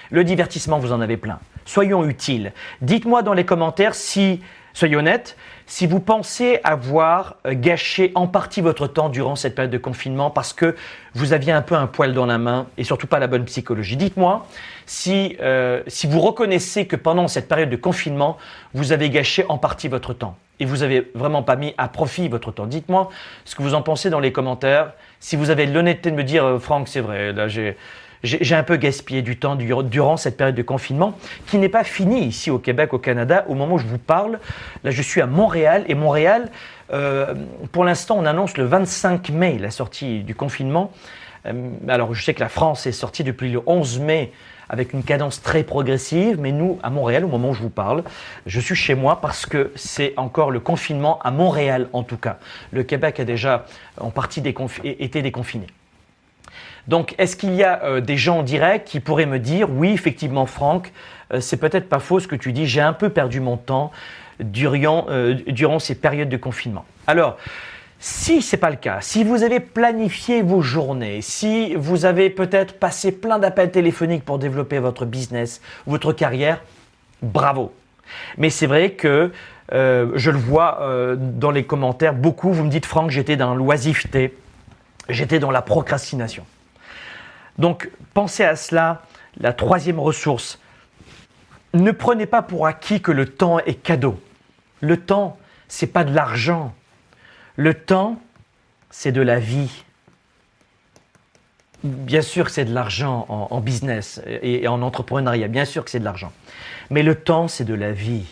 Le 0.09 0.25
divertissement, 0.25 0.77
vous 0.77 0.91
en 0.91 0.99
avez 0.99 1.15
plein. 1.15 1.39
Soyons 1.63 2.05
utiles. 2.05 2.51
Dites-moi 2.81 3.21
dans 3.21 3.33
les 3.33 3.45
commentaires 3.45 3.95
si, 3.95 4.41
soyez 4.73 4.95
honnête, 4.95 5.35
si 5.71 5.87
vous 5.87 6.01
pensez 6.01 6.59
avoir 6.65 7.37
euh, 7.47 7.53
gâché 7.55 8.11
en 8.15 8.27
partie 8.27 8.59
votre 8.59 8.87
temps 8.87 9.07
durant 9.07 9.37
cette 9.37 9.55
période 9.55 9.71
de 9.71 9.77
confinement 9.77 10.29
parce 10.29 10.51
que 10.51 10.75
vous 11.13 11.31
aviez 11.31 11.53
un 11.53 11.61
peu 11.61 11.75
un 11.75 11.87
poil 11.87 12.13
dans 12.13 12.25
la 12.25 12.37
main 12.37 12.67
et 12.77 12.83
surtout 12.83 13.07
pas 13.07 13.19
la 13.19 13.27
bonne 13.27 13.45
psychologie. 13.45 13.95
Dites-moi 13.95 14.45
si, 14.85 15.37
euh, 15.39 15.81
si 15.87 16.07
vous 16.07 16.19
reconnaissez 16.19 16.87
que 16.87 16.97
pendant 16.97 17.29
cette 17.29 17.47
période 17.47 17.69
de 17.69 17.77
confinement, 17.77 18.37
vous 18.73 18.91
avez 18.91 19.09
gâché 19.09 19.45
en 19.47 19.57
partie 19.57 19.87
votre 19.87 20.13
temps 20.13 20.35
et 20.59 20.65
vous 20.65 20.83
avez 20.83 21.09
vraiment 21.15 21.41
pas 21.41 21.55
mis 21.55 21.73
à 21.77 21.87
profit 21.87 22.27
votre 22.27 22.51
temps. 22.51 22.65
Dites-moi 22.65 23.09
ce 23.45 23.55
que 23.55 23.63
vous 23.63 23.73
en 23.73 23.81
pensez 23.81 24.09
dans 24.09 24.19
les 24.19 24.33
commentaires. 24.33 24.91
Si 25.21 25.37
vous 25.37 25.51
avez 25.51 25.65
l'honnêteté 25.67 26.11
de 26.11 26.17
me 26.17 26.23
dire, 26.25 26.43
euh, 26.43 26.59
Franck, 26.59 26.89
c'est 26.89 26.99
vrai, 26.99 27.31
là 27.31 27.47
j'ai 27.47 27.77
j'ai 28.23 28.55
un 28.55 28.63
peu 28.63 28.77
gaspillé 28.77 29.21
du 29.21 29.37
temps 29.37 29.55
durant 29.55 30.17
cette 30.17 30.37
période 30.37 30.55
de 30.55 30.61
confinement 30.61 31.17
qui 31.47 31.57
n'est 31.57 31.69
pas 31.69 31.83
finie 31.83 32.25
ici 32.25 32.51
au 32.51 32.59
Québec, 32.59 32.93
au 32.93 32.99
Canada. 32.99 33.45
Au 33.47 33.55
moment 33.55 33.75
où 33.75 33.79
je 33.79 33.87
vous 33.87 33.97
parle, 33.97 34.39
là 34.83 34.91
je 34.91 35.01
suis 35.01 35.21
à 35.21 35.27
Montréal 35.27 35.83
et 35.87 35.95
Montréal, 35.95 36.49
euh, 36.93 37.33
pour 37.71 37.83
l'instant 37.83 38.17
on 38.17 38.25
annonce 38.25 38.57
le 38.57 38.65
25 38.65 39.29
mai 39.29 39.57
la 39.59 39.71
sortie 39.71 40.23
du 40.23 40.35
confinement. 40.35 40.91
Euh, 41.47 41.69
alors 41.87 42.13
je 42.13 42.23
sais 42.23 42.33
que 42.33 42.41
la 42.41 42.49
France 42.49 42.85
est 42.85 42.91
sortie 42.91 43.23
depuis 43.23 43.51
le 43.51 43.61
11 43.65 43.99
mai 43.99 44.31
avec 44.69 44.93
une 44.93 45.03
cadence 45.03 45.41
très 45.41 45.63
progressive, 45.63 46.39
mais 46.39 46.53
nous, 46.53 46.79
à 46.81 46.89
Montréal, 46.89 47.25
au 47.25 47.27
moment 47.27 47.49
où 47.49 47.53
je 47.53 47.61
vous 47.61 47.69
parle, 47.69 48.03
je 48.45 48.59
suis 48.61 48.75
chez 48.75 48.95
moi 48.95 49.19
parce 49.19 49.45
que 49.45 49.71
c'est 49.75 50.13
encore 50.15 50.49
le 50.49 50.61
confinement 50.61 51.19
à 51.23 51.31
Montréal 51.31 51.89
en 51.91 52.03
tout 52.03 52.15
cas. 52.15 52.37
Le 52.71 52.83
Québec 52.83 53.19
a 53.19 53.25
déjà 53.25 53.65
en 53.99 54.11
partie 54.11 54.41
été 54.83 55.21
déconfiné. 55.21 55.67
Donc, 56.87 57.15
est-ce 57.17 57.35
qu'il 57.35 57.53
y 57.53 57.63
a 57.63 57.83
euh, 57.83 58.01
des 58.01 58.17
gens 58.17 58.39
en 58.39 58.43
direct 58.43 58.87
qui 58.87 58.99
pourraient 58.99 59.25
me 59.25 59.39
dire, 59.39 59.69
oui, 59.69 59.91
effectivement, 59.91 60.45
Franck, 60.45 60.91
euh, 61.33 61.39
c'est 61.39 61.57
peut-être 61.57 61.89
pas 61.89 61.99
faux 61.99 62.19
ce 62.19 62.27
que 62.27 62.35
tu 62.35 62.53
dis, 62.53 62.65
j'ai 62.65 62.81
un 62.81 62.93
peu 62.93 63.09
perdu 63.09 63.39
mon 63.39 63.57
temps 63.57 63.91
durant, 64.39 65.05
euh, 65.09 65.35
durant 65.47 65.79
ces 65.79 65.95
périodes 65.95 66.29
de 66.29 66.37
confinement. 66.37 66.85
Alors, 67.07 67.37
si 67.99 68.41
ce 68.41 68.55
n'est 68.55 68.59
pas 68.59 68.71
le 68.71 68.77
cas, 68.77 68.97
si 69.01 69.23
vous 69.23 69.43
avez 69.43 69.59
planifié 69.59 70.41
vos 70.41 70.61
journées, 70.61 71.21
si 71.21 71.75
vous 71.75 72.05
avez 72.05 72.31
peut-être 72.31 72.79
passé 72.79 73.11
plein 73.11 73.37
d'appels 73.37 73.69
téléphoniques 73.69 74.25
pour 74.25 74.39
développer 74.39 74.79
votre 74.79 75.05
business, 75.05 75.61
votre 75.85 76.11
carrière, 76.11 76.63
bravo. 77.21 77.71
Mais 78.37 78.49
c'est 78.49 78.65
vrai 78.65 78.93
que 78.93 79.31
je 79.71 80.31
le 80.31 80.37
vois 80.37 81.15
dans 81.17 81.51
les 81.51 81.63
commentaires, 81.63 82.15
beaucoup 82.15 82.51
vous 82.51 82.63
me 82.63 82.69
dites 82.69 82.87
Franck, 82.87 83.11
j'étais 83.11 83.37
dans 83.37 83.53
l'oisiveté, 83.53 84.35
j'étais 85.07 85.37
dans 85.37 85.51
la 85.51 85.61
procrastination. 85.61 86.43
Donc 87.57 87.89
pensez 88.13 88.43
à 88.43 88.55
cela, 88.55 89.03
la 89.39 89.53
troisième 89.53 89.99
ressource. 89.99 90.59
Ne 91.73 91.91
prenez 91.91 92.25
pas 92.25 92.41
pour 92.41 92.67
acquis 92.67 93.01
que 93.01 93.11
le 93.11 93.25
temps 93.25 93.59
est 93.59 93.75
cadeau. 93.75 94.19
Le 94.81 94.97
temps, 94.97 95.37
c'est 95.67 95.87
pas 95.87 96.03
de 96.03 96.13
l'argent. 96.13 96.73
Le 97.55 97.73
temps, 97.73 98.21
c'est 98.89 99.11
de 99.11 99.21
la 99.21 99.39
vie. 99.39 99.83
Bien 101.83 102.21
sûr 102.21 102.45
que 102.45 102.51
c'est 102.51 102.65
de 102.65 102.73
l'argent 102.73 103.25
en, 103.29 103.59
business 103.59 104.21
et, 104.27 104.67
en 104.67 104.81
entrepreneuriat, 104.83 105.47
bien 105.47 105.65
sûr 105.65 105.83
que 105.83 105.89
c'est 105.89 105.99
de 105.99 106.05
l'argent. 106.05 106.31
Mais 106.91 107.01
le 107.01 107.15
temps, 107.15 107.47
c'est 107.47 107.63
de 107.63 107.73
la 107.73 107.91
vie. 107.91 108.25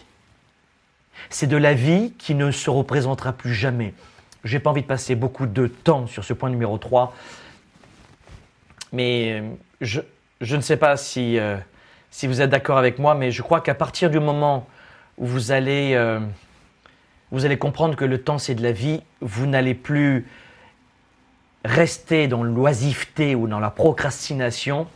C'est 1.29 1.47
de 1.47 1.57
la 1.57 1.73
vie 1.73 2.13
qui 2.19 2.35
ne 2.35 2.51
se 2.51 2.69
représentera 2.69 3.33
plus 3.33 3.53
jamais. 3.53 3.93
Je 4.43 4.55
n'ai 4.55 4.59
pas 4.59 4.69
envie 4.69 4.83
de 4.83 4.87
passer 4.87 5.15
beaucoup 5.15 5.47
de 5.47 5.67
temps 5.67 6.05
sur 6.07 6.23
ce 6.23 6.33
point 6.33 6.49
numéro 6.49 6.77
3, 6.77 7.15
mais 8.91 9.39
euh, 9.39 9.49
je, 9.81 10.01
je 10.41 10.55
ne 10.55 10.61
sais 10.61 10.77
pas 10.77 10.97
si, 10.97 11.37
euh, 11.37 11.57
si 12.11 12.27
vous 12.27 12.41
êtes 12.41 12.49
d'accord 12.49 12.77
avec 12.77 12.99
moi, 12.99 13.15
mais 13.15 13.31
je 13.31 13.41
crois 13.41 13.61
qu'à 13.61 13.75
partir 13.75 14.09
du 14.09 14.19
moment 14.19 14.67
où 15.17 15.25
vous 15.25 15.51
allez, 15.51 15.93
euh, 15.93 16.19
vous 17.31 17.45
allez 17.45 17.57
comprendre 17.57 17.95
que 17.95 18.05
le 18.05 18.21
temps 18.21 18.37
c'est 18.37 18.55
de 18.55 18.63
la 18.63 18.71
vie, 18.71 19.01
vous 19.21 19.45
n'allez 19.45 19.73
plus 19.73 20.27
rester 21.65 22.27
dans 22.27 22.43
l'oisiveté 22.43 23.35
ou 23.35 23.47
dans 23.47 23.59
la 23.59 23.69
procrastination 23.69 24.87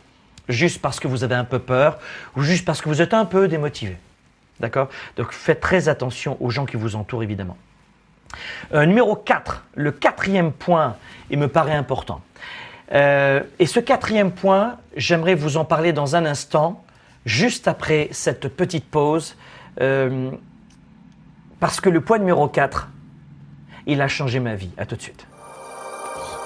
juste 0.48 0.80
parce 0.80 0.98
que 0.98 1.08
vous 1.08 1.24
avez 1.24 1.34
un 1.34 1.44
peu 1.44 1.58
peur 1.58 1.98
ou 2.36 2.42
juste 2.42 2.64
parce 2.64 2.80
que 2.80 2.88
vous 2.88 3.02
êtes 3.02 3.14
un 3.14 3.26
peu 3.26 3.48
démotivé. 3.48 3.96
D'accord? 4.60 4.88
Donc 5.16 5.32
faites 5.32 5.60
très 5.60 5.88
attention 5.88 6.36
aux 6.40 6.50
gens 6.50 6.64
qui 6.64 6.76
vous 6.76 6.96
entourent 6.96 7.22
évidemment. 7.22 7.56
numéro 8.72 9.14
4, 9.14 9.64
le 9.74 9.92
quatrième 9.92 10.52
point, 10.52 10.96
il 11.28 11.38
me 11.38 11.48
paraît 11.48 11.74
important. 11.74 12.22
Euh, 12.94 13.40
et 13.58 13.66
ce 13.66 13.80
quatrième 13.80 14.30
point, 14.30 14.76
j'aimerais 14.96 15.34
vous 15.34 15.56
en 15.56 15.64
parler 15.64 15.92
dans 15.92 16.16
un 16.16 16.24
instant, 16.24 16.84
juste 17.26 17.66
après 17.68 18.08
cette 18.12 18.48
petite 18.48 18.88
pause, 18.88 19.36
euh, 19.80 20.30
parce 21.60 21.80
que 21.80 21.88
le 21.88 22.00
point 22.00 22.18
numéro 22.18 22.48
4, 22.48 22.88
il 23.86 24.00
a 24.00 24.08
changé 24.08 24.38
ma 24.40 24.54
vie. 24.54 24.70
À 24.78 24.86
tout 24.86 24.96
de 24.96 25.02
suite. 25.02 25.26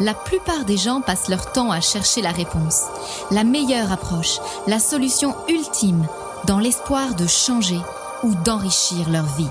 La 0.00 0.14
plupart 0.14 0.64
des 0.64 0.76
gens 0.76 1.00
passent 1.00 1.28
leur 1.28 1.52
temps 1.52 1.72
à 1.72 1.80
chercher 1.80 2.22
la 2.22 2.30
réponse, 2.30 2.84
la 3.32 3.42
meilleure 3.42 3.90
approche, 3.90 4.38
la 4.68 4.78
solution 4.78 5.34
ultime, 5.48 6.06
dans 6.46 6.60
l'espoir 6.60 7.16
de 7.16 7.26
changer 7.26 7.80
ou 8.22 8.32
d'enrichir 8.44 9.10
leur 9.10 9.26
vie. 9.36 9.50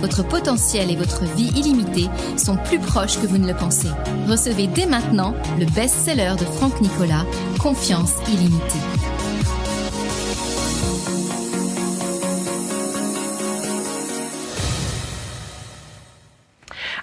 Votre 0.00 0.22
potentiel 0.22 0.90
et 0.90 0.96
votre 0.96 1.24
vie 1.24 1.50
illimitée 1.56 2.08
sont 2.36 2.56
plus 2.56 2.78
proches 2.78 3.20
que 3.20 3.26
vous 3.26 3.38
ne 3.38 3.46
le 3.46 3.54
pensez. 3.54 3.90
Recevez 4.28 4.66
dès 4.66 4.86
maintenant 4.86 5.34
le 5.58 5.66
best-seller 5.66 6.34
de 6.38 6.44
Franck 6.44 6.80
Nicolas, 6.80 7.24
Confiance 7.58 8.12
illimitée. 8.28 9.03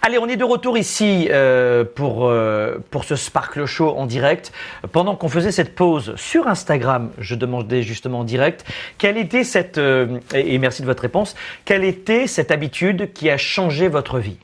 Allez, 0.04 0.18
on 0.18 0.28
est 0.28 0.36
de 0.36 0.44
retour 0.44 0.80
ici 0.80 1.28
euh, 1.30 1.84
pour, 1.84 2.26
euh, 2.28 2.80
pour 2.90 3.04
ce 3.04 3.16
Sparkle 3.16 3.68
Show 3.68 3.90
en 3.90 4.08
direct. 4.08 4.52
Pendant 4.92 5.16
qu'on 5.16 5.30
faisait 5.30 5.52
cette 5.52 5.76
pause 5.76 6.16
sur 6.16 6.48
Instagram, 6.48 7.12
je 7.20 7.36
demandais 7.36 7.84
justement 7.84 8.22
en 8.22 8.24
direct 8.24 8.66
quelle 8.98 9.16
était 9.16 9.44
cette, 9.44 9.78
euh, 9.78 10.18
et 10.34 10.58
merci 10.58 10.82
de 10.82 10.88
votre 10.88 11.04
réponse, 11.04 11.36
quelle 11.66 11.84
était 11.84 12.26
cette 12.26 12.50
habitude 12.50 13.14
qui 13.14 13.30
a 13.30 13.38
changé 13.38 13.90
votre 13.90 14.18
vie? 14.18 14.38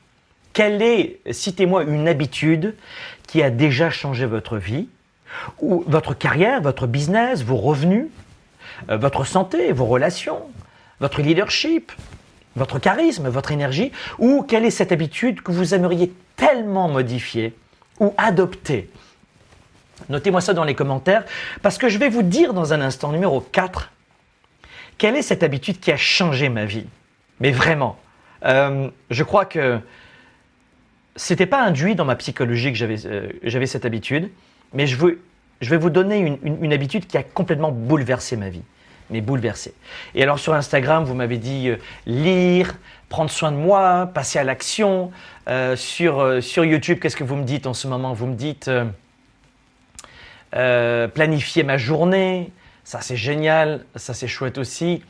Quelle 0.52 0.80
est, 0.80 1.18
citez-moi 1.28 1.82
une 1.82 2.06
habitude 2.06 2.76
qui 3.26 3.42
a 3.42 3.50
déjà 3.50 3.90
changé 3.90 4.26
votre 4.26 4.58
vie? 4.58 4.86
Ou 5.60 5.82
votre 5.88 6.14
carrière, 6.14 6.62
votre 6.62 6.86
business, 6.86 7.42
vos 7.42 7.56
revenus, 7.56 8.06
votre 8.88 9.24
santé, 9.24 9.72
vos 9.72 9.86
relations, 9.86 10.40
votre 11.00 11.20
leadership, 11.20 11.92
votre 12.56 12.78
charisme, 12.78 13.28
votre 13.28 13.52
énergie, 13.52 13.92
ou 14.18 14.42
quelle 14.42 14.64
est 14.64 14.70
cette 14.70 14.92
habitude 14.92 15.42
que 15.42 15.52
vous 15.52 15.74
aimeriez 15.74 16.12
tellement 16.36 16.88
modifier 16.88 17.54
ou 18.00 18.14
adopter? 18.16 18.90
Notez-moi 20.08 20.40
ça 20.40 20.54
dans 20.54 20.64
les 20.64 20.74
commentaires, 20.74 21.24
parce 21.62 21.78
que 21.78 21.88
je 21.88 21.98
vais 21.98 22.08
vous 22.08 22.22
dire 22.22 22.54
dans 22.54 22.72
un 22.72 22.80
instant, 22.80 23.12
numéro 23.12 23.40
4, 23.40 23.90
quelle 24.96 25.16
est 25.16 25.22
cette 25.22 25.42
habitude 25.42 25.80
qui 25.80 25.92
a 25.92 25.96
changé 25.96 26.48
ma 26.48 26.64
vie? 26.64 26.86
Mais 27.40 27.50
vraiment, 27.50 27.98
euh, 28.44 28.90
je 29.10 29.22
crois 29.22 29.44
que 29.44 29.78
c'était 31.16 31.46
pas 31.46 31.62
induit 31.62 31.94
dans 31.94 32.04
ma 32.04 32.16
psychologie 32.16 32.72
que 32.72 32.78
j'avais 32.78 33.06
euh, 33.06 33.66
cette 33.66 33.84
habitude, 33.84 34.30
mais 34.72 34.86
je, 34.86 34.96
veux, 34.96 35.20
je 35.60 35.70
vais 35.70 35.76
vous 35.76 35.90
donner 35.90 36.38
une 36.42 36.72
habitude 36.72 37.06
qui 37.06 37.16
a 37.16 37.22
complètement 37.22 37.72
bouleversé 37.72 38.36
ma 38.36 38.48
vie 38.48 38.62
mais 39.10 39.20
bouleversé. 39.20 39.74
Et 40.14 40.22
alors 40.22 40.38
sur 40.38 40.54
Instagram, 40.54 41.04
vous 41.04 41.14
m'avez 41.14 41.38
dit 41.38 41.68
euh, 41.68 41.76
lire, 42.06 42.76
prendre 43.08 43.30
soin 43.30 43.52
de 43.52 43.56
moi, 43.56 44.10
passer 44.12 44.38
à 44.38 44.44
l'action. 44.44 45.10
Euh, 45.48 45.76
sur, 45.76 46.20
euh, 46.20 46.40
sur 46.40 46.64
YouTube, 46.64 46.98
qu'est-ce 47.00 47.16
que 47.16 47.24
vous 47.24 47.36
me 47.36 47.44
dites 47.44 47.66
en 47.66 47.74
ce 47.74 47.88
moment? 47.88 48.12
Vous 48.12 48.26
me 48.26 48.34
dites 48.34 48.70
planifier 50.50 51.62
ma 51.62 51.76
journée. 51.76 52.52
Ça 52.84 53.00
c'est 53.02 53.16
génial, 53.16 53.84
ça 53.96 54.14
c'est 54.14 54.28
chouette 54.28 54.56
aussi. 54.56 55.02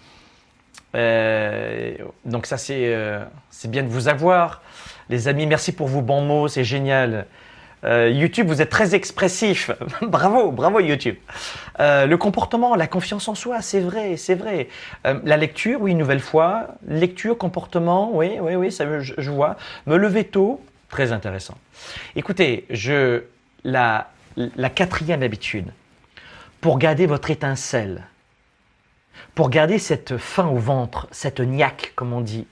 donc 0.94 2.46
ça 2.46 2.56
c'est 2.58 3.70
bien 3.70 3.82
de 3.82 3.88
vous 3.88 4.08
avoir. 4.08 4.62
Les 5.11 5.28
amis, 5.28 5.46
merci 5.46 5.72
pour 5.72 5.87
vos 5.87 6.02
bons 6.02 6.22
mots, 6.22 6.48
c'est 6.48 6.64
génial. 6.64 7.26
Euh, 7.84 8.10
YouTube, 8.10 8.48
vous 8.48 8.60
êtes 8.60 8.70
très 8.70 8.94
expressif. 8.94 9.70
bravo, 10.02 10.50
bravo 10.50 10.80
YouTube. 10.80 11.16
Euh, 11.80 12.06
le 12.06 12.16
comportement, 12.16 12.74
la 12.74 12.86
confiance 12.86 13.28
en 13.28 13.34
soi, 13.34 13.62
c'est 13.62 13.80
vrai, 13.80 14.16
c'est 14.16 14.34
vrai. 14.34 14.68
Euh, 15.06 15.20
la 15.24 15.36
lecture, 15.36 15.80
oui, 15.80 15.92
une 15.92 15.98
nouvelle 15.98 16.20
fois. 16.20 16.68
Lecture, 16.86 17.38
comportement, 17.38 18.10
oui, 18.12 18.38
oui, 18.40 18.56
oui, 18.56 18.72
ça, 18.72 18.84
je, 19.00 19.30
vois. 19.30 19.56
Me 19.86 19.96
lever 19.96 20.24
tôt, 20.24 20.60
très 20.88 21.12
intéressant. 21.12 21.56
Écoutez, 22.16 22.66
je, 22.70 23.22
la, 23.64 24.10
la 24.36 24.70
quatrième 24.70 25.22
habitude, 25.22 25.72
pour 26.60 26.78
garder 26.78 27.06
votre 27.06 27.30
étincelle, 27.30 28.02
pour 29.36 29.50
garder 29.50 29.78
cette 29.78 30.16
faim 30.16 30.48
au 30.48 30.58
ventre, 30.58 31.06
cette 31.12 31.40
niaque, 31.40 31.92
comme 31.94 32.12
on 32.12 32.20
dit, 32.20 32.46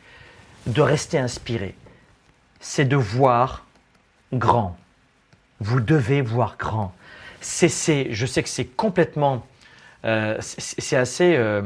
de 0.66 0.80
rester 0.80 1.18
inspiré, 1.18 1.74
c'est 2.60 2.84
de 2.84 2.96
voir 2.96 3.66
grand 4.32 4.76
vous 5.60 5.80
devez 5.80 6.22
voir 6.22 6.56
grand. 6.58 6.92
Cessez, 7.40 8.08
je 8.10 8.26
sais 8.26 8.42
que 8.42 8.48
c'est 8.48 8.64
complètement, 8.64 9.46
euh, 10.04 10.36
c'est 10.40 10.96
assez, 10.96 11.36
euh, 11.36 11.62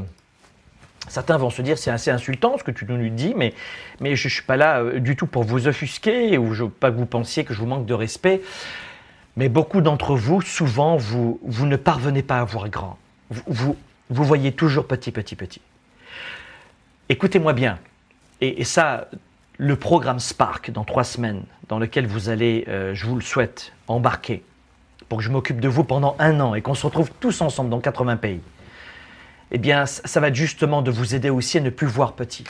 certains 1.08 1.36
vont 1.36 1.50
se 1.50 1.62
dire 1.62 1.78
c'est 1.78 1.90
assez 1.90 2.10
insultant 2.10 2.58
ce 2.58 2.64
que 2.64 2.70
tu 2.70 2.84
nous 2.84 3.08
dis, 3.08 3.34
mais, 3.36 3.54
mais 4.00 4.16
je 4.16 4.28
ne 4.28 4.30
suis 4.30 4.42
pas 4.42 4.56
là 4.56 4.80
euh, 4.80 5.00
du 5.00 5.16
tout 5.16 5.26
pour 5.26 5.44
vous 5.44 5.68
offusquer 5.68 6.38
ou 6.38 6.68
pas 6.68 6.90
que 6.90 6.96
vous 6.96 7.06
pensiez 7.06 7.44
que 7.44 7.54
je 7.54 7.58
vous 7.58 7.66
manque 7.66 7.86
de 7.86 7.94
respect. 7.94 8.42
Mais 9.36 9.48
beaucoup 9.48 9.80
d'entre 9.80 10.16
vous, 10.16 10.42
souvent, 10.42 10.96
vous, 10.96 11.40
vous 11.44 11.66
ne 11.66 11.76
parvenez 11.76 12.22
pas 12.22 12.40
à 12.40 12.44
voir 12.44 12.68
grand. 12.68 12.98
Vous, 13.30 13.76
vous, 14.10 14.24
voyez 14.24 14.52
toujours 14.52 14.86
petit, 14.88 15.12
petit, 15.12 15.36
petit. 15.36 15.60
Écoutez-moi 17.08 17.52
bien, 17.52 17.78
et 18.40 18.64
ça, 18.64 19.08
le 19.60 19.76
programme 19.76 20.20
Spark 20.20 20.70
dans 20.70 20.84
trois 20.84 21.04
semaines, 21.04 21.42
dans 21.68 21.78
lequel 21.78 22.06
vous 22.06 22.30
allez, 22.30 22.64
euh, 22.68 22.94
je 22.94 23.04
vous 23.04 23.14
le 23.14 23.20
souhaite, 23.20 23.72
embarquer 23.88 24.42
pour 25.10 25.18
que 25.18 25.24
je 25.24 25.28
m'occupe 25.28 25.60
de 25.60 25.68
vous 25.68 25.84
pendant 25.84 26.16
un 26.18 26.40
an 26.40 26.54
et 26.54 26.62
qu'on 26.62 26.72
se 26.72 26.86
retrouve 26.86 27.10
tous 27.20 27.42
ensemble 27.42 27.68
dans 27.68 27.78
80 27.78 28.16
pays, 28.16 28.40
eh 29.50 29.58
bien, 29.58 29.84
ça 29.84 30.18
va 30.18 30.32
justement 30.32 30.80
de 30.80 30.90
vous 30.90 31.14
aider 31.14 31.28
aussi 31.28 31.58
à 31.58 31.60
ne 31.60 31.68
plus 31.68 31.86
voir 31.86 32.14
petit. 32.14 32.44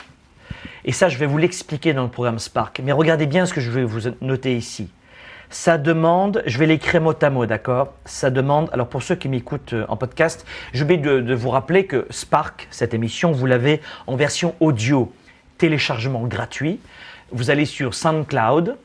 Et 0.85 0.93
ça, 0.93 1.09
je 1.09 1.17
vais 1.17 1.25
vous 1.25 1.37
l'expliquer 1.37 1.91
dans 1.91 2.03
le 2.03 2.09
programme 2.09 2.39
Spark. 2.39 2.79
Mais 2.81 2.93
regardez 2.93 3.25
bien 3.25 3.45
ce 3.45 3.53
que 3.53 3.59
je 3.59 3.71
vais 3.71 3.83
vous 3.83 4.09
noter 4.21 4.55
ici. 4.55 4.89
Ça 5.49 5.77
demande, 5.77 6.41
je 6.45 6.57
vais 6.59 6.65
l'écrire 6.65 7.01
mot 7.01 7.13
à 7.21 7.29
mot, 7.29 7.45
d'accord? 7.45 7.93
Ça 8.05 8.29
demande, 8.29 8.69
alors 8.71 8.87
pour 8.87 9.03
ceux 9.03 9.15
qui 9.15 9.27
m'écoutent 9.27 9.73
euh, 9.73 9.85
en 9.89 9.97
podcast, 9.97 10.45
je 10.71 10.85
vais 10.85 10.95
de, 10.95 11.19
de 11.19 11.33
vous 11.33 11.49
rappeler 11.49 11.87
que 11.87 12.07
Spark, 12.09 12.69
cette 12.71 12.93
émission, 12.93 13.33
vous 13.33 13.47
l'avez 13.47 13.81
en 14.07 14.15
version 14.15 14.55
audio, 14.61 15.11
téléchargement 15.57 16.25
gratuit. 16.25 16.79
Vous 17.33 17.49
allez 17.49 17.65
sur 17.65 17.93
SoundCloud, 17.93 18.77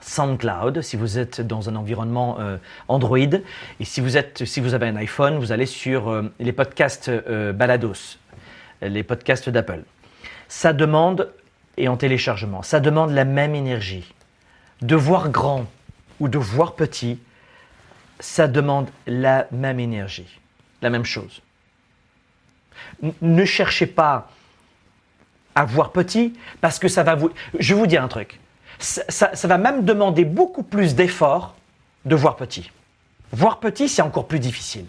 SoundCloud 0.00 0.80
si 0.80 0.96
vous 0.96 1.18
êtes 1.18 1.42
dans 1.42 1.68
un 1.68 1.76
environnement 1.76 2.38
euh, 2.40 2.56
Android 2.88 3.18
et 3.18 3.84
si 3.84 4.00
vous 4.00 4.16
êtes 4.16 4.46
si 4.46 4.60
vous 4.60 4.72
avez 4.72 4.86
un 4.86 4.96
iPhone, 4.96 5.38
vous 5.38 5.52
allez 5.52 5.66
sur 5.66 6.08
euh, 6.08 6.32
les 6.38 6.52
podcasts 6.52 7.10
euh, 7.10 7.52
Balados, 7.52 8.16
les 8.80 9.02
podcasts 9.02 9.50
d'Apple. 9.50 9.82
Ça 10.48 10.72
demande 10.72 11.30
et 11.76 11.88
en 11.88 11.98
téléchargement, 11.98 12.62
ça 12.62 12.80
demande 12.80 13.10
la 13.10 13.26
même 13.26 13.54
énergie. 13.54 14.14
De 14.80 14.96
voir 14.96 15.28
grand 15.28 15.66
ou 16.20 16.28
de 16.28 16.38
voir 16.38 16.74
petit, 16.74 17.18
ça 18.18 18.48
demande 18.48 18.88
la 19.06 19.46
même 19.52 19.78
énergie, 19.78 20.40
la 20.80 20.88
même 20.88 21.04
chose. 21.04 21.42
ne 23.20 23.44
cherchez 23.44 23.86
pas 23.86 24.30
à 25.58 25.64
voir 25.64 25.90
petit, 25.90 26.34
parce 26.60 26.78
que 26.78 26.86
ça 26.86 27.02
va 27.02 27.16
vous... 27.16 27.30
Je 27.58 27.74
vous 27.74 27.88
dire 27.88 28.02
un 28.02 28.08
truc. 28.08 28.38
Ça, 28.78 29.32
va 29.42 29.58
même 29.58 29.84
demander 29.84 30.24
beaucoup 30.24 30.62
plus 30.62 30.94
d'efforts 30.94 31.56
de 32.04 32.14
voir 32.14 32.36
petit. 32.36 32.70
Voir 33.32 33.58
petit, 33.58 33.88
c'est 33.88 34.02
encore 34.02 34.28
plus 34.28 34.38
difficile. 34.38 34.84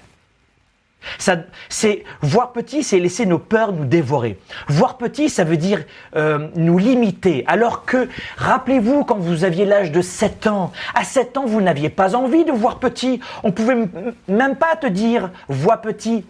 Ça, 1.18 1.38
c'est 1.70 2.04
voir 2.22 2.52
petit, 2.52 2.84
c'est 2.84 3.00
laisser 3.00 3.26
nos 3.26 3.40
peurs 3.40 3.74
nous 3.74 3.86
dévorer. 3.86 4.38
Voir 4.68 4.98
petit, 4.98 5.30
ça 5.30 5.44
veut 5.44 5.58
dire 5.58 5.86
euh, 6.16 6.50
nous 6.56 6.78
limiter. 6.78 7.44
Alors 7.48 7.86
que, 7.86 8.08
rappelez-vous, 8.38 9.06
quand 9.06 9.18
vous 9.18 9.46
aviez 9.46 9.66
l'âge 9.66 9.92
de 9.92 10.02
7 10.02 10.46
ans, 10.46 10.72
à 10.94 11.04
7 11.04 11.38
ans, 11.38 11.46
vous 11.48 11.62
n'aviez 11.62 11.90
pas 11.90 12.16
envie 12.16 12.46
de 12.46 12.52
voir 12.52 12.78
petit. 12.78 13.22
On 13.44 13.52
pouvait 13.52 13.88
même 14.28 14.56
pas 14.56 14.76
te 14.76 14.86
dire 14.86 15.32
vois 15.48 15.78
petit. 15.78 16.26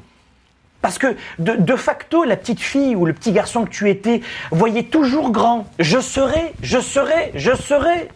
Parce 0.82 0.98
que 0.98 1.16
de, 1.40 1.76
facto, 1.76 2.24
la 2.24 2.38
petite 2.38 2.62
fille 2.62 2.96
ou 2.96 3.06
le 3.06 3.14
petit 3.14 3.34
garçon 3.34 3.66
que 3.66 3.70
tu 3.70 3.90
étais 3.90 4.22
voyait 4.52 4.84
toujours 4.84 5.32
grand. 5.32 5.68
Je 5.78 6.00
serai, 6.00 6.54
je 6.62 6.80
serai, 6.80 7.32
je 7.36 7.54
serai. 7.54 8.10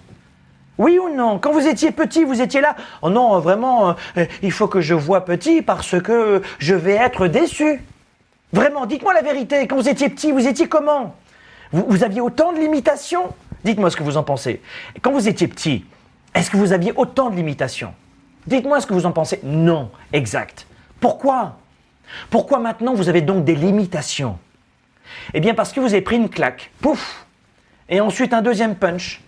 Oui 0.77 0.97
ou 0.97 1.13
non? 1.13 1.39
Quand 1.39 1.51
vous 1.51 1.67
étiez 1.67 1.91
petit, 1.91 2.23
vous 2.23 2.41
étiez 2.41 2.61
là. 2.61 2.75
Oh 3.01 3.09
non, 3.09 3.37
vraiment, 3.39 3.95
euh, 4.17 4.25
il 4.41 4.51
faut 4.51 4.67
que 4.67 4.81
je 4.81 4.93
vois 4.93 5.25
petit 5.25 5.61
parce 5.61 6.01
que 6.01 6.41
je 6.57 6.73
vais 6.73 6.95
être 6.95 7.27
déçu. 7.27 7.81
Vraiment, 8.53 8.85
dites-moi 8.85 9.13
la 9.13 9.21
vérité. 9.21 9.67
Quand 9.67 9.75
vous 9.75 9.89
étiez 9.89 10.09
petit, 10.09 10.31
vous 10.31 10.47
étiez 10.47 10.67
comment? 10.67 11.15
Vous, 11.73 12.03
aviez 12.03 12.21
autant 12.21 12.53
de 12.53 12.59
limitations? 12.59 13.33
Dites-moi 13.63 13.89
ce 13.89 13.97
que 13.97 14.03
vous 14.03 14.17
en 14.17 14.23
pensez. 14.23 14.61
Quand 15.01 15.11
vous 15.11 15.27
étiez 15.27 15.47
petit, 15.47 15.85
est-ce 16.35 16.49
que 16.49 16.57
vous 16.57 16.71
aviez 16.71 16.93
autant 16.95 17.29
de 17.29 17.35
limitations? 17.35 17.93
Dites-moi 18.47 18.79
ce 18.79 18.87
que 18.87 18.93
vous 18.93 19.05
en 19.05 19.11
pensez. 19.11 19.39
Non, 19.43 19.89
exact. 20.11 20.67
Pourquoi? 20.99 21.57
Pourquoi 22.29 22.59
maintenant 22.59 22.93
vous 22.93 23.09
avez 23.09 23.21
donc 23.21 23.43
des 23.43 23.55
limitations? 23.55 24.37
Eh 25.33 25.39
bien 25.39 25.53
parce 25.53 25.71
que 25.71 25.79
vous 25.79 25.93
avez 25.93 26.01
pris 26.01 26.15
une 26.15 26.29
claque, 26.29 26.71
pouf, 26.81 27.25
et 27.89 27.99
ensuite 28.01 28.33
un 28.33 28.41
deuxième 28.41 28.75
punch, 28.75 29.21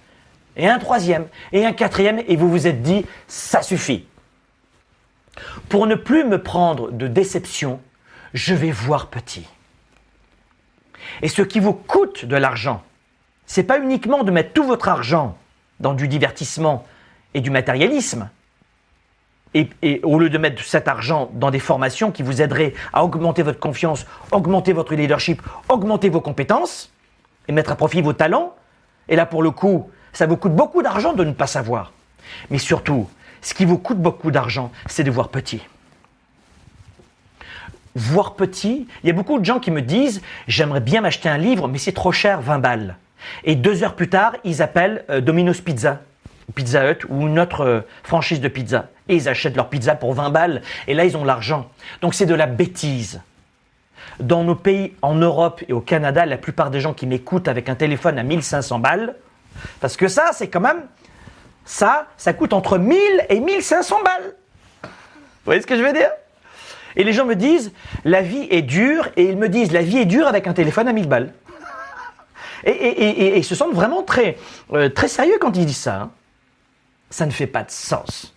et 0.57 0.67
un 0.67 0.79
troisième, 0.79 1.27
et 1.51 1.65
un 1.65 1.73
quatrième, 1.73 2.21
et 2.27 2.35
vous 2.35 2.49
vous 2.49 2.67
êtes 2.67 2.81
dit, 2.81 3.05
ça 3.27 3.61
suffit. 3.61 4.07
Pour 5.69 5.85
ne 5.85 5.95
plus 5.95 6.23
me 6.23 6.41
prendre 6.41 6.91
de 6.91 7.07
déception, 7.07 7.81
je 8.33 8.53
vais 8.53 8.71
voir 8.71 9.07
petit. 9.07 9.47
Et 11.21 11.27
ce 11.27 11.41
qui 11.41 11.59
vous 11.59 11.73
coûte 11.73 12.25
de 12.25 12.35
l'argent, 12.35 12.83
c'est 13.45 13.63
pas 13.63 13.79
uniquement 13.79 14.23
de 14.23 14.31
mettre 14.31 14.53
tout 14.53 14.63
votre 14.63 14.87
argent 14.87 15.37
dans 15.79 15.93
du 15.93 16.07
divertissement 16.07 16.85
et 17.33 17.41
du 17.41 17.49
matérialisme, 17.49 18.29
et, 19.55 20.01
au 20.03 20.19
lieu 20.19 20.29
de 20.29 20.37
mettre 20.37 20.61
cet 20.63 20.87
argent 20.87 21.31
dans 21.33 21.49
des 21.49 21.59
formations 21.59 22.11
qui 22.11 22.23
vous 22.23 22.41
aideraient 22.41 22.73
à 22.93 23.03
augmenter 23.03 23.41
votre 23.41 23.59
confiance, 23.59 24.05
augmenter 24.31 24.73
votre 24.73 24.93
leadership, 24.93 25.41
augmenter 25.69 26.09
vos 26.09 26.21
compétences 26.21 26.91
et 27.47 27.53
mettre 27.53 27.71
à 27.71 27.75
profit 27.75 28.01
vos 28.01 28.13
talents, 28.13 28.53
et 29.07 29.15
là 29.15 29.25
pour 29.25 29.41
le 29.41 29.51
coup, 29.51 29.89
ça 30.13 30.25
vous 30.25 30.37
coûte 30.37 30.53
beaucoup 30.53 30.81
d'argent 30.81 31.13
de 31.13 31.23
ne 31.23 31.31
pas 31.31 31.47
savoir. 31.47 31.93
Mais 32.49 32.57
surtout, 32.57 33.09
ce 33.41 33.53
qui 33.53 33.65
vous 33.65 33.77
coûte 33.77 33.99
beaucoup 33.99 34.31
d'argent, 34.31 34.71
c'est 34.87 35.03
de 35.03 35.11
voir 35.11 35.29
petit. 35.29 35.61
Voir 37.95 38.33
petit, 38.33 38.87
il 39.03 39.07
y 39.07 39.09
a 39.09 39.13
beaucoup 39.13 39.39
de 39.39 39.45
gens 39.45 39.59
qui 39.59 39.71
me 39.71 39.81
disent 39.81 40.21
j'aimerais 40.47 40.81
bien 40.81 40.99
m'acheter 40.99 41.29
un 41.29 41.37
livre, 41.37 41.69
mais 41.69 41.77
c'est 41.77 41.93
trop 41.93 42.11
cher, 42.11 42.41
20 42.41 42.59
balles. 42.59 42.97
Et 43.45 43.55
deux 43.55 43.83
heures 43.83 43.95
plus 43.95 44.09
tard, 44.09 44.33
ils 44.43 44.61
appellent 44.61 45.05
euh, 45.09 45.21
Domino's 45.21 45.61
Pizza, 45.61 46.01
Pizza 46.55 46.91
Hut 46.91 47.05
ou 47.07 47.27
une 47.27 47.39
autre 47.39 47.61
euh, 47.61 47.81
franchise 48.03 48.41
de 48.41 48.49
pizza 48.49 48.89
et 49.07 49.15
ils 49.15 49.29
achètent 49.29 49.55
leur 49.55 49.69
pizza 49.69 49.95
pour 49.95 50.13
20 50.13 50.29
balles. 50.29 50.61
Et 50.87 50.93
là, 50.93 51.05
ils 51.05 51.17
ont 51.17 51.23
l'argent. 51.23 51.69
Donc 52.01 52.13
c'est 52.13 52.25
de 52.25 52.35
la 52.35 52.47
bêtise. 52.47 53.21
Dans 54.19 54.43
nos 54.43 54.55
pays, 54.55 54.93
en 55.01 55.15
Europe 55.15 55.63
et 55.67 55.73
au 55.73 55.81
Canada, 55.81 56.25
la 56.25 56.37
plupart 56.37 56.71
des 56.71 56.79
gens 56.79 56.93
qui 56.93 57.05
m'écoutent 57.05 57.47
avec 57.47 57.69
un 57.69 57.75
téléphone 57.75 58.17
à 58.17 58.23
1500 58.23 58.79
balles, 58.79 59.15
parce 59.79 59.97
que 59.97 60.07
ça, 60.07 60.29
c'est 60.31 60.47
quand 60.47 60.61
même, 60.61 60.83
ça, 61.65 62.07
ça 62.17 62.33
coûte 62.33 62.53
entre 62.53 62.77
1000 62.77 62.97
et 63.29 63.39
1500 63.39 64.03
balles. 64.03 64.35
Vous 64.83 64.89
voyez 65.45 65.61
ce 65.61 65.67
que 65.67 65.75
je 65.75 65.83
veux 65.83 65.93
dire? 65.93 66.09
Et 66.95 67.03
les 67.03 67.13
gens 67.13 67.25
me 67.25 67.35
disent, 67.35 67.73
la 68.05 68.21
vie 68.21 68.47
est 68.49 68.61
dure, 68.61 69.09
et 69.17 69.23
ils 69.23 69.37
me 69.37 69.49
disent, 69.49 69.71
la 69.71 69.81
vie 69.81 69.97
est 69.97 70.05
dure 70.05 70.27
avec 70.27 70.47
un 70.47 70.53
téléphone 70.53 70.87
à 70.87 70.93
1000 70.93 71.09
balles. 71.09 71.33
Et, 72.63 73.37
ils 73.37 73.43
se 73.43 73.53
sentent 73.53 73.75
vraiment 73.75 74.01
très, 74.01 74.37
euh, 74.73 74.89
très 74.89 75.07
sérieux 75.07 75.37
quand 75.39 75.55
ils 75.55 75.65
disent 75.65 75.77
ça. 75.77 75.95
Hein. 75.95 76.11
Ça 77.09 77.25
ne 77.25 77.31
fait 77.31 77.47
pas 77.47 77.63
de 77.63 77.69
sens. 77.69 78.34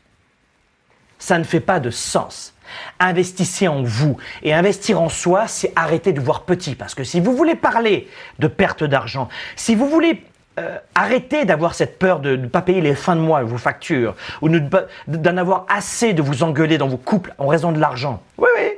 Ça 1.18 1.38
ne 1.38 1.44
fait 1.44 1.60
pas 1.60 1.80
de 1.80 1.90
sens. 1.90 2.54
Investissez 3.00 3.68
en 3.68 3.82
vous. 3.82 4.16
Et 4.42 4.54
investir 4.54 5.00
en 5.00 5.08
soi, 5.08 5.46
c'est 5.46 5.72
arrêter 5.76 6.12
de 6.12 6.20
voir 6.20 6.42
petit. 6.42 6.74
Parce 6.74 6.94
que 6.94 7.04
si 7.04 7.20
vous 7.20 7.36
voulez 7.36 7.54
parler 7.54 8.08
de 8.38 8.46
perte 8.46 8.84
d'argent, 8.84 9.28
si 9.56 9.74
vous 9.74 9.88
voulez 9.88 10.22
euh, 10.58 10.78
arrêter 10.94 11.44
d'avoir 11.44 11.74
cette 11.74 11.98
peur 11.98 12.18
de 12.18 12.34
ne 12.34 12.48
pas 12.48 12.62
payer 12.62 12.80
les 12.80 12.94
fins 12.94 13.14
de 13.14 13.20
mois, 13.20 13.42
vos 13.42 13.58
factures, 13.58 14.16
ou 14.42 14.48
d'en 14.48 15.36
avoir 15.36 15.66
assez 15.68 16.14
de 16.14 16.22
vous 16.22 16.42
engueuler 16.42 16.78
dans 16.78 16.88
vos 16.88 16.96
couples 16.96 17.32
en 17.38 17.46
raison 17.46 17.70
de 17.70 17.78
l'argent. 17.78 18.22
Oui, 18.38 18.48
oui. 18.56 18.72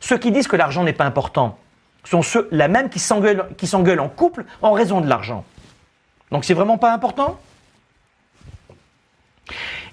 Ceux 0.00 0.16
qui 0.16 0.32
disent 0.32 0.48
que 0.48 0.56
l'argent 0.56 0.84
n'est 0.84 0.92
pas 0.94 1.04
important 1.04 1.58
sont 2.04 2.22
ceux, 2.22 2.48
la 2.50 2.68
même 2.68 2.88
qui 2.88 2.98
s'engueulent 2.98 4.00
en 4.00 4.08
couple 4.08 4.44
en 4.62 4.72
raison 4.72 5.00
de 5.00 5.08
l'argent. 5.08 5.44
Donc 6.30 6.44
c'est 6.44 6.54
vraiment 6.54 6.78
pas 6.78 6.92
important? 6.92 7.38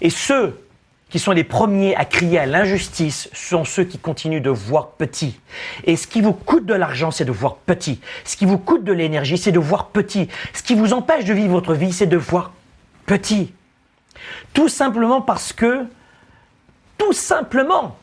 Et 0.00 0.10
ceux 0.10 0.63
qui 1.14 1.20
sont 1.20 1.30
les 1.30 1.44
premiers 1.44 1.94
à 1.94 2.04
crier 2.04 2.40
à 2.40 2.46
l'injustice 2.46 3.30
sont 3.32 3.64
ceux 3.64 3.84
qui 3.84 3.98
continuent 3.98 4.42
de 4.42 4.50
voir 4.50 4.88
petit. 4.88 5.38
Et 5.84 5.94
ce 5.94 6.08
qui 6.08 6.20
vous 6.20 6.32
coûte 6.32 6.66
de 6.66 6.74
l'argent, 6.74 7.12
c'est 7.12 7.24
de 7.24 7.30
voir 7.30 7.54
petit. 7.54 8.00
Ce 8.24 8.36
qui 8.36 8.46
vous 8.46 8.58
coûte 8.58 8.82
de 8.82 8.92
l'énergie, 8.92 9.38
c'est 9.38 9.52
de 9.52 9.60
voir 9.60 9.90
petit. 9.90 10.28
Ce 10.52 10.64
qui 10.64 10.74
vous 10.74 10.92
empêche 10.92 11.24
de 11.24 11.32
vivre 11.32 11.52
votre 11.52 11.72
vie, 11.74 11.92
c'est 11.92 12.08
de 12.08 12.16
voir 12.16 12.52
petit. 13.06 13.54
Tout 14.54 14.68
simplement 14.68 15.20
parce 15.20 15.52
que, 15.52 15.86
tout 16.98 17.12
simplement, 17.12 17.96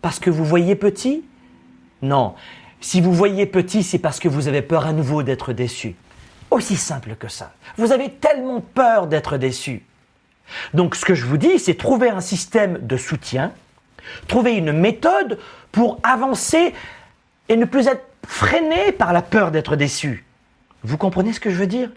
parce 0.00 0.18
que 0.18 0.30
vous 0.30 0.44
voyez 0.44 0.74
petit? 0.74 1.22
Non. 2.02 2.34
Si 2.80 3.00
vous 3.00 3.12
voyez 3.12 3.46
petit, 3.46 3.84
c'est 3.84 4.00
parce 4.00 4.18
que 4.18 4.28
vous 4.28 4.48
avez 4.48 4.62
peur 4.62 4.84
à 4.84 4.92
nouveau 4.92 5.22
d'être 5.22 5.52
déçu. 5.52 5.94
Aussi 6.50 6.74
simple 6.74 7.14
que 7.14 7.28
ça. 7.28 7.52
Vous 7.76 7.92
avez 7.92 8.10
tellement 8.10 8.60
peur 8.60 9.06
d'être 9.06 9.36
déçu 9.36 9.84
donc 10.74 10.94
ce 10.94 11.04
que 11.04 11.14
je 11.14 11.26
vous 11.26 11.36
dis, 11.36 11.58
c'est 11.58 11.74
trouver 11.74 12.10
un 12.10 12.20
système 12.20 12.78
de 12.86 12.96
soutien, 12.96 13.52
trouver 14.28 14.54
une 14.54 14.72
méthode 14.72 15.38
pour 15.70 16.00
avancer 16.02 16.74
et 17.48 17.56
ne 17.56 17.64
plus 17.64 17.86
être 17.86 18.04
freiné 18.26 18.92
par 18.92 19.12
la 19.12 19.22
peur 19.22 19.50
d'être 19.50 19.76
déçu. 19.76 20.24
Vous 20.82 20.96
comprenez 20.96 21.32
ce 21.32 21.40
que 21.40 21.50
je 21.50 21.56
veux 21.56 21.66
dire? 21.66 21.90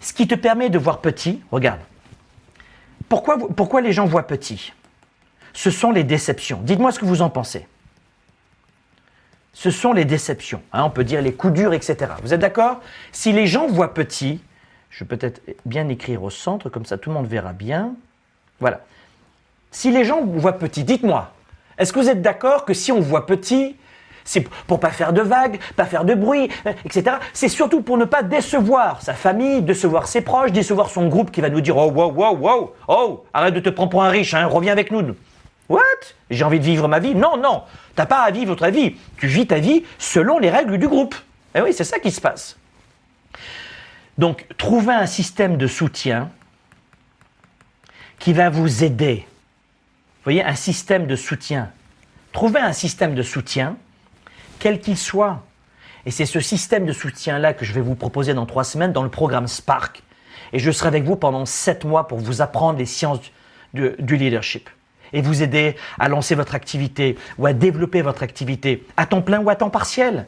Ce 0.00 0.12
qui 0.12 0.26
te 0.26 0.34
permet 0.34 0.70
de 0.70 0.78
voir 0.78 1.00
petit, 1.00 1.42
regarde. 1.50 1.80
Pourquoi, 3.08 3.80
les 3.80 3.92
gens 3.92 4.06
voient 4.06 4.26
petit? 4.26 4.72
Ce 5.52 5.70
sont 5.70 5.92
les 5.92 6.04
déceptions. 6.04 6.60
Dites-moi 6.62 6.90
ce 6.90 6.98
que 6.98 7.04
vous 7.04 7.22
en 7.22 7.30
pensez. 7.30 7.66
Ce 9.52 9.70
sont 9.70 9.92
les 9.92 10.04
déceptions. 10.04 10.62
Hein, 10.72 10.82
on 10.84 10.90
peut 10.90 11.04
dire 11.04 11.22
les 11.22 11.32
coups 11.32 11.52
durs, 11.52 11.72
etc. 11.72 12.12
Vous 12.22 12.34
êtes 12.34 12.40
d'accord? 12.40 12.80
Si 13.12 13.32
les 13.32 13.46
gens 13.46 13.68
voient 13.68 13.94
petit, 13.94 14.40
je 14.94 15.02
vais 15.02 15.08
peut-être 15.08 15.40
bien 15.64 15.88
écrire 15.88 16.22
au 16.22 16.30
centre, 16.30 16.68
comme 16.68 16.84
ça 16.84 16.98
tout 16.98 17.10
le 17.10 17.16
monde 17.16 17.26
verra 17.26 17.52
bien. 17.52 17.94
Voilà. 18.60 18.80
Si 19.72 19.90
les 19.90 20.04
gens 20.04 20.24
voient 20.24 20.52
petit, 20.52 20.84
dites-moi, 20.84 21.32
est-ce 21.78 21.92
que 21.92 21.98
vous 21.98 22.08
êtes 22.08 22.22
d'accord 22.22 22.64
que 22.64 22.74
si 22.74 22.92
on 22.92 23.00
voit 23.00 23.26
petit, 23.26 23.74
c'est 24.22 24.48
pour 24.68 24.78
pas 24.78 24.90
faire 24.90 25.12
de 25.12 25.20
vagues, 25.20 25.58
pas 25.74 25.84
faire 25.84 26.04
de 26.04 26.14
bruit, 26.14 26.48
etc. 26.84 27.16
C'est 27.32 27.48
surtout 27.48 27.82
pour 27.82 27.98
ne 27.98 28.04
pas 28.04 28.22
décevoir 28.22 29.02
sa 29.02 29.14
famille, 29.14 29.62
décevoir 29.62 30.06
ses 30.06 30.20
proches, 30.20 30.52
décevoir 30.52 30.88
son 30.90 31.08
groupe 31.08 31.32
qui 31.32 31.40
va 31.40 31.50
nous 31.50 31.60
dire 31.60 31.76
oh 31.76 31.90
wow 31.90 32.12
wow 32.12 32.36
wow 32.36 32.74
oh 32.86 33.24
arrête 33.34 33.54
de 33.54 33.60
te 33.60 33.70
prendre 33.70 33.90
pour 33.90 34.04
un 34.04 34.10
riche, 34.10 34.32
hein, 34.32 34.46
reviens 34.46 34.72
avec 34.72 34.92
nous. 34.92 35.16
What? 35.68 35.80
J'ai 36.30 36.44
envie 36.44 36.60
de 36.60 36.64
vivre 36.64 36.86
ma 36.86 37.00
vie? 37.00 37.16
Non 37.16 37.36
non, 37.36 37.64
t'as 37.96 38.06
pas 38.06 38.20
à 38.20 38.30
vivre 38.30 38.54
ta 38.54 38.70
vie. 38.70 38.94
Tu 39.16 39.26
vis 39.26 39.48
ta 39.48 39.58
vie 39.58 39.82
selon 39.98 40.38
les 40.38 40.50
règles 40.50 40.78
du 40.78 40.86
groupe. 40.86 41.16
Eh 41.56 41.60
oui, 41.62 41.72
c'est 41.72 41.84
ça 41.84 41.98
qui 41.98 42.12
se 42.12 42.20
passe. 42.20 42.56
Donc, 44.18 44.46
trouvez 44.58 44.94
un 44.94 45.06
système 45.06 45.56
de 45.56 45.66
soutien 45.66 46.30
qui 48.18 48.32
va 48.32 48.48
vous 48.50 48.84
aider. 48.84 49.26
Vous 49.26 50.24
voyez, 50.24 50.44
un 50.44 50.54
système 50.54 51.06
de 51.06 51.16
soutien. 51.16 51.70
Trouvez 52.32 52.60
un 52.60 52.72
système 52.72 53.14
de 53.14 53.22
soutien, 53.22 53.76
quel 54.58 54.80
qu'il 54.80 54.96
soit. 54.96 55.44
Et 56.06 56.10
c'est 56.10 56.26
ce 56.26 56.40
système 56.40 56.86
de 56.86 56.92
soutien-là 56.92 57.54
que 57.54 57.64
je 57.64 57.72
vais 57.72 57.80
vous 57.80 57.94
proposer 57.94 58.34
dans 58.34 58.46
trois 58.46 58.64
semaines 58.64 58.92
dans 58.92 59.02
le 59.02 59.10
programme 59.10 59.46
Spark. 59.46 60.02
Et 60.52 60.58
je 60.58 60.70
serai 60.70 60.88
avec 60.88 61.04
vous 61.04 61.16
pendant 61.16 61.46
sept 61.46 61.84
mois 61.84 62.06
pour 62.06 62.18
vous 62.18 62.40
apprendre 62.40 62.78
les 62.78 62.86
sciences 62.86 63.20
du, 63.72 63.90
du 63.98 64.16
leadership 64.16 64.68
et 65.12 65.22
vous 65.22 65.42
aider 65.42 65.76
à 65.98 66.08
lancer 66.08 66.34
votre 66.34 66.54
activité 66.54 67.16
ou 67.38 67.46
à 67.46 67.52
développer 67.52 68.02
votre 68.02 68.22
activité 68.22 68.86
à 68.96 69.06
temps 69.06 69.22
plein 69.22 69.40
ou 69.40 69.48
à 69.48 69.56
temps 69.56 69.70
partiel. 69.70 70.26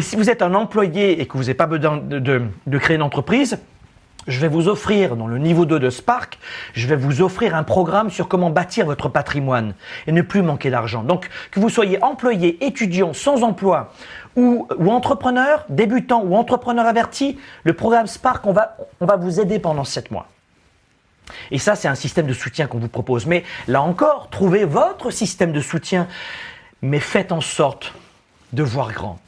Et 0.00 0.02
si 0.02 0.16
vous 0.16 0.30
êtes 0.30 0.40
un 0.40 0.54
employé 0.54 1.20
et 1.20 1.26
que 1.26 1.34
vous 1.34 1.42
n'avez 1.42 1.52
pas 1.52 1.66
besoin 1.66 1.98
de, 1.98 2.78
créer 2.78 2.96
une 2.96 3.02
entreprise, 3.02 3.58
je 4.26 4.40
vais 4.40 4.48
vous 4.48 4.66
offrir, 4.66 5.14
dans 5.14 5.26
le 5.26 5.36
niveau 5.36 5.66
2 5.66 5.78
de 5.78 5.90
Spark, 5.90 6.38
je 6.72 6.86
vais 6.86 6.96
vous 6.96 7.20
offrir 7.20 7.54
un 7.54 7.64
programme 7.64 8.08
sur 8.08 8.26
comment 8.26 8.48
bâtir 8.48 8.86
votre 8.86 9.10
patrimoine 9.10 9.74
et 10.06 10.12
ne 10.12 10.22
plus 10.22 10.40
manquer 10.40 10.70
d'argent. 10.70 11.02
Donc, 11.02 11.28
que 11.50 11.60
vous 11.60 11.68
soyez 11.68 12.02
employé, 12.02 12.64
étudiant, 12.64 13.12
sans 13.12 13.42
emploi 13.42 13.92
ou, 14.36 14.66
entrepreneur, 14.88 15.66
débutant 15.68 16.22
ou 16.24 16.34
entrepreneur 16.34 16.86
averti, 16.86 17.38
le 17.64 17.74
programme 17.74 18.06
Spark, 18.06 18.46
on 18.46 18.54
va, 18.54 18.78
on 19.02 19.04
va 19.04 19.16
vous 19.16 19.38
aider 19.38 19.58
pendant 19.58 19.84
7 19.84 20.10
mois. 20.10 20.28
Et 21.50 21.58
ça, 21.58 21.76
c'est 21.76 21.88
un 21.88 21.94
système 21.94 22.26
de 22.26 22.32
soutien 22.32 22.68
qu'on 22.68 22.78
vous 22.78 22.88
propose. 22.88 23.26
Mais 23.26 23.44
là 23.68 23.82
encore, 23.82 24.30
trouvez 24.30 24.64
votre 24.64 25.10
système 25.10 25.52
de 25.52 25.60
soutien, 25.60 26.08
mais 26.80 27.00
faites 27.00 27.32
en 27.32 27.42
sorte 27.42 27.92
de 28.54 28.62
voir 28.62 28.92
grand 28.92 29.18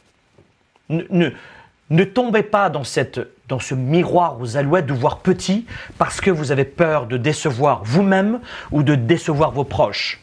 ne, 1.90 2.04
tombez 2.04 2.42
pas 2.42 2.70
dans, 2.70 2.84
cette, 2.84 3.20
ce 3.60 3.74
miroir 3.74 4.40
aux 4.40 4.56
alouettes 4.56 4.86
de 4.86 4.92
voir 4.92 5.18
petit 5.18 5.66
parce 5.98 6.20
que 6.20 6.30
vous 6.30 6.52
avez 6.52 6.64
peur 6.64 7.06
de 7.06 7.16
décevoir 7.16 7.82
vous-même 7.84 8.40
ou 8.70 8.82
de 8.82 8.94
décevoir 8.94 9.50
vos 9.52 9.64
proches. 9.64 10.20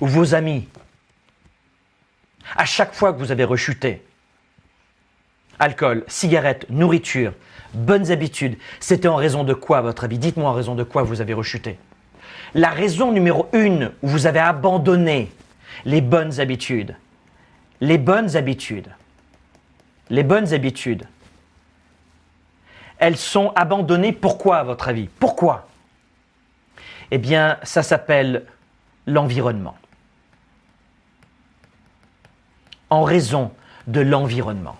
ou 0.00 0.06
vos 0.06 0.34
amis, 0.34 0.66
à 2.56 2.64
chaque 2.64 2.94
fois 2.94 3.12
que 3.12 3.18
vous 3.18 3.32
avez 3.32 3.44
rechuté, 3.44 4.02
alcool, 5.58 6.04
cigarettes, 6.08 6.66
nourriture, 6.68 7.32
bonnes 7.72 8.10
habitudes, 8.10 8.58
c'était 8.80 9.08
en 9.08 9.16
raison 9.16 9.44
de 9.44 9.54
quoi, 9.54 9.80
votre 9.80 10.04
avis? 10.04 10.18
Dites-moi 10.18 10.50
en 10.50 10.52
raison 10.52 10.74
de 10.74 10.84
quoi 10.84 11.02
vous 11.02 11.20
avez 11.20 11.34
rechuté. 11.34 11.78
La 12.54 12.70
raison 12.70 13.12
numéro 13.12 13.48
une 13.52 13.92
où 14.02 14.08
vous 14.08 14.26
avez 14.26 14.40
abandonné 14.40 15.32
les 15.84 16.00
bonnes 16.00 16.40
habitudes, 16.40 16.96
les 17.80 17.98
bonnes 17.98 18.36
habitudes, 18.36 18.88
les 20.10 20.22
bonnes 20.22 20.52
habitudes, 20.52 21.06
elles 22.98 23.16
sont 23.16 23.52
abandonnées 23.56 24.12
pourquoi, 24.12 24.58
à 24.58 24.62
votre 24.64 24.88
avis? 24.88 25.08
Pourquoi? 25.18 25.68
Eh 27.10 27.18
bien, 27.18 27.58
ça 27.62 27.82
s'appelle 27.82 28.46
l'environnement. 29.06 29.76
En 32.90 33.02
raison 33.02 33.52
de 33.86 34.00
l'environnement. 34.00 34.76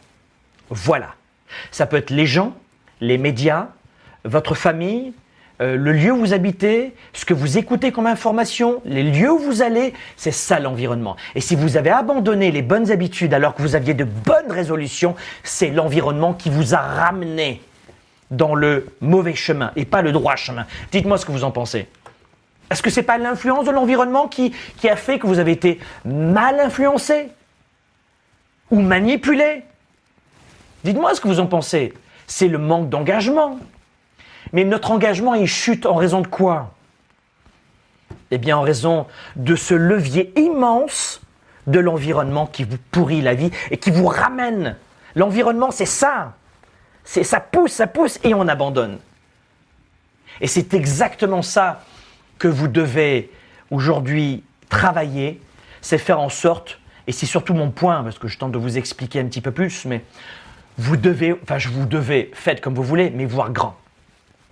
Voilà. 0.71 1.15
Ça 1.71 1.87
peut 1.87 1.97
être 1.97 2.11
les 2.11 2.27
gens, 2.27 2.55
les 3.01 3.19
médias, 3.19 3.69
votre 4.25 4.55
famille, 4.55 5.13
euh, 5.61 5.77
le 5.77 5.93
lieu 5.93 6.13
où 6.13 6.19
vous 6.19 6.33
habitez, 6.33 6.95
ce 7.13 7.25
que 7.25 7.35
vous 7.35 7.59
écoutez 7.59 7.93
comme 7.93 8.07
information, 8.07 8.83
les 8.85 9.05
lieux 9.05 9.31
où 9.31 9.39
vous 9.39 9.63
allez, 9.63 9.95
c'est 10.17 10.33
ça 10.33 10.59
l'environnement. 10.59 11.17
Et 11.37 11.41
si 11.41 11.55
vous 11.55 11.77
avez 11.77 11.91
abandonné 11.91 12.51
les 12.51 12.63
bonnes 12.63 12.91
habitudes 12.91 13.33
alors 13.33 13.55
que 13.55 13.63
vous 13.63 13.77
aviez 13.77 13.95
de 13.95 14.05
bonnes 14.05 14.51
résolutions, 14.51 15.15
c'est 15.45 15.71
l'environnement 15.71 16.33
qui 16.33 16.51
vous 16.51 16.75
a 16.75 16.79
ramené 16.79 17.63
dans 18.33 18.57
le 18.57 18.87
mauvais 19.01 19.37
chemin 19.37 19.71
et 19.77 19.85
pas 19.85 20.03
le 20.03 20.11
droit 20.11 20.35
chemin. 20.35 20.67
Dites-moi 20.91 21.19
ce 21.19 21.27
que 21.27 21.33
vous 21.33 21.45
en 21.45 21.53
pensez. 21.53 21.87
Est-ce 22.71 22.83
que 22.83 22.91
ce 22.91 23.01
n'est 23.01 23.07
pas 23.07 23.19
l'influence 23.19 23.67
de 23.67 23.71
l'environnement 23.71 24.27
qui, 24.27 24.53
qui 24.79 24.89
a 24.89 24.97
fait 24.97 25.21
que 25.21 25.27
vous 25.29 25.39
avez 25.39 25.53
été 25.53 25.79
mal 26.05 26.59
influencé 26.59 27.29
ou 28.71 28.81
manipulé? 28.81 29.63
Dites-moi 30.83 31.15
ce 31.15 31.21
que 31.21 31.29
vous 31.29 31.39
en 31.39 31.47
pensez. 31.47 31.95
C'est 32.27 32.49
le 32.49 32.59
manque 32.59 32.89
d'engagement. 32.89 33.61
Mais 34.55 34.63
notre 34.63 34.93
engagement, 34.93 35.35
il 35.35 35.49
chute 35.49 35.85
en 35.85 35.97
raison 35.97 36.21
de 36.21 36.29
quoi? 36.29 36.73
Eh 38.31 38.39
bien, 38.39 38.57
en 38.57 38.63
raison 38.63 39.07
de 39.35 39.57
ce 39.57 39.75
levier 39.75 40.33
immense 40.41 41.21
de 41.67 41.81
l'environnement 41.81 42.47
qui 42.47 42.63
vous 42.63 42.79
pourrit 42.93 43.21
la 43.21 43.35
vie 43.35 43.51
et 43.73 43.79
qui 43.79 43.91
vous 43.91 44.07
ramène. 44.07 44.77
L'environnement, 45.17 45.73
c'est 45.73 45.87
ça. 45.87 46.35
C'est 47.03 47.25
ça 47.25 47.41
pousse, 47.41 47.73
ça 47.73 47.89
pousse 47.89 48.21
et 48.23 48.33
on 48.33 48.47
abandonne. 48.47 48.99
Et 50.41 50.47
c'est 50.47 50.73
exactement 50.73 51.43
ça 51.43 51.83
que 52.39 52.47
vous 52.47 52.69
devez 52.69 53.33
aujourd'hui 53.73 54.45
travailler, 54.69 55.41
c'est 55.81 55.99
faire 55.99 56.21
en 56.21 56.29
sorte, 56.29 56.79
et 57.09 57.13
c'est 57.13 57.27
surtout 57.27 57.55
mon 57.55 57.71
point, 57.71 58.05
parce 58.05 58.21
que 58.21 58.29
je 58.29 58.39
tente 58.39 58.53
de 58.53 58.59
vous 58.59 58.79
expliquer 58.79 59.19
un 59.19 59.27
petit 59.27 59.41
peu 59.41 59.51
plus, 59.51 59.85
mais 59.85 60.05
vous 60.79 60.97
devez, 60.97 61.35
enfin 61.43 61.59
je 61.59 61.69
vous 61.71 61.87
devez, 61.87 62.31
faites 62.35 62.61
comme 62.61 62.75
vous 62.75 62.85
voulez, 62.85 63.11
mais 63.11 63.25
voir 63.25 63.51
grand. 63.51 63.77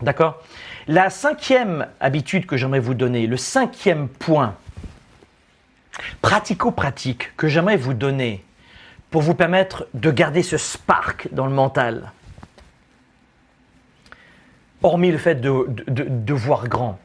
D'accord? 0.02 0.42
La 0.88 1.10
cinquième 1.10 1.86
habitude 2.00 2.46
que 2.46 2.56
j'aimerais 2.56 2.80
vous 2.80 2.94
donner, 2.94 3.26
le 3.26 3.36
cinquième 3.36 4.08
point 4.08 4.56
pratico-pratique 6.20 7.36
que 7.36 7.46
j'aimerais 7.46 7.76
vous 7.76 7.94
donner 7.94 8.44
pour 9.10 9.22
vous 9.22 9.34
permettre 9.34 9.86
de 9.94 10.10
garder 10.10 10.42
ce 10.42 10.56
spark 10.56 11.28
dans 11.32 11.46
le 11.46 11.52
mental, 11.52 12.10
hormis 14.82 15.12
le 15.12 15.18
fait 15.18 15.36
de, 15.36 15.66
de 15.68 16.34
voir 16.34 16.66
grand, 16.66 16.98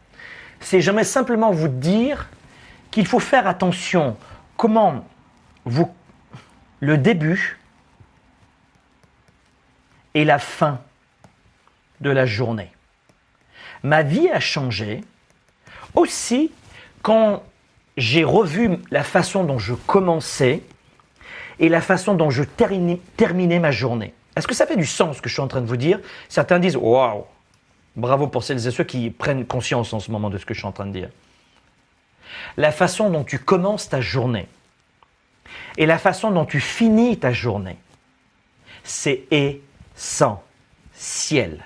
c'est 0.59 0.81
j'aimerais 0.81 1.03
simplement 1.03 1.51
vous 1.51 1.67
dire 1.67 2.27
qu'il 2.89 3.05
faut 3.05 3.19
faire 3.19 3.45
attention 3.45 4.17
comment 4.55 5.05
vous, 5.65 5.93
le 6.79 6.97
début 6.97 7.59
et 10.15 10.25
la 10.25 10.39
fin 10.39 10.79
de 12.01 12.09
la 12.09 12.25
journée. 12.25 12.71
Ma 13.83 14.03
vie 14.03 14.29
a 14.29 14.39
changé 14.39 15.01
aussi 15.95 16.51
quand 17.01 17.43
j'ai 17.97 18.23
revu 18.23 18.77
la 18.91 19.03
façon 19.03 19.43
dont 19.43 19.57
je 19.57 19.73
commençais 19.73 20.61
et 21.59 21.69
la 21.69 21.81
façon 21.81 22.13
dont 22.13 22.29
je 22.29 22.43
terminais 22.43 23.59
ma 23.59 23.71
journée. 23.71 24.13
Est-ce 24.35 24.47
que 24.47 24.53
ça 24.53 24.67
fait 24.67 24.77
du 24.77 24.85
sens 24.85 25.17
ce 25.17 25.21
que 25.21 25.29
je 25.29 25.33
suis 25.33 25.41
en 25.41 25.47
train 25.47 25.61
de 25.61 25.65
vous 25.65 25.77
dire? 25.77 25.99
Certains 26.29 26.59
disent 26.59 26.77
Waouh 26.77 27.25
Bravo 27.95 28.27
pour 28.27 28.43
celles 28.43 28.67
et 28.67 28.71
ceux 28.71 28.83
qui 28.83 29.09
prennent 29.09 29.45
conscience 29.45 29.91
en 29.93 29.99
ce 29.99 30.11
moment 30.11 30.29
de 30.29 30.37
ce 30.37 30.45
que 30.45 30.53
je 30.53 30.59
suis 30.59 30.67
en 30.67 30.71
train 30.71 30.85
de 30.85 30.91
dire. 30.91 31.09
La 32.55 32.71
façon 32.71 33.09
dont 33.09 33.23
tu 33.23 33.39
commences 33.39 33.89
ta 33.89 34.01
journée 34.01 34.47
et 35.77 35.87
la 35.87 35.97
façon 35.97 36.29
dont 36.29 36.45
tu 36.45 36.59
finis 36.59 37.17
ta 37.17 37.33
journée, 37.33 37.77
c'est 38.83 39.23
essentiel. 39.31 41.65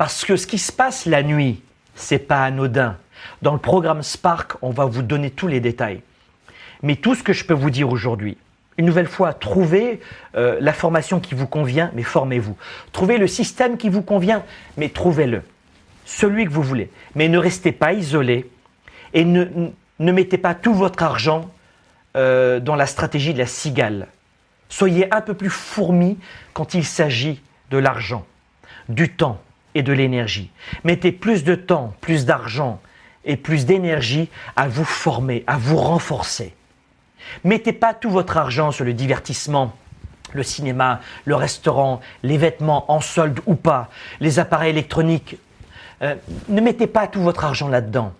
Parce 0.00 0.24
que 0.24 0.36
ce 0.36 0.46
qui 0.46 0.56
se 0.56 0.72
passe 0.72 1.04
la 1.04 1.22
nuit, 1.22 1.60
c'est 1.94 2.20
pas 2.20 2.42
anodin. 2.42 2.96
Dans 3.42 3.52
le 3.52 3.58
programme 3.58 4.02
Spark, 4.02 4.54
on 4.62 4.70
va 4.70 4.86
vous 4.86 5.02
donner 5.02 5.30
tous 5.30 5.46
les 5.46 5.60
détails. 5.60 6.00
Mais 6.82 6.96
tout 6.96 7.14
ce 7.14 7.22
que 7.22 7.34
je 7.34 7.44
peux 7.44 7.52
vous 7.52 7.68
dire 7.68 7.92
aujourd'hui, 7.92 8.38
une 8.78 8.86
nouvelle 8.86 9.08
fois, 9.08 9.34
trouvez 9.34 10.00
euh, 10.36 10.56
la 10.58 10.72
formation 10.72 11.20
qui 11.20 11.34
vous 11.34 11.46
convient, 11.46 11.90
mais 11.92 12.02
formez-vous. 12.02 12.56
Trouvez 12.92 13.18
le 13.18 13.26
système 13.26 13.76
qui 13.76 13.90
vous 13.90 14.00
convient, 14.00 14.42
mais 14.78 14.88
trouvez-le. 14.88 15.42
Celui 16.06 16.46
que 16.46 16.50
vous 16.50 16.62
voulez. 16.62 16.90
Mais 17.14 17.28
ne 17.28 17.36
restez 17.36 17.70
pas 17.70 17.92
isolé 17.92 18.50
et 19.12 19.26
ne, 19.26 19.44
mettez 19.98 20.38
pas 20.38 20.54
tout 20.54 20.72
votre 20.72 21.02
argent 21.02 21.50
euh, 22.16 22.58
dans 22.58 22.74
la 22.74 22.86
stratégie 22.86 23.34
de 23.34 23.38
la 23.38 23.44
cigale. 23.44 24.06
Soyez 24.70 25.12
un 25.12 25.20
peu 25.20 25.34
plus 25.34 25.50
fourmi 25.50 26.16
quand 26.54 26.72
il 26.72 26.86
s'agit 26.86 27.42
de 27.70 27.76
l'argent, 27.76 28.24
du 28.88 29.10
temps 29.10 29.42
et 29.74 29.82
de 29.82 29.92
l'énergie. 29.92 30.50
Mettez 30.84 31.12
plus 31.12 31.44
de 31.44 31.54
temps, 31.54 31.94
plus 32.00 32.26
d'argent 32.26 32.80
et 33.24 33.36
plus 33.36 33.66
d'énergie 33.66 34.28
à 34.56 34.68
vous 34.68 34.84
former, 34.84 35.44
à 35.46 35.58
vous 35.58 35.76
renforcer. 35.76 36.54
Mettez 37.44 37.72
pas 37.72 37.94
tout 37.94 38.10
votre 38.10 38.36
argent 38.36 38.72
sur 38.72 38.84
le 38.84 38.92
divertissement, 38.94 39.74
le 40.32 40.42
cinéma, 40.42 41.00
le 41.24 41.34
restaurant, 41.34 42.00
les 42.22 42.38
vêtements 42.38 42.90
en 42.90 43.00
solde 43.00 43.40
ou 43.46 43.54
pas, 43.54 43.90
les 44.20 44.38
appareils 44.38 44.70
électroniques. 44.70 45.36
Euh, 46.02 46.14
ne 46.48 46.60
mettez 46.60 46.86
pas 46.86 47.06
tout 47.06 47.20
votre 47.20 47.44
argent 47.44 47.68
là-dedans. 47.68 48.12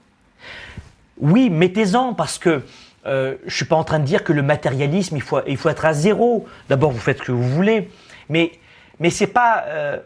Oui, 1.18 1.50
mettez-en 1.50 2.14
parce 2.14 2.38
que 2.38 2.62
euh, 3.06 3.36
je 3.42 3.46
ne 3.46 3.50
suis 3.50 3.64
pas 3.64 3.76
en 3.76 3.84
train 3.84 3.98
de 3.98 4.04
dire 4.04 4.24
que 4.24 4.32
le 4.32 4.42
matérialisme, 4.42 5.16
il 5.16 5.22
faut, 5.22 5.40
il 5.46 5.56
faut 5.56 5.68
être 5.68 5.86
à 5.86 5.92
zéro. 5.92 6.46
D'abord, 6.68 6.90
vous 6.90 6.98
faites 6.98 7.18
ce 7.18 7.24
que 7.24 7.32
vous 7.32 7.48
voulez, 7.48 7.90
mais, 8.28 8.52
mais 8.98 9.10
ce 9.10 9.24
n'est 9.24 9.30
pas, 9.30 9.64
euh, 9.68 9.98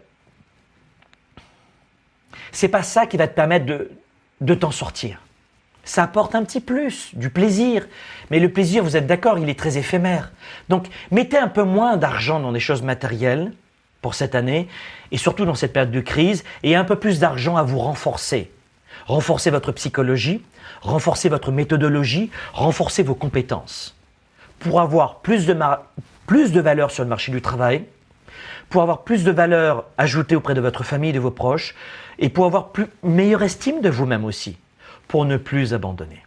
pas 2.68 2.82
ça 2.82 3.06
qui 3.06 3.16
va 3.16 3.28
te 3.28 3.34
permettre 3.34 3.66
de, 3.66 3.90
de 4.40 4.54
t'en 4.54 4.70
sortir. 4.70 5.20
Ça 5.84 6.02
apporte 6.02 6.34
un 6.34 6.44
petit 6.44 6.60
plus, 6.60 7.10
du 7.14 7.28
plaisir. 7.28 7.86
Mais 8.30 8.40
le 8.40 8.50
plaisir, 8.50 8.82
vous 8.82 8.96
êtes 8.96 9.06
d'accord, 9.06 9.38
il 9.38 9.48
est 9.48 9.58
très 9.58 9.76
éphémère. 9.76 10.32
Donc, 10.68 10.88
mettez 11.10 11.36
un 11.36 11.48
peu 11.48 11.62
moins 11.62 11.96
d'argent 11.96 12.40
dans 12.40 12.52
des 12.52 12.60
choses 12.60 12.82
matérielles 12.82 13.52
pour 14.00 14.14
cette 14.14 14.34
année, 14.34 14.68
et 15.12 15.16
surtout 15.16 15.46
dans 15.46 15.54
cette 15.54 15.72
période 15.72 15.90
de 15.90 16.00
crise, 16.00 16.44
et 16.62 16.76
un 16.76 16.84
peu 16.84 16.96
plus 16.96 17.20
d'argent 17.20 17.56
à 17.56 17.62
vous 17.62 17.78
renforcer. 17.78 18.50
Renforcer 19.06 19.50
votre 19.50 19.72
psychologie, 19.72 20.42
renforcer 20.82 21.28
votre 21.28 21.50
méthodologie, 21.50 22.30
renforcer 22.52 23.02
vos 23.02 23.14
compétences. 23.14 23.96
Pour 24.58 24.80
avoir 24.80 25.20
plus 25.20 25.46
de, 25.46 25.56
plus 26.26 26.52
de 26.52 26.60
valeur 26.60 26.90
sur 26.90 27.02
le 27.02 27.08
marché 27.08 27.32
du 27.32 27.40
travail, 27.40 27.84
pour 28.74 28.82
avoir 28.82 29.02
plus 29.02 29.22
de 29.22 29.30
valeur 29.30 29.84
ajoutée 29.98 30.34
auprès 30.34 30.54
de 30.54 30.60
votre 30.60 30.82
famille, 30.82 31.12
de 31.12 31.20
vos 31.20 31.30
proches, 31.30 31.76
et 32.18 32.28
pour 32.28 32.44
avoir 32.44 32.70
plus, 32.70 32.88
meilleure 33.04 33.44
estime 33.44 33.80
de 33.80 33.88
vous-même 33.88 34.24
aussi, 34.24 34.58
pour 35.06 35.26
ne 35.26 35.36
plus 35.36 35.74
abandonner. 35.74 36.24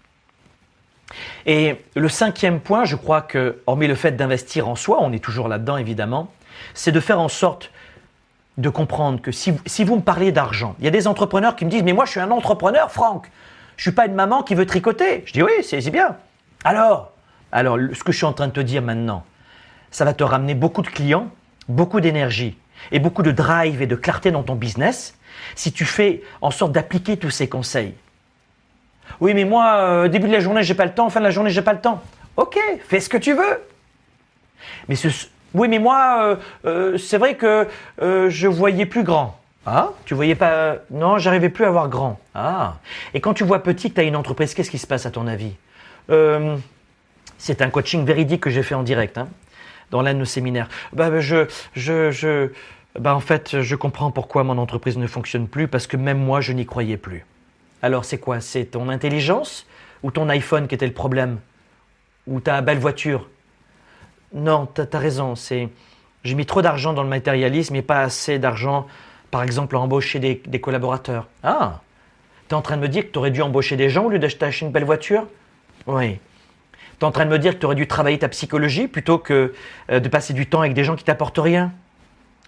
Et 1.45 1.83
le 1.93 2.07
cinquième 2.07 2.61
point, 2.61 2.85
je 2.85 2.95
crois 2.95 3.21
que, 3.21 3.61
hormis 3.67 3.87
le 3.87 3.95
fait 3.95 4.13
d'investir 4.13 4.69
en 4.69 4.77
soi, 4.77 4.99
on 5.01 5.11
est 5.11 5.21
toujours 5.21 5.49
là-dedans 5.49 5.75
évidemment, 5.75 6.31
c'est 6.73 6.93
de 6.93 7.01
faire 7.01 7.19
en 7.19 7.27
sorte 7.27 7.69
de 8.57 8.69
comprendre 8.69 9.21
que 9.21 9.33
si, 9.33 9.53
si 9.65 9.83
vous 9.83 9.97
me 9.97 10.01
parlez 10.01 10.31
d'argent, 10.31 10.77
il 10.79 10.85
y 10.85 10.87
a 10.87 10.91
des 10.91 11.05
entrepreneurs 11.05 11.57
qui 11.57 11.65
me 11.65 11.69
disent 11.69 11.83
Mais 11.83 11.91
moi 11.91 12.05
je 12.05 12.11
suis 12.11 12.21
un 12.21 12.31
entrepreneur, 12.31 12.89
Franck, 12.89 13.29
je 13.75 13.81
suis 13.81 13.91
pas 13.91 14.05
une 14.05 14.15
maman 14.15 14.41
qui 14.41 14.55
veut 14.55 14.65
tricoter. 14.65 15.23
Je 15.25 15.33
dis 15.33 15.43
oui, 15.43 15.51
c'est 15.63 15.81
bien. 15.91 16.15
Alors, 16.63 17.11
alors, 17.51 17.77
ce 17.91 18.05
que 18.05 18.13
je 18.13 18.17
suis 18.17 18.25
en 18.25 18.31
train 18.31 18.47
de 18.47 18.53
te 18.53 18.61
dire 18.61 18.81
maintenant, 18.81 19.25
ça 19.91 20.05
va 20.05 20.13
te 20.13 20.23
ramener 20.23 20.55
beaucoup 20.55 20.81
de 20.81 20.87
clients, 20.87 21.29
beaucoup 21.68 22.01
d'énergie 22.01 22.57
et 22.91 22.99
beaucoup 22.99 23.24
de 23.24 23.32
drive 23.32 23.82
et 23.82 23.88
de 23.88 23.95
clarté 23.95 24.32
dans 24.32 24.43
ton 24.43 24.55
business 24.55 25.18
si 25.55 25.72
tu 25.72 25.86
fais 25.86 26.22
en 26.41 26.51
sorte 26.51 26.72
d'appliquer 26.72 27.18
tous 27.18 27.30
ces 27.30 27.47
conseils. 27.47 27.93
Oui, 29.20 29.34
mais 29.34 29.45
moi, 29.45 29.78
euh, 29.78 30.07
début 30.07 30.28
de 30.28 30.34
la 30.34 30.39
journée, 30.39 30.63
j'ai 30.63 30.74
pas 30.74 30.86
le 30.86 30.93
temps, 30.93 31.09
fin 31.09 31.20
de 31.20 31.26
la 31.26 31.32
journée, 31.32 31.49
j'ai 31.49 31.61
pas 31.61 31.74
le 31.74 31.82
temps. 31.82 32.01
Ok, 32.36 32.57
fais 32.88 32.99
ce 32.99 33.09
que 33.09 33.18
tu 33.18 33.34
veux. 33.34 33.61
Mais 34.88 34.95
oui, 35.53 35.68
mais 35.68 35.80
moi, 35.80 36.20
euh, 36.22 36.36
euh, 36.65 36.97
c'est 36.97 37.18
vrai 37.18 37.36
que 37.36 37.68
je 37.99 38.47
voyais 38.47 38.86
plus 38.86 39.03
grand. 39.03 39.39
Ah, 39.65 39.89
tu 40.05 40.13
voyais 40.13 40.36
pas 40.36 40.78
Non, 40.91 41.18
j'arrivais 41.18 41.49
plus 41.49 41.65
à 41.65 41.70
voir 41.70 41.89
grand. 41.89 42.20
Ah. 42.34 42.76
Et 43.13 43.20
quand 43.20 43.34
tu 43.34 43.43
vois 43.43 43.63
petit 43.63 43.91
tu 43.91 43.99
as 43.99 44.03
une 44.03 44.15
entreprise, 44.15 44.53
qu'est-ce 44.53 44.72
qui 44.72 44.78
se 44.78 44.88
passe 44.88 45.05
à 45.05 45.11
ton 45.11 45.28
avis? 45.28 45.53
C'est 47.38 47.61
un 47.61 47.70
coaching 47.70 48.05
véridique 48.05 48.41
que 48.41 48.49
j'ai 48.49 48.63
fait 48.63 48.76
en 48.76 48.84
direct, 48.84 49.18
hein, 49.18 49.28
dans 49.91 50.01
l'un 50.01 50.13
de 50.13 50.19
nos 50.19 50.25
séminaires. 50.25 50.69
Bah, 50.93 51.19
je, 51.19 51.45
je, 51.75 52.11
je, 52.11 52.49
bah, 52.99 53.15
en 53.15 53.19
fait, 53.19 53.61
je 53.61 53.75
comprends 53.75 54.11
pourquoi 54.11 54.43
mon 54.43 54.57
entreprise 54.57 54.97
ne 54.97 55.07
fonctionne 55.07 55.47
plus, 55.47 55.67
parce 55.67 55.88
que 55.88 55.97
même 55.97 56.19
moi, 56.19 56.41
je 56.41 56.53
n'y 56.53 56.65
croyais 56.65 56.97
plus. 56.97 57.25
Alors, 57.81 58.05
c'est 58.05 58.17
quoi? 58.17 58.41
C'est 58.41 58.65
ton 58.65 58.89
intelligence 58.89 59.65
ou 60.03 60.11
ton 60.11 60.29
iPhone 60.29 60.67
qui 60.67 60.75
était 60.75 60.88
le 60.88 60.93
problème? 60.93 61.39
Ou 62.25 62.39
ta 62.39 62.61
belle 62.61 62.79
voiture? 62.79 63.29
Non, 64.33 64.67
tu 64.73 64.81
as, 64.81 64.99
raison. 64.99 65.35
C'est, 65.35 65.69
j'ai 66.23 66.35
mis 66.35 66.45
trop 66.45 66.61
d'argent 66.61 66.93
dans 66.93 67.03
le 67.03 67.09
matérialisme 67.09 67.75
et 67.75 67.81
pas 67.81 68.01
assez 68.01 68.39
d'argent, 68.39 68.88
par 69.31 69.43
exemple, 69.43 69.75
à 69.75 69.79
embaucher 69.79 70.19
des, 70.19 70.41
des 70.45 70.59
collaborateurs. 70.59 71.27
Ah 71.43 71.81
tu 72.47 72.53
es 72.53 72.57
en 72.57 72.61
train 72.61 72.77
de 72.77 72.81
me 72.81 72.88
dire 72.88 73.05
que 73.05 73.11
tu 73.11 73.19
aurais 73.19 73.31
dû 73.31 73.41
embaucher 73.41 73.75
des 73.75 73.89
gens 73.89 74.05
au 74.05 74.09
lieu 74.09 74.19
d'acheter 74.19 74.49
une 74.61 74.71
belle 74.71 74.85
voiture? 74.85 75.27
Oui. 75.85 76.19
Tu 76.99 77.05
en 77.05 77.11
train 77.11 77.25
de 77.25 77.29
me 77.29 77.39
dire 77.39 77.53
que 77.53 77.59
tu 77.59 77.65
aurais 77.65 77.75
dû 77.75 77.87
travailler 77.87 78.17
ta 78.17 78.27
psychologie 78.29 78.87
plutôt 78.87 79.19
que 79.19 79.53
euh, 79.91 79.99
de 79.99 80.09
passer 80.09 80.33
du 80.33 80.47
temps 80.47 80.61
avec 80.61 80.73
des 80.73 80.83
gens 80.83 80.95
qui 80.95 81.03
t'apportent 81.03 81.37
rien? 81.37 81.71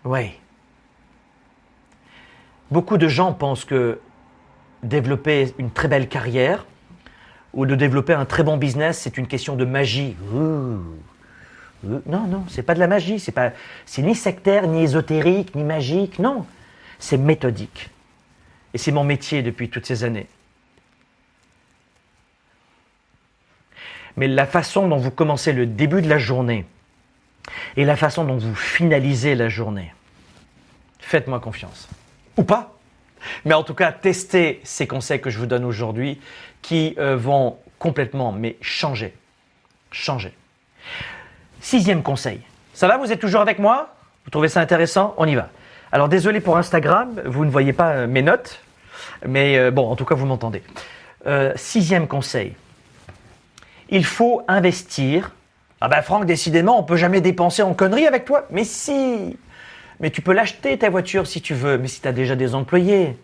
Oui. 0.06 0.32
Beaucoup 2.72 2.98
de 2.98 3.08
gens 3.08 3.34
pensent 3.34 3.66
que 3.66 4.00
développer 4.84 5.54
une 5.58 5.72
très 5.72 5.88
belle 5.88 6.08
carrière 6.08 6.66
ou 7.54 7.66
de 7.66 7.76
développer 7.76 8.14
un 8.14 8.26
très 8.26 8.44
bon 8.44 8.58
business, 8.58 9.00
c'est 9.00 9.18
une 9.18 9.28
question 9.28 9.56
de 9.56 9.66
magie. 9.66 10.16
Non, 11.84 12.28
non, 12.28 12.44
c'est 12.48 12.64
pas 12.64 12.74
de 12.74 12.80
la 12.80 12.88
magie, 12.88 13.20
c'est 13.20 13.32
pas, 13.32 13.52
c'est 13.86 14.02
ni 14.02 14.14
sectaire, 14.14 14.68
ni 14.68 14.84
ésotérique, 14.84 15.56
ni 15.56 15.64
magique, 15.64 16.20
non, 16.20 16.46
c'est 17.00 17.18
méthodique. 17.18 17.90
Et 18.74 18.78
c'est 18.78 18.92
mon 18.92 19.04
métier 19.04 19.42
depuis 19.42 19.70
toutes 19.70 19.86
ces 19.86 20.04
années. 20.04 20.28
Mais 24.20 24.28
la 24.28 24.46
façon 24.46 24.90
dont 24.90 24.98
vous 24.98 25.12
commencez 25.12 25.54
le 25.54 25.66
début 25.66 26.02
de 26.02 26.10
la 26.10 26.18
journée 26.18 26.66
et 27.78 27.86
la 27.86 27.96
façon 27.96 28.26
dont 28.26 28.36
vous 28.36 28.54
finalisez 28.54 29.34
la 29.34 29.48
journée, 29.48 29.94
faites-moi 31.00 31.40
confiance. 31.40 31.88
Ou 32.36 32.44
pas. 32.44 32.74
Mais 33.46 33.54
en 33.54 33.64
tout 33.64 33.74
cas, 33.74 33.94
testez 33.94 34.60
ces 34.66 34.88
conseils 34.88 35.22
que 35.22 35.30
je 35.30 35.40
vous 35.40 35.46
donne 35.46 35.64
aujourd'hui 35.64 36.20
qui 36.62 36.96
euh, 36.98 37.16
vont 37.16 37.60
complètement 37.80 38.34
mais 38.34 38.58
changer. 38.60 39.14
Changer. 39.90 40.34
Sixième 41.62 42.04
conseil. 42.04 42.42
Ça 42.74 42.90
va, 42.90 42.98
vous 42.98 43.14
êtes 43.14 43.22
toujours 43.22 43.40
avec 43.40 43.58
moi? 43.58 43.96
Vous 44.26 44.32
trouvez 44.32 44.50
ça 44.50 44.60
intéressant? 44.60 45.14
On 45.16 45.28
y 45.28 45.36
va. 45.36 45.48
Alors 45.94 46.10
désolé 46.10 46.42
pour 46.42 46.58
Instagram, 46.58 47.22
vous 47.24 47.46
ne 47.46 47.50
voyez 47.50 47.72
pas 47.72 47.92
euh, 47.92 48.08
mes 48.08 48.22
notes, 48.22 48.60
mais 49.26 49.58
euh, 49.58 49.72
bon, 49.72 49.90
en 49.90 49.96
tout 49.96 50.04
cas, 50.04 50.16
vous 50.16 50.26
m'entendez. 50.26 50.62
Sixième 51.56 52.08
conseil. 52.08 52.54
Il 53.90 54.06
faut 54.06 54.44
investir. 54.48 55.32
Ah 55.82 55.88
ben 55.88 56.02
Franck, 56.02 56.26
décidément, 56.26 56.80
on 56.80 56.84
peut 56.84 56.98
jamais 56.98 57.22
dépenser 57.22 57.62
en 57.62 57.74
conneries 57.74 58.08
avec 58.08 58.26
toi. 58.26 58.46
Mais 58.52 58.64
si 58.64 59.38
Mais 60.00 60.12
tu 60.12 60.22
peux 60.22 60.34
l'acheter 60.34 60.78
ta 60.78 60.90
voiture 60.90 61.28
si 61.28 61.42
tu 61.42 61.54
veux, 61.54 61.78
mais 61.78 61.88
si 61.88 62.02
tu 62.02 62.08
as 62.08 62.12
déjà 62.12 62.36
des 62.36 62.56
employés. 62.56 63.18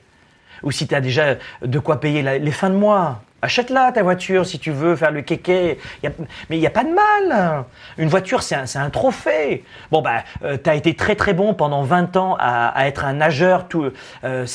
Ou 0.63 0.72
si 0.72 0.88
tu 0.88 0.95
as 0.95 1.01
déjà 1.01 1.36
de 1.61 1.80
quoi 1.80 1.99
payer 1.99 2.22
les 2.22 2.51
fins 2.51 2.70
de 2.70 2.76
mois. 2.76 3.22
Achète-la 3.46 3.91
ta 3.91 4.02
voiture 4.02 4.43
si 4.43 4.58
tu 4.58 4.72
veux 4.72 4.96
faire 4.96 5.12
le 5.12 5.22
kéké. 5.22 5.78
mais 6.02 6.58
il 6.58 6.60
n'y 6.60 6.66
a 6.66 6.72
pas 6.72 6.84
de 6.84 6.89
mal. 6.89 7.66
Une 8.00 8.10
voiture, 8.10 8.41
c'est 8.41 8.56
un, 8.56 8.89
trophée. 8.89 9.64
Bon, 9.91 10.02
bah, 10.02 10.24
euh, 10.43 10.58
tu 10.62 10.68
as 10.68 10.74
été 10.74 10.96
très 10.96 11.16
très 11.16 11.34
bon 11.34 11.54
pendant 11.54 11.84
20 11.84 12.18
ans 12.18 12.38
à, 12.39 12.88
être 12.88 13.06
un 13.06 13.14
nageur. 13.14 13.68
Tout, 13.68 13.91
euh, 14.24 14.48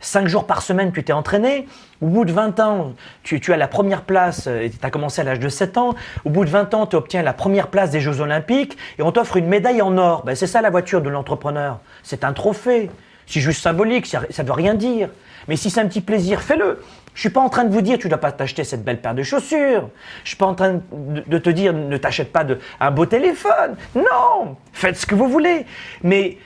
5 0.00 0.28
jours 0.28 0.46
par 0.46 0.60
semaine, 0.60 0.92
tu 0.92 1.02
t'es 1.02 1.14
entraîné. 1.14 1.66
Au 2.02 2.08
bout 2.08 2.26
de 2.26 2.32
20 2.32 2.60
ans, 2.60 2.92
tu, 3.22 3.40
as 3.50 3.56
la 3.56 3.68
première 3.68 4.02
place, 4.02 4.48
euh, 4.48 4.68
tu 4.68 4.86
as 4.86 4.90
commencé 4.90 5.22
à 5.22 5.24
l'âge 5.24 5.40
de 5.40 5.48
7 5.48 5.78
ans. 5.78 5.94
Au 6.26 6.30
bout 6.30 6.44
de 6.44 6.50
20 6.50 6.74
ans, 6.74 6.86
tu 6.86 6.96
obtiens 6.96 7.22
la 7.22 7.32
première 7.32 7.68
place 7.68 7.88
des 7.88 8.00
Jeux 8.00 8.20
Olympiques 8.20 8.76
et 8.98 9.02
on 9.02 9.12
t'offre 9.12 9.38
une 9.38 9.46
médaille 9.46 9.80
en 9.80 9.96
or. 9.96 10.24
Ben, 10.26 10.36
c'est 10.36 10.46
ça 10.46 10.60
la 10.60 10.68
voiture 10.68 11.00
de 11.00 11.08
l'entrepreneur. 11.08 11.78
C'est 12.02 12.22
un 12.22 12.34
trophée. 12.34 12.90
C'est 13.26 13.40
juste 13.40 13.62
symbolique, 13.62 14.06
ça 14.06 14.20
ne 14.20 14.46
veut 14.46 14.52
rien 14.52 14.74
dire. 14.74 15.08
Mais 15.48 15.56
si 15.56 15.70
c'est 15.70 15.80
un 15.80 15.86
petit 15.86 16.00
plaisir, 16.00 16.40
fais-le. 16.40 16.82
Je 17.14 17.20
suis 17.20 17.30
pas 17.30 17.40
en 17.40 17.48
train 17.48 17.64
de 17.64 17.72
vous 17.72 17.80
dire 17.80 17.98
tu 17.98 18.08
dois 18.08 18.18
pas 18.18 18.32
t'acheter 18.32 18.62
cette 18.64 18.84
belle 18.84 19.00
paire 19.00 19.14
de 19.14 19.22
chaussures. 19.22 19.88
Je 20.22 20.28
suis 20.28 20.36
pas 20.36 20.46
en 20.46 20.54
train 20.54 20.80
de, 20.92 21.38
te 21.38 21.50
dire 21.50 21.72
ne 21.72 21.96
t'achète 21.96 22.32
pas 22.32 22.44
un 22.80 22.90
beau 22.90 23.06
téléphone. 23.06 23.76
Non, 23.94 24.56
faites 24.72 24.96
ce 24.96 25.06
que 25.06 25.14
vous 25.14 25.28
voulez. 25.28 25.64
Mais 26.02 26.36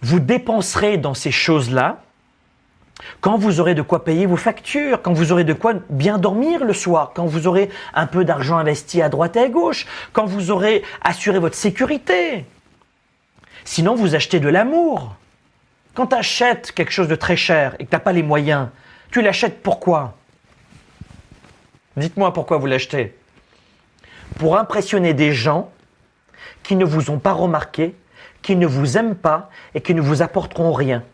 vous 0.00 0.20
dépenserez 0.20 0.96
dans 0.96 1.14
ces 1.14 1.32
choses-là 1.32 2.02
quand 3.20 3.36
vous 3.36 3.60
aurez 3.60 3.74
de 3.74 3.82
quoi 3.82 4.04
payer 4.04 4.26
vos 4.26 4.36
factures, 4.36 5.02
quand 5.02 5.12
vous 5.12 5.32
aurez 5.32 5.44
de 5.44 5.52
quoi 5.52 5.74
bien 5.90 6.18
dormir 6.18 6.64
le 6.64 6.72
soir, 6.72 7.12
quand 7.14 7.26
vous 7.26 7.48
aurez 7.48 7.68
un 7.94 8.06
peu 8.06 8.24
d'argent 8.24 8.58
investi 8.58 9.02
à 9.02 9.08
droite 9.08 9.36
et 9.36 9.40
à 9.40 9.48
gauche, 9.48 9.86
quand 10.12 10.26
vous 10.26 10.52
aurez 10.52 10.82
assuré 11.02 11.40
votre 11.40 11.56
sécurité. 11.56 12.44
Sinon, 13.64 13.94
vous 13.94 14.14
achetez 14.14 14.40
de 14.40 14.48
l'amour. 14.48 15.16
Quand 15.94 16.08
tu 16.08 16.16
achètes 16.16 16.72
quelque 16.72 16.92
chose 16.92 17.08
de 17.08 17.14
très 17.14 17.36
cher 17.36 17.74
et 17.78 17.84
que 17.84 17.90
tu 17.90 17.94
n'as 17.94 18.00
pas 18.00 18.12
les 18.12 18.22
moyens, 18.22 18.68
tu 19.10 19.20
l'achètes 19.20 19.62
pourquoi? 19.62 20.16
Dites-moi 21.96 22.32
pourquoi 22.32 22.56
vous 22.56 22.66
l'achetez. 22.66 23.16
Pour 24.38 24.56
impressionner 24.56 25.12
des 25.12 25.32
gens 25.32 25.70
qui 26.62 26.76
ne 26.76 26.84
vous 26.84 27.10
ont 27.10 27.18
pas 27.18 27.32
remarqué, 27.32 27.94
qui 28.40 28.56
ne 28.56 28.66
vous 28.66 28.96
aiment 28.96 29.14
pas 29.14 29.50
et 29.74 29.82
qui 29.82 29.94
ne 29.94 30.00
vous 30.00 30.22
apporteront 30.22 30.72
rien. 30.72 31.04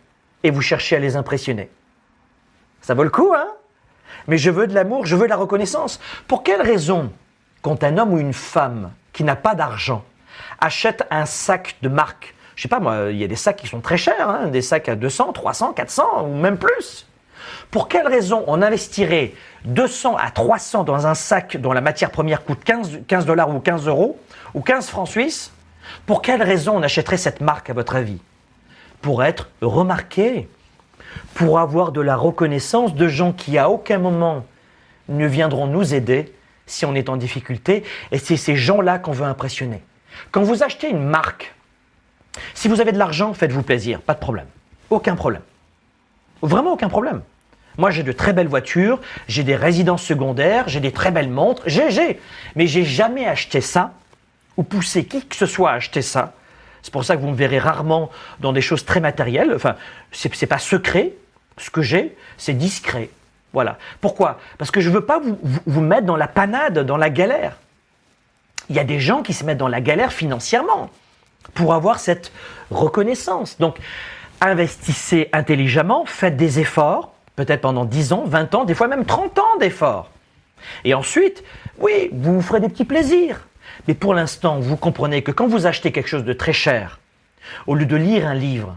Et 0.45 0.51
vous 0.51 0.63
cherchez 0.63 0.95
à 0.95 1.01
les 1.01 1.17
impressionner. 1.17 1.69
Ça 2.81 2.95
vaut 2.95 3.03
le 3.03 3.11
coup, 3.11 3.35
hein? 3.35 3.49
Mais 4.29 4.39
je 4.39 4.51
veux 4.51 4.69
de 4.69 4.75
l'amour, 4.75 5.05
je 5.05 5.17
veux 5.17 5.25
de 5.25 5.31
la 5.31 5.37
reconnaissance. 5.37 5.99
Pour 6.29 6.45
quelle 6.45 6.63
raison, 6.63 7.13
quand 7.63 7.83
un 7.83 7.99
homme 7.99 8.13
ou 8.13 8.19
une 8.19 8.33
femme 8.33 8.93
qui 9.13 9.25
n'a 9.25 9.37
pas 9.37 9.57
d'argent 9.57 10.05
achète 10.61 11.05
un 11.11 11.27
sac 11.27 11.77
de 11.83 11.89
marque, 11.89 12.35
je 12.59 12.63
sais 12.63 12.69
pas 12.69 12.81
moi, 12.81 13.13
il 13.13 13.17
y 13.17 13.23
a 13.23 13.29
des 13.29 13.37
sacs 13.37 13.55
qui 13.55 13.69
sont 13.69 13.79
très 13.79 13.97
chers, 13.97 14.29
hein, 14.29 14.49
des 14.49 14.63
sacs 14.63 14.89
à 14.89 14.97
200, 14.97 15.33
300, 15.33 15.75
400 15.75 16.25
ou 16.25 16.35
même 16.35 16.59
plus. 16.59 17.07
Pour 17.71 17.87
quelle 17.87 18.09
raison 18.09 18.43
on 18.49 18.63
investirait 18.63 19.33
200 19.65 20.17
à 20.17 20.33
300 20.33 20.83
dans 20.83 21.07
un 21.07 21.15
sac 21.15 21.57
dont 21.57 21.73
la 21.73 21.81
matière 21.81 22.11
première 22.11 22.45
coûte 22.45 22.65
15 22.65 23.27
dollars 23.27 23.55
ou 23.55 23.61
15 23.61 23.87
euros 23.87 24.19
ou 24.55 24.61
15 24.61 24.89
francs 24.89 25.07
suisses? 25.07 25.53
Pour 26.05 26.21
quelle 26.21 26.43
raison 26.43 26.77
on 26.77 26.83
achèterait 26.83 27.17
cette 27.17 27.41
marque 27.41 27.71
à 27.71 27.75
votre 27.75 27.95
avis? 27.95 28.19
Pour 29.03 29.23
être 29.23 29.51
remarqué, 29.61 30.49
pour 31.35 31.61
avoir 31.61 31.93
de 31.93 32.01
la 32.01 32.17
reconnaissance 32.17 32.93
de 32.93 33.07
gens 33.07 33.33
qui 33.33 33.57
à 33.57 33.71
aucun 33.71 33.99
moment 33.99 34.45
ne 35.09 35.29
viendront 35.29 35.69
nous 35.69 35.95
aider 35.95 36.35
si 36.67 36.85
on 36.85 36.97
est 36.97 37.09
en 37.09 37.17
difficulté 37.19 37.85
et 38.11 38.19
c'est 38.19 38.37
ces 38.37 38.57
gens-là 38.57 38.99
qu'on 38.99 39.13
veut 39.13 39.27
impressionner. 39.27 39.81
Quand 40.33 40.43
vous 40.43 40.65
achetez 40.65 40.91
une 40.91 41.05
marque, 41.05 41.55
si 42.55 42.69
vous 42.69 42.81
avez 42.81 42.93
de 42.93 42.99
l'argent, 42.99 43.35
faites-vous 43.35 43.63
plaisir, 43.63 44.01
pas 44.01 44.15
de 44.15 44.21
problème. 44.21 44.47
Aucun 44.91 45.17
problème. 45.17 45.43
Vraiment 46.43 46.73
aucun 46.73 46.89
problème. 46.89 47.23
Moi, 47.77 47.91
j'ai 47.91 48.03
de 48.03 48.13
très 48.13 48.33
belles 48.33 48.49
voitures, 48.49 49.01
j'ai 49.29 49.45
des 49.45 49.55
résidences 49.55 50.03
secondaires, 50.03 50.69
j'ai 50.69 50.81
des 50.81 50.93
très 50.93 51.11
belles 51.11 51.31
montres, 51.31 51.63
j'ai, 51.67 51.91
j'ai. 51.91 52.21
Mais 52.57 52.67
j'ai 52.67 52.85
jamais 52.85 53.27
acheté 53.27 53.61
ça 53.61 53.93
ou 54.57 54.65
poussé 54.65 55.05
qui 55.05 55.25
que 55.25 55.37
ce 55.37 55.47
soit 55.47 55.71
à 55.71 55.75
acheter 55.75 56.03
ça. 56.03 56.33
C'est 56.83 56.93
pour 56.93 57.05
ça 57.05 57.17
que 57.17 57.21
vous 57.21 57.31
me 57.31 57.37
verrez 57.37 57.59
rarement 57.59 58.11
dans 58.41 58.53
des 58.53 58.61
choses 58.61 58.85
très 58.85 59.01
matérielles. 59.01 59.53
Enfin, 59.55 59.77
c'est, 60.11 60.35
c'est 60.35 60.47
pas 60.47 60.59
secret. 60.59 61.13
Ce 61.57 61.71
que 61.71 61.83
j'ai, 61.83 62.17
c'est 62.37 62.55
discret. 62.55 63.11
Voilà. 63.53 63.79
Pourquoi? 64.01 64.41
Parce 64.59 64.71
que 64.71 64.81
je 64.81 64.91
veux 64.91 65.05
pas 65.05 65.21
vous, 65.21 65.39
vous 65.67 65.81
mettre 65.81 66.07
dans 66.07 66.17
la 66.17 66.29
panade, 66.29 66.81
dans 66.81 66.97
la 66.97 67.11
galère. 67.11 67.57
Il 68.71 68.77
y 68.77 68.81
a 68.81 68.85
des 68.85 69.01
gens 69.01 69.23
qui 69.23 69.35
se 69.35 69.45
mettent 69.45 69.59
dans 69.59 69.69
la 69.69 69.81
galère 69.81 70.13
financièrement 70.13 70.91
pour 71.55 71.75
avoir 71.75 71.99
cette 71.99 72.33
reconnaissance. 72.71 73.59
Donc, 73.59 73.79
investissez 74.41 75.29
intelligemment, 75.33 76.05
faites 76.07 76.37
des 76.37 76.61
efforts, 76.61 77.13
peut-être 77.37 77.63
pendant 77.63 77.85
10 77.85 78.13
ans, 78.13 78.25
20 78.27 78.55
ans, 78.55 78.65
des 78.65 78.75
fois 78.75 78.89
même 78.89 79.05
30 79.05 79.39
ans 79.39 79.57
d'efforts. 79.59 80.11
Et 80.85 80.95
ensuite, 80.95 81.45
oui, 81.79 82.11
vous 82.13 82.43
ferez 82.43 82.61
des 82.61 82.69
petits 82.69 82.85
plaisirs. 82.85 83.47
Mais 83.87 83.95
pour 83.95 84.15
l'instant, 84.15 84.59
vous 84.59 84.77
comprenez 84.77 85.23
que 85.23 85.31
quand 85.31 85.47
vous 85.47 85.67
achetez 85.67 85.93
quelque 85.93 86.09
chose 86.09 86.25
de 86.25 86.33
très 86.33 86.53
cher, 86.53 86.99
au 87.67 87.75
lieu 87.75 87.87
de 87.87 87.97
lire 87.97 88.27
un 88.27 88.35
livre, 88.35 88.77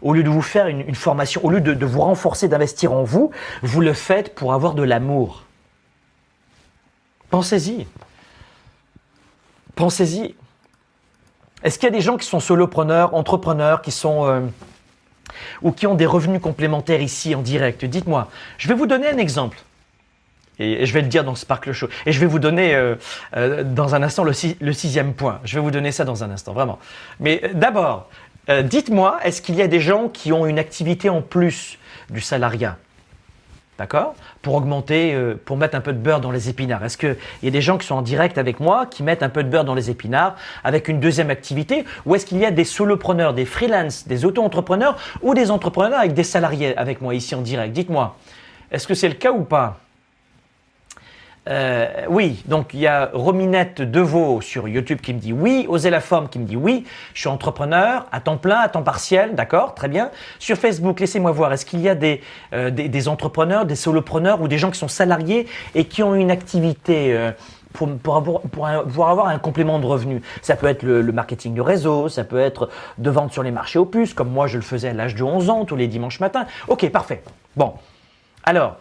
au 0.00 0.14
lieu 0.14 0.22
de 0.22 0.30
vous 0.30 0.42
faire 0.42 0.68
une, 0.68 0.94
formation, 0.94 1.44
au 1.44 1.50
lieu 1.50 1.60
de 1.60 1.86
vous 1.86 2.00
renforcer, 2.00 2.48
d'investir 2.48 2.92
en 2.92 3.02
vous, 3.02 3.30
vous 3.62 3.80
le 3.80 3.92
faites 3.92 4.34
pour 4.34 4.52
avoir 4.52 4.74
de 4.74 4.82
l'amour. 4.82 5.44
Pensez-y. 7.30 7.86
Pensez-y. 9.74 10.34
Est-ce 11.62 11.78
qu'il 11.78 11.88
y 11.88 11.92
a 11.92 11.96
des 11.96 12.00
gens 12.00 12.16
qui 12.16 12.26
sont 12.26 12.40
solopreneurs, 12.40 13.14
entrepreneurs, 13.14 13.82
qui 13.82 13.90
sont 13.90 14.26
euh, 14.26 14.40
ou 15.62 15.72
qui 15.72 15.86
ont 15.86 15.94
des 15.94 16.06
revenus 16.06 16.40
complémentaires 16.40 17.00
ici 17.00 17.34
en 17.34 17.42
direct? 17.42 17.84
Dites-moi. 17.84 18.28
Je 18.58 18.68
vais 18.68 18.74
vous 18.74 18.86
donner 18.86 19.08
un 19.08 19.18
exemple. 19.18 19.58
Et 20.60 20.86
je 20.86 20.92
vais 20.92 21.02
le 21.02 21.08
dire 21.08 21.22
dans 21.22 21.34
Sparkle 21.34 21.72
Show. 21.72 21.88
Et 22.06 22.12
je 22.12 22.18
vais 22.18 22.26
vous 22.26 22.40
donner 22.40 22.74
euh, 22.74 22.96
euh, 23.36 23.62
dans 23.64 23.94
un 23.94 24.02
instant 24.02 24.24
le, 24.24 24.32
sixième 24.32 25.14
point. 25.14 25.40
Je 25.44 25.54
vais 25.56 25.60
vous 25.60 25.70
donner 25.70 25.92
ça 25.92 26.04
dans 26.04 26.24
un 26.24 26.30
instant, 26.30 26.52
vraiment. 26.52 26.78
Mais 27.20 27.42
d'abord, 27.54 28.08
dites-moi, 28.64 29.18
est-ce 29.24 29.42
qu'il 29.42 29.56
y 29.56 29.62
a 29.62 29.68
des 29.68 29.80
gens 29.80 30.08
qui 30.08 30.32
ont 30.32 30.46
une 30.46 30.58
activité 30.58 31.10
en 31.10 31.22
plus 31.22 31.78
du 32.10 32.20
salariat? 32.20 32.76
D'accord 33.78 34.14
Pour 34.42 34.56
augmenter, 34.56 35.14
euh, 35.14 35.40
pour 35.44 35.56
mettre 35.56 35.76
un 35.76 35.80
peu 35.80 35.92
de 35.92 35.98
beurre 35.98 36.20
dans 36.20 36.32
les 36.32 36.48
épinards. 36.48 36.84
Est-ce 36.84 36.98
qu'il 36.98 37.16
y 37.44 37.46
a 37.46 37.50
des 37.50 37.62
gens 37.62 37.78
qui 37.78 37.86
sont 37.86 37.94
en 37.94 38.02
direct 38.02 38.36
avec 38.36 38.58
moi, 38.58 38.86
qui 38.86 39.04
mettent 39.04 39.22
un 39.22 39.28
peu 39.28 39.44
de 39.44 39.48
beurre 39.48 39.64
dans 39.64 39.76
les 39.76 39.88
épinards 39.88 40.34
avec 40.64 40.88
une 40.88 40.98
deuxième 40.98 41.30
activité 41.30 41.84
Ou 42.04 42.16
est-ce 42.16 42.26
qu'il 42.26 42.38
y 42.38 42.44
a 42.44 42.50
des 42.50 42.64
solopreneurs, 42.64 43.34
des 43.34 43.44
freelances, 43.44 44.08
des 44.08 44.24
auto-entrepreneurs 44.24 44.98
ou 45.22 45.32
des 45.32 45.52
entrepreneurs 45.52 46.00
avec 46.00 46.12
des 46.12 46.24
salariés 46.24 46.76
avec 46.76 47.00
moi 47.00 47.14
ici 47.14 47.36
en 47.36 47.40
direct? 47.40 47.72
Dites-moi, 47.72 48.16
est-ce 48.72 48.88
que 48.88 48.94
c'est 48.94 49.08
le 49.08 49.14
cas 49.14 49.30
ou 49.30 49.44
pas? 49.44 49.78
Euh, 51.48 52.04
oui, 52.08 52.42
donc 52.46 52.74
il 52.74 52.80
y 52.80 52.86
a 52.86 53.10
Rominette 53.14 53.80
Deveau 53.80 54.40
sur 54.40 54.68
YouTube 54.68 55.00
qui 55.00 55.14
me 55.14 55.18
dit 55.18 55.32
oui, 55.32 55.66
Oser 55.68 55.90
la 55.90 56.00
forme 56.00 56.28
qui 56.28 56.38
me 56.38 56.44
dit 56.44 56.56
oui, 56.56 56.84
je 57.14 57.20
suis 57.20 57.28
entrepreneur 57.28 58.06
à 58.12 58.20
temps 58.20 58.36
plein, 58.36 58.58
à 58.58 58.68
temps 58.68 58.82
partiel, 58.82 59.34
d'accord, 59.34 59.74
très 59.74 59.88
bien. 59.88 60.10
Sur 60.38 60.56
Facebook, 60.56 61.00
laissez-moi 61.00 61.30
voir, 61.30 61.52
est-ce 61.52 61.64
qu'il 61.64 61.80
y 61.80 61.88
a 61.88 61.94
des, 61.94 62.20
euh, 62.52 62.70
des, 62.70 63.08
entrepreneurs, 63.08 63.64
des 63.64 63.76
solopreneurs 63.76 64.42
ou 64.42 64.48
des 64.48 64.58
gens 64.58 64.70
qui 64.70 64.78
sont 64.78 64.88
salariés 64.88 65.46
et 65.74 65.84
qui 65.84 66.02
ont 66.02 66.14
une 66.14 66.30
activité 66.30 67.14
euh, 67.14 67.32
pour, 67.72 67.96
pour, 67.96 68.16
avoir, 68.16 68.40
pour, 68.42 68.66
avoir, 69.08 69.28
un 69.28 69.38
complément 69.38 69.78
de 69.78 69.86
revenus. 69.86 70.22
Ça 70.42 70.56
peut 70.56 70.66
être 70.66 70.82
le, 70.82 71.02
marketing 71.12 71.54
de 71.54 71.60
réseau, 71.60 72.08
ça 72.08 72.24
peut 72.24 72.40
être 72.40 72.68
de 72.98 73.10
vente 73.10 73.32
sur 73.32 73.42
les 73.42 73.50
marchés 73.50 73.78
opus, 73.78 74.12
comme 74.12 74.30
moi 74.30 74.46
je 74.48 74.56
le 74.56 74.62
faisais 74.62 74.88
à 74.88 74.92
l'âge 74.92 75.14
de 75.14 75.22
11 75.22 75.50
ans, 75.50 75.64
tous 75.64 75.76
les 75.76 75.86
dimanches 75.86 76.20
matins. 76.20 76.46
Ok, 76.66 76.88
parfait. 76.90 77.22
Bon. 77.56 77.74
Alors, 78.44 78.76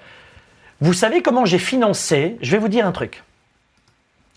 vous 0.81 0.93
savez 0.93 1.21
comment 1.21 1.45
j'ai 1.45 1.59
financé 1.59 2.37
Je 2.41 2.51
vais 2.51 2.57
vous 2.57 2.67
dire 2.67 2.85
un 2.85 2.91
truc. 2.91 3.23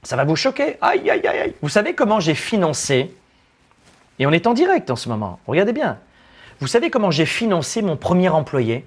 Ça 0.03 0.17
va 0.17 0.25
vous 0.25 0.37
choquer 0.37 0.79
Aïe, 0.81 1.11
aïe, 1.11 1.27
aïe, 1.27 1.39
aïe. 1.39 1.55
Vous 1.61 1.69
savez 1.69 1.95
comment 1.95 2.21
j'ai 2.21 2.35
financé 2.35 3.15
Et 4.19 4.27
on 4.27 4.33
est 4.33 4.47
en 4.47 4.55
direct 4.55 4.91
en 4.91 4.97
ce 4.97 5.09
moment. 5.09 5.39
Regardez 5.47 5.73
bien. 5.73 5.99
Vous 6.61 6.67
savez 6.67 6.91
comment 6.91 7.11
j'ai 7.11 7.27
financé 7.27 7.83
mon 7.83 7.97
premier 7.97 8.29
employé? 8.31 8.87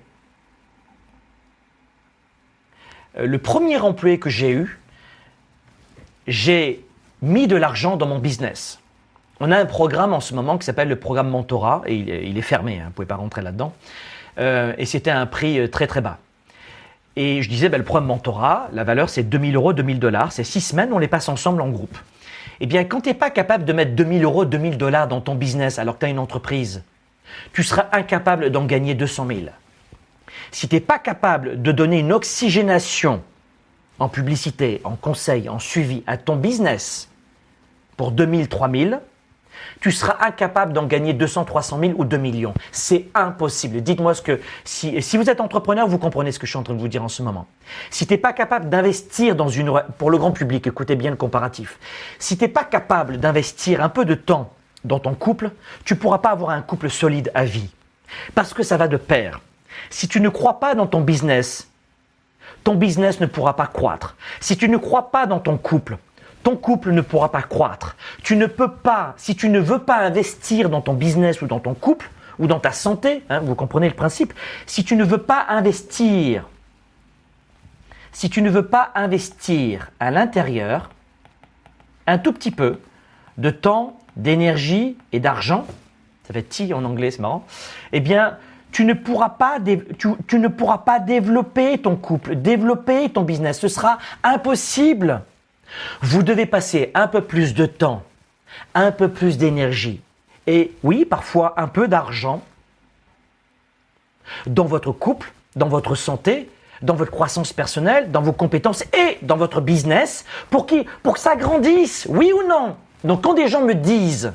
Euh, 3.18 3.28
Le 3.28 3.38
premier 3.38 3.78
employé 3.78 4.18
que 4.18 4.30
j'ai 4.30 4.52
eu, 4.52 4.80
j'ai 6.28 6.84
mis 7.22 7.48
de 7.48 7.56
l'argent 7.56 7.98
dans 7.98 8.08
mon 8.08 8.20
business. 8.20 8.80
On 9.40 9.52
a 9.52 9.58
un 9.58 9.66
programme 9.66 10.14
en 10.14 10.20
ce 10.20 10.34
moment 10.34 10.58
qui 10.58 10.66
s'appelle 10.66 10.88
le 10.88 10.96
programme 10.96 11.30
Mentorat, 11.30 11.82
et 11.86 11.96
il 11.96 12.38
est, 12.38 12.42
fermé, 12.42 12.80
hein, 12.80 12.84
vous 12.84 12.90
ne 12.90 12.94
pouvez 12.94 13.08
pas 13.08 13.16
rentrer 13.16 13.42
là-dedans. 13.42 13.74
Euh, 14.40 14.74
et 14.78 14.86
c'était 14.86 15.12
un 15.12 15.26
prix 15.26 15.60
euh, 15.60 15.68
très 15.68 15.86
très 15.88 16.02
bas. 16.02 16.20
Et 17.16 17.42
je 17.42 17.50
disais, 17.50 17.70
ben, 17.70 17.78
le 17.78 17.84
programme 17.84 18.08
mentorat, 18.08 18.70
la 18.74 18.84
valeur 18.84 19.10
c'est 19.10 19.24
2000 19.24 19.56
euros, 19.56 19.74
2000 19.74 20.00
dollars. 20.00 20.32
C'est 20.32 20.44
six 20.44 20.62
semaines, 20.62 20.92
on 20.94 21.00
les 21.00 21.08
passe 21.08 21.30
ensemble 21.30 21.62
en 21.62 21.70
groupe. 21.70 21.98
Eh 22.60 22.66
bien, 22.66 22.84
quand 22.86 23.02
tu 23.02 23.10
n'es 23.10 23.16
pas 23.16 23.30
capable 23.30 23.66
de 23.66 23.74
mettre 23.74 23.92
2000 23.94 24.24
euros, 24.24 24.46
2000 24.46 24.78
dollars 24.78 25.08
dans 25.08 25.22
ton 25.22 25.36
business 25.36 25.80
alors 25.80 25.96
que 25.96 26.00
tu 26.00 26.06
as 26.06 26.10
une 26.10 26.20
entreprise, 26.20 26.84
tu 27.52 27.64
seras 27.64 27.88
incapable 27.92 28.50
d'en 28.50 28.66
gagner 28.66 28.94
200 28.94 29.28
000. 29.28 29.40
Si 30.52 30.68
tu 30.68 30.76
n'es 30.76 30.82
pas 30.82 31.00
capable 31.00 31.62
de 31.62 31.72
donner 31.72 32.00
une 32.00 32.12
oxygénation 32.12 33.22
en 34.00 34.10
publicité, 34.10 34.82
en 34.84 34.96
conseil, 34.96 35.50
en 35.50 35.60
suivi 35.60 36.04
à 36.08 36.18
ton 36.18 36.36
business 36.36 37.10
pour 37.98 38.12
2000, 38.12 38.48
3000, 38.48 39.00
tu 39.80 39.92
seras 39.92 40.18
incapable 40.22 40.74
d'en 40.74 40.86
gagner 40.86 41.14
200, 41.14 41.46
300 41.46 41.80
000 41.80 41.94
ou 41.98 42.06
2 42.06 42.18
millions. 42.18 42.54
C'est 42.72 43.08
impossible. 43.14 43.82
Dites-moi 43.82 44.14
ce 44.14 44.22
que, 44.22 44.40
si, 44.64 45.18
vous 45.18 45.30
êtes 45.30 45.42
entrepreneur, 45.42 45.88
vous 45.88 45.98
comprenez 45.98 46.32
ce 46.32 46.40
que 46.40 46.46
je 46.46 46.52
suis 46.52 46.60
en 46.60 46.64
train 46.64 46.74
de 46.74 46.80
vous 46.80 46.88
dire 46.88 47.04
en 47.04 47.10
ce 47.10 47.24
moment. 47.24 47.48
Si 47.90 48.08
tu 48.08 48.14
n'es 48.14 48.18
pas 48.18 48.34
capable 48.34 48.70
d'investir 48.70 49.36
dans 49.36 49.50
une, 49.50 49.72
pour 49.98 50.12
le 50.12 50.18
grand 50.18 50.32
public, 50.32 50.68
écoutez 50.68 50.96
bien 50.96 51.12
le 51.12 51.18
comparatif. 51.18 51.80
Si 52.20 52.38
tu 52.38 52.44
n'es 52.44 52.50
pas 52.50 52.64
capable 52.64 53.18
d'investir 53.18 53.84
un 53.84 53.90
peu 53.90 54.06
de 54.06 54.16
temps 54.16 54.54
dans 54.84 55.00
ton 55.00 55.14
couple, 55.14 55.52
tu 55.86 55.96
pourras 55.96 56.20
pas 56.20 56.30
avoir 56.30 56.52
un 56.52 56.62
couple 56.62 56.90
solide 56.90 57.32
à 57.34 57.46
vie. 57.46 57.70
Parce 58.36 58.54
que 58.54 58.64
ça 58.64 58.78
va 58.78 58.88
de 58.88 58.98
pair. 58.98 59.42
Si 59.90 60.08
tu 60.08 60.22
ne 60.22 60.30
crois 60.30 60.60
pas 60.60 60.76
dans 60.76 60.88
ton 60.88 61.02
business, 61.02 61.68
ton 62.64 62.76
business 62.76 63.20
ne 63.20 63.26
pourra 63.26 63.56
pas 63.56 63.68
croître. 63.68 64.16
Si 64.40 64.58
tu 64.58 64.70
ne 64.70 64.78
crois 64.78 65.12
pas 65.12 65.26
dans 65.26 65.40
ton 65.40 65.58
couple, 65.58 65.98
ton 66.44 66.56
couple 66.56 66.92
ne 66.92 67.02
pourra 67.02 67.32
pas 67.32 67.42
croître. 67.42 67.96
Tu 68.22 68.36
ne 68.36 68.46
peux 68.46 68.72
pas, 68.72 69.14
si 69.18 69.36
tu 69.36 69.50
ne 69.50 69.60
veux 69.60 69.80
pas 69.80 69.98
investir 69.98 70.70
dans 70.70 70.82
ton 70.82 70.94
business 70.94 71.42
ou 71.42 71.48
dans 71.48 71.60
ton 71.60 71.74
couple 71.74 72.10
ou 72.40 72.48
dans 72.48 72.60
ta 72.60 72.72
santé, 72.72 73.24
hein, 73.30 73.40
vous 73.40 73.56
comprenez 73.56 73.88
le 73.88 73.96
principe, 73.96 74.34
si 74.66 74.84
tu 74.84 74.96
ne 74.96 75.04
veux 75.04 75.20
pas 75.20 75.46
investir, 75.50 76.48
si 78.12 78.30
tu 78.30 78.42
ne 78.42 78.50
veux 78.50 78.66
pas 78.66 78.92
investir 78.96 79.90
à 80.00 80.12
l'intérieur 80.12 80.90
un 82.06 82.18
tout 82.18 82.34
petit 82.34 82.52
peu 82.52 82.80
de 83.38 83.50
temps, 83.50 83.98
d'énergie 84.16 84.98
et 85.12 85.20
d'argent, 85.20 85.66
ça 86.28 86.34
fait 86.34 86.44
T 86.44 86.74
en 86.74 86.84
anglais, 86.86 87.12
c'est 87.12 87.22
marrant, 87.22 87.46
eh 87.92 88.00
bien, 88.00 88.38
tu 88.72 88.86
ne 88.86 88.94
pourras 88.94 89.30
pas 89.30 89.60
développer 91.00 91.78
ton 91.78 91.96
couple, 91.96 92.36
développer 92.36 93.10
ton 93.10 93.22
business. 93.22 93.60
Ce 93.60 93.68
sera 93.68 94.00
impossible. 94.24 95.22
Vous 96.02 96.24
devez 96.24 96.46
passer 96.46 96.92
un 96.94 97.08
peu 97.08 97.22
plus 97.22 97.54
de 97.54 97.66
temps, 97.66 98.04
un 98.74 98.92
peu 98.92 99.10
plus 99.10 99.38
d'énergie 99.38 100.02
et 100.48 100.74
oui, 100.84 101.06
parfois 101.06 101.54
un 101.58 101.68
peu 101.68 101.88
d'argent 101.88 102.44
dans 104.46 104.66
votre 104.66 104.92
couple, 104.92 105.32
dans 105.56 105.68
votre 105.68 105.96
santé, 105.96 106.50
dans 106.82 106.96
votre 106.96 107.12
croissance 107.12 107.54
personnelle, 107.54 108.12
dans 108.12 108.22
vos 108.22 108.34
compétences 108.34 108.84
et 108.94 109.18
dans 109.22 109.38
votre 109.38 109.62
business 109.62 110.26
pour, 110.50 110.66
qui, 110.66 110.86
pour 111.02 111.14
que 111.14 111.20
ça 111.20 111.36
grandisse, 111.36 112.08
oui 112.10 112.32
ou 112.34 112.48
non 112.48 112.76
Donc 113.04 113.24
quand 113.24 113.34
des 113.34 113.48
gens 113.48 113.62
me 113.62 113.74
disent 113.74 114.34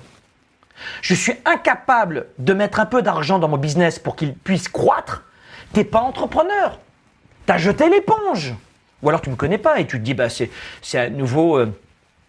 je 1.02 1.14
suis 1.14 1.34
incapable 1.44 2.28
de 2.38 2.52
mettre 2.52 2.78
un 2.78 2.86
peu 2.86 3.02
d'argent 3.02 3.38
dans 3.38 3.48
mon 3.48 3.56
business 3.56 3.98
pour 3.98 4.14
qu'il 4.14 4.32
puisse 4.34 4.68
croître, 4.68 5.24
t'es 5.72 5.82
pas 5.82 5.98
entrepreneur. 5.98 6.78
T'as 7.46 7.58
jeté 7.58 7.88
l'éponge. 7.90 8.54
Ou 9.02 9.08
alors 9.08 9.20
tu 9.20 9.28
ne 9.28 9.34
me 9.34 9.38
connais 9.38 9.58
pas 9.58 9.80
et 9.80 9.86
tu 9.86 9.98
te 9.98 10.04
dis, 10.04 10.14
bah, 10.14 10.28
c'est, 10.28 10.50
c'est 10.82 11.10
nouveau... 11.10 11.58
Euh, 11.58 11.72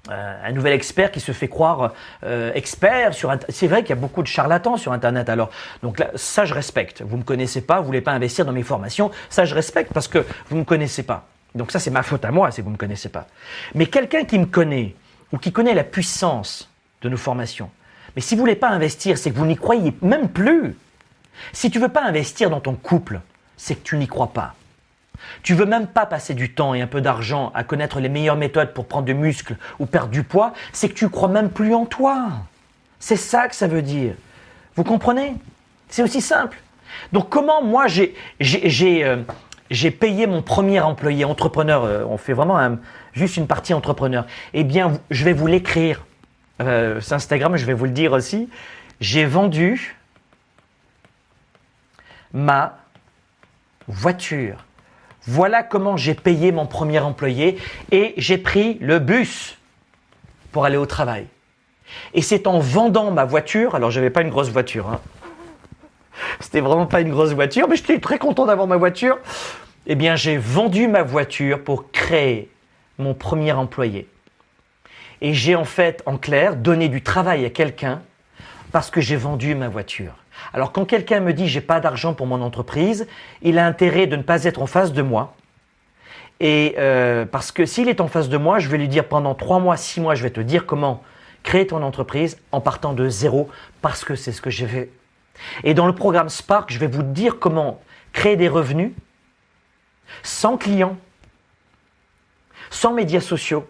euh, 0.09 0.35
un 0.43 0.51
nouvel 0.53 0.73
expert 0.73 1.11
qui 1.11 1.19
se 1.19 1.33
fait 1.33 1.49
croire 1.49 1.93
euh, 2.23 2.51
expert 2.55 3.13
sur 3.13 3.35
c'est 3.49 3.67
vrai 3.67 3.81
qu'il 3.81 3.89
y 3.89 3.93
a 3.93 4.01
beaucoup 4.01 4.23
de 4.23 4.27
charlatans 4.27 4.77
sur 4.77 4.93
internet. 4.93 5.29
Alors 5.29 5.49
donc 5.83 6.01
ça 6.15 6.45
je 6.45 6.53
respecte. 6.53 7.01
Vous 7.01 7.17
me 7.17 7.23
connaissez 7.23 7.61
pas 7.61 7.79
vous 7.79 7.85
voulez 7.85 8.01
pas 8.01 8.13
investir 8.13 8.45
dans 8.45 8.53
mes 8.53 8.63
formations 8.63 9.11
ça 9.29 9.43
je 9.43 9.53
respecte 9.53 9.91
parce 9.93 10.07
que 10.07 10.25
vous 10.49 10.57
me 10.57 10.63
connaissez 10.63 11.03
pas. 11.03 11.27
Donc 11.53 11.71
ça 11.71 11.79
c'est 11.79 11.91
ma 11.91 12.01
faute 12.01 12.23
à 12.23 12.31
moi 12.31 12.49
si 12.49 12.61
vous 12.61 12.69
me 12.69 12.77
connaissez 12.77 13.09
pas. 13.09 13.27
Mais 13.75 13.87
quelqu'un 13.87 14.23
qui 14.23 14.39
me 14.39 14.45
connaît 14.45 14.95
ou 15.33 15.37
qui 15.37 15.51
connaît 15.51 15.73
la 15.73 15.83
puissance 15.83 16.71
de 17.01 17.09
nos 17.09 17.17
formations 17.17 17.69
mais 18.15 18.21
si 18.21 18.35
vous 18.35 18.39
voulez 18.39 18.55
pas 18.55 18.69
investir 18.69 19.17
c'est 19.17 19.31
que 19.31 19.37
vous 19.37 19.45
n'y 19.45 19.57
croyez 19.57 19.93
même 20.01 20.29
plus. 20.29 20.77
Si 21.51 21.69
tu 21.69 21.77
veux 21.77 21.89
pas 21.89 22.03
investir 22.03 22.49
dans 22.49 22.61
ton 22.61 22.73
couple 22.73 23.19
c'est 23.57 23.75
que 23.75 23.83
tu 23.83 23.97
n'y 23.97 24.07
crois 24.07 24.31
pas 24.33 24.55
tu 25.43 25.53
veux 25.53 25.65
même 25.65 25.87
pas 25.87 26.05
passer 26.05 26.33
du 26.33 26.53
temps 26.53 26.73
et 26.73 26.81
un 26.81 26.87
peu 26.87 27.01
d'argent 27.01 27.51
à 27.53 27.63
connaître 27.63 27.99
les 27.99 28.09
meilleures 28.09 28.35
méthodes 28.35 28.73
pour 28.73 28.87
prendre 28.87 29.05
du 29.05 29.13
muscle 29.13 29.55
ou 29.79 29.85
perdre 29.85 30.09
du 30.09 30.23
poids, 30.23 30.53
c'est 30.73 30.89
que 30.89 30.93
tu 30.93 31.09
crois 31.09 31.29
même 31.29 31.49
plus 31.49 31.73
en 31.73 31.85
toi. 31.85 32.29
C'est 32.99 33.15
ça 33.15 33.47
que 33.47 33.55
ça 33.55 33.67
veut 33.67 33.81
dire. 33.81 34.13
Vous 34.75 34.83
comprenez? 34.83 35.35
C'est 35.89 36.03
aussi 36.03 36.21
simple. 36.21 36.57
Donc 37.13 37.29
comment 37.29 37.63
moi 37.63 37.87
j'ai 37.87 38.15
euh, 38.41 39.23
payé 39.99 40.27
mon 40.27 40.41
premier 40.41 40.79
employé 40.79 41.25
entrepreneur. 41.25 41.83
Euh, 41.83 42.03
on 42.05 42.17
fait 42.17 42.33
vraiment 42.33 42.77
juste 43.13 43.37
une 43.37 43.47
partie 43.47 43.73
entrepreneur. 43.73 44.25
Eh 44.53 44.63
bien, 44.63 44.99
je 45.09 45.23
vais 45.23 45.33
vous 45.33 45.47
l'écrire. 45.47 46.05
Euh, 46.61 46.99
c'est 46.99 47.13
Instagram, 47.13 47.55
je 47.57 47.65
vais 47.65 47.73
vous 47.73 47.85
le 47.85 47.91
dire 47.91 48.13
aussi. 48.13 48.49
J'ai 48.99 49.25
vendu 49.25 49.95
ma 52.33 52.77
voiture 53.87 54.65
voilà 55.27 55.63
comment 55.63 55.97
j'ai 55.97 56.13
payé 56.13 56.51
mon 56.51 56.65
premier 56.65 56.99
employé 56.99 57.57
et 57.91 58.13
j'ai 58.17 58.37
pris 58.37 58.77
le 58.81 58.99
bus 58.99 59.57
pour 60.51 60.65
aller 60.65 60.77
au 60.77 60.85
travail. 60.85 61.27
Et 62.13 62.21
c'est 62.21 62.47
en 62.47 62.59
vendant 62.59 63.11
ma 63.11 63.25
voiture, 63.25 63.75
alors 63.75 63.91
j'avais 63.91 64.09
pas 64.09 64.21
une 64.21 64.29
grosse 64.29 64.49
voiture, 64.49 64.87
hein. 64.89 64.99
c'était 66.39 66.61
vraiment 66.61 66.85
pas 66.85 67.01
une 67.01 67.11
grosse 67.11 67.33
voiture, 67.33 67.67
mais 67.67 67.75
j'étais 67.75 67.99
très 67.99 68.19
content 68.19 68.45
d'avoir 68.45 68.67
ma 68.67 68.77
voiture. 68.77 69.17
Eh 69.87 69.95
bien, 69.95 70.15
j'ai 70.15 70.37
vendu 70.37 70.87
ma 70.87 71.01
voiture 71.01 71.63
pour 71.63 71.91
créer 71.91 72.51
mon 72.97 73.13
premier 73.13 73.53
employé. 73.53 74.07
Et 75.21 75.33
j'ai 75.33 75.55
en 75.55 75.65
fait, 75.65 76.03
en 76.05 76.17
clair, 76.17 76.55
donné 76.55 76.89
du 76.89 77.01
travail 77.01 77.45
à 77.45 77.49
quelqu'un 77.49 78.01
parce 78.71 78.91
que 78.91 79.01
j'ai 79.01 79.15
vendu 79.15 79.55
ma 79.55 79.67
voiture. 79.67 80.13
Alors 80.53 80.71
quand 80.71 80.85
quelqu'un 80.85 81.19
me 81.19 81.33
dit 81.33 81.47
j'ai 81.47 81.61
pas 81.61 81.79
d'argent 81.79 82.13
pour 82.13 82.27
mon 82.27 82.41
entreprise, 82.41 83.07
il 83.41 83.57
a 83.57 83.65
intérêt 83.65 84.07
de 84.07 84.15
ne 84.15 84.21
pas 84.21 84.43
être 84.43 84.61
en 84.61 84.67
face 84.67 84.93
de 84.93 85.01
moi. 85.01 85.35
Et 86.39 86.75
euh, 86.77 87.25
parce 87.25 87.51
que 87.51 87.65
s'il 87.65 87.89
est 87.89 88.01
en 88.01 88.07
face 88.07 88.29
de 88.29 88.37
moi, 88.37 88.59
je 88.59 88.69
vais 88.69 88.77
lui 88.77 88.87
dire 88.87 89.07
pendant 89.07 89.35
trois 89.35 89.59
mois, 89.59 89.75
six 89.77 89.99
mois, 89.99 90.15
je 90.15 90.23
vais 90.23 90.29
te 90.29 90.39
dire 90.39 90.65
comment 90.65 91.03
créer 91.43 91.67
ton 91.67 91.83
entreprise 91.83 92.37
en 92.51 92.61
partant 92.61 92.93
de 92.93 93.09
zéro, 93.09 93.49
parce 93.81 94.03
que 94.03 94.15
c'est 94.15 94.31
ce 94.31 94.41
que 94.41 94.49
j'ai 94.49 94.67
fait. 94.67 94.89
Et 95.63 95.73
dans 95.73 95.87
le 95.87 95.95
programme 95.95 96.29
Spark, 96.29 96.71
je 96.71 96.79
vais 96.79 96.87
vous 96.87 97.03
dire 97.03 97.39
comment 97.39 97.81
créer 98.13 98.35
des 98.35 98.47
revenus 98.47 98.91
sans 100.23 100.57
clients, 100.57 100.97
sans 102.69 102.93
médias 102.93 103.21
sociaux, 103.21 103.67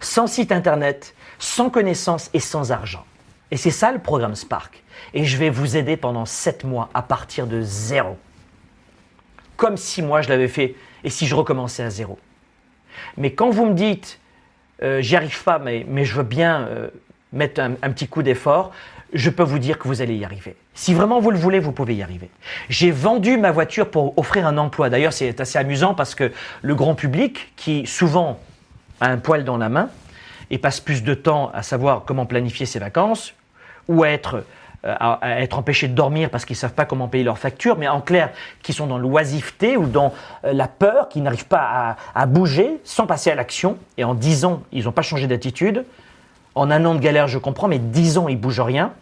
sans 0.00 0.26
site 0.26 0.52
internet, 0.52 1.14
sans 1.38 1.70
connaissances 1.70 2.30
et 2.34 2.40
sans 2.40 2.72
argent. 2.72 3.04
Et 3.50 3.56
c'est 3.56 3.70
ça 3.70 3.92
le 3.92 3.98
programme 3.98 4.34
Spark. 4.34 4.82
Et 5.12 5.24
je 5.24 5.36
vais 5.36 5.50
vous 5.50 5.76
aider 5.76 5.96
pendant 5.96 6.24
7 6.24 6.64
mois 6.64 6.88
à 6.94 7.02
partir 7.02 7.46
de 7.46 7.60
zéro. 7.62 8.16
comme 9.56 9.76
si 9.76 10.02
moi 10.02 10.20
je 10.20 10.28
l'avais 10.28 10.48
fait 10.48 10.74
et 11.04 11.10
si 11.10 11.26
je 11.26 11.34
recommençais 11.34 11.84
à 11.84 11.90
zéro. 11.90 12.18
Mais 13.16 13.32
quand 13.32 13.50
vous 13.50 13.66
me 13.66 13.74
dites, 13.74 14.18
euh, 14.82 15.00
j'y 15.00 15.14
arrive 15.14 15.42
pas, 15.44 15.58
mais, 15.58 15.86
mais 15.88 16.04
je 16.04 16.14
veux 16.14 16.24
bien 16.24 16.62
euh, 16.62 16.90
mettre 17.32 17.60
un, 17.60 17.74
un 17.82 17.90
petit 17.90 18.08
coup 18.08 18.22
d'effort, 18.22 18.72
je 19.12 19.30
peux 19.30 19.44
vous 19.44 19.60
dire 19.60 19.78
que 19.78 19.86
vous 19.86 20.02
allez 20.02 20.16
y 20.16 20.24
arriver. 20.24 20.56
Si 20.74 20.92
vraiment 20.92 21.20
vous 21.20 21.30
le 21.30 21.38
voulez, 21.38 21.60
vous 21.60 21.70
pouvez 21.70 21.94
y 21.94 22.02
arriver. 22.02 22.28
J'ai 22.68 22.90
vendu 22.90 23.36
ma 23.36 23.52
voiture 23.52 23.90
pour 23.90 24.18
offrir 24.18 24.46
un 24.46 24.58
emploi. 24.58 24.90
D'ailleurs, 24.90 25.12
c'est 25.12 25.40
assez 25.40 25.56
amusant 25.56 25.94
parce 25.94 26.16
que 26.16 26.32
le 26.62 26.74
grand 26.74 26.96
public, 26.96 27.52
qui 27.54 27.86
souvent 27.86 28.40
a 29.00 29.08
un 29.08 29.18
poil 29.18 29.44
dans 29.44 29.56
la 29.56 29.68
main 29.68 29.88
et 30.50 30.58
passe 30.58 30.80
plus 30.80 31.04
de 31.04 31.14
temps 31.14 31.50
à 31.54 31.62
savoir 31.62 32.04
comment 32.04 32.26
planifier 32.26 32.66
ses 32.66 32.80
vacances 32.80 33.34
ou 33.86 34.02
à 34.02 34.08
être, 34.08 34.44
euh, 34.84 34.94
à 34.98 35.40
être 35.40 35.58
empêché 35.58 35.88
de 35.88 35.94
dormir 35.94 36.30
parce 36.30 36.44
qu'ils 36.44 36.54
ne 36.54 36.58
savent 36.58 36.74
pas 36.74 36.84
comment 36.84 37.08
payer 37.08 37.24
leurs 37.24 37.38
factures, 37.38 37.78
mais 37.78 37.88
en 37.88 38.00
clair, 38.00 38.30
qui 38.62 38.72
sont 38.72 38.86
dans 38.86 38.98
l'oisiveté 38.98 39.76
ou 39.76 39.86
dans 39.86 40.12
euh, 40.44 40.52
la 40.52 40.68
peur, 40.68 41.08
qui 41.08 41.20
n'arrivent 41.20 41.46
pas 41.46 41.96
à, 42.14 42.26
bouger 42.26 42.80
sans 42.84 43.06
passer 43.06 43.30
à 43.30 43.34
l'action. 43.34 43.78
Et 43.96 44.04
en 44.04 44.14
dix 44.14 44.44
ans, 44.44 44.62
ils 44.72 44.84
n'ont 44.84 44.92
pas 44.92 45.02
changé 45.02 45.26
d'attitude. 45.26 45.84
En 46.54 46.70
un 46.70 46.84
an 46.84 46.94
de 46.94 47.00
galère, 47.00 47.28
je 47.28 47.38
comprends, 47.38 47.66
mais 47.66 47.78
dix 47.78 48.18
ans, 48.18 48.28
ils 48.28 48.38
bougent 48.38 48.60
rien 48.60 48.92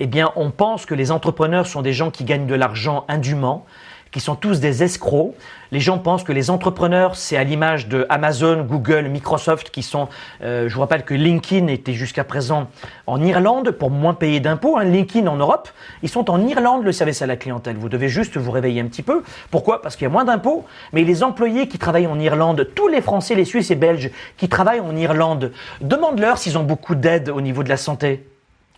eh 0.00 0.06
bien, 0.06 0.30
on 0.36 0.50
pense 0.50 0.86
que 0.86 0.94
les 0.94 1.10
entrepreneurs 1.10 1.66
sont 1.66 1.82
des 1.82 1.92
gens 1.92 2.12
qui 2.12 2.22
gagnent 2.22 2.46
de 2.46 2.54
l'argent 2.54 3.04
indûment, 3.08 3.66
qui 4.10 4.20
sont 4.20 4.34
tous 4.34 4.60
des 4.60 4.82
escrocs. 4.82 5.34
Les 5.70 5.80
gens 5.80 5.98
pensent 5.98 6.24
que 6.24 6.32
les 6.32 6.50
entrepreneurs, 6.50 7.16
c'est 7.16 7.36
à 7.36 7.44
l'image 7.44 7.88
de 7.88 8.06
Amazon, 8.08 8.62
Google, 8.62 9.08
Microsoft, 9.08 9.70
qui 9.70 9.82
sont. 9.82 10.08
Euh, 10.42 10.68
je 10.68 10.74
vous 10.74 10.80
rappelle 10.80 11.04
que 11.04 11.14
LinkedIn 11.14 11.66
était 11.66 11.92
jusqu'à 11.92 12.24
présent 12.24 12.68
en 13.06 13.22
Irlande 13.22 13.70
pour 13.72 13.90
moins 13.90 14.14
payer 14.14 14.40
d'impôts. 14.40 14.78
Hein, 14.78 14.84
LinkedIn 14.84 15.26
en 15.26 15.36
Europe, 15.36 15.68
ils 16.02 16.08
sont 16.08 16.30
en 16.30 16.46
Irlande 16.46 16.84
le 16.84 16.92
service 16.92 17.20
à 17.20 17.26
la 17.26 17.36
clientèle. 17.36 17.76
Vous 17.76 17.90
devez 17.90 18.08
juste 18.08 18.36
vous 18.38 18.50
réveiller 18.50 18.80
un 18.80 18.86
petit 18.86 19.02
peu. 19.02 19.22
Pourquoi? 19.50 19.82
Parce 19.82 19.96
qu'il 19.96 20.04
y 20.04 20.06
a 20.06 20.12
moins 20.12 20.24
d'impôts. 20.24 20.64
Mais 20.92 21.04
les 21.04 21.22
employés 21.22 21.68
qui 21.68 21.78
travaillent 21.78 22.06
en 22.06 22.18
Irlande, 22.18 22.68
tous 22.74 22.88
les 22.88 23.02
Français, 23.02 23.34
les 23.34 23.44
Suisses 23.44 23.70
et 23.70 23.76
Belges 23.76 24.10
qui 24.36 24.48
travaillent 24.48 24.80
en 24.80 24.96
Irlande, 24.96 25.52
demande-leur 25.80 26.38
s'ils 26.38 26.56
ont 26.56 26.64
beaucoup 26.64 26.94
d'aide 26.94 27.28
au 27.28 27.40
niveau 27.40 27.62
de 27.62 27.68
la 27.68 27.76
santé 27.76 28.26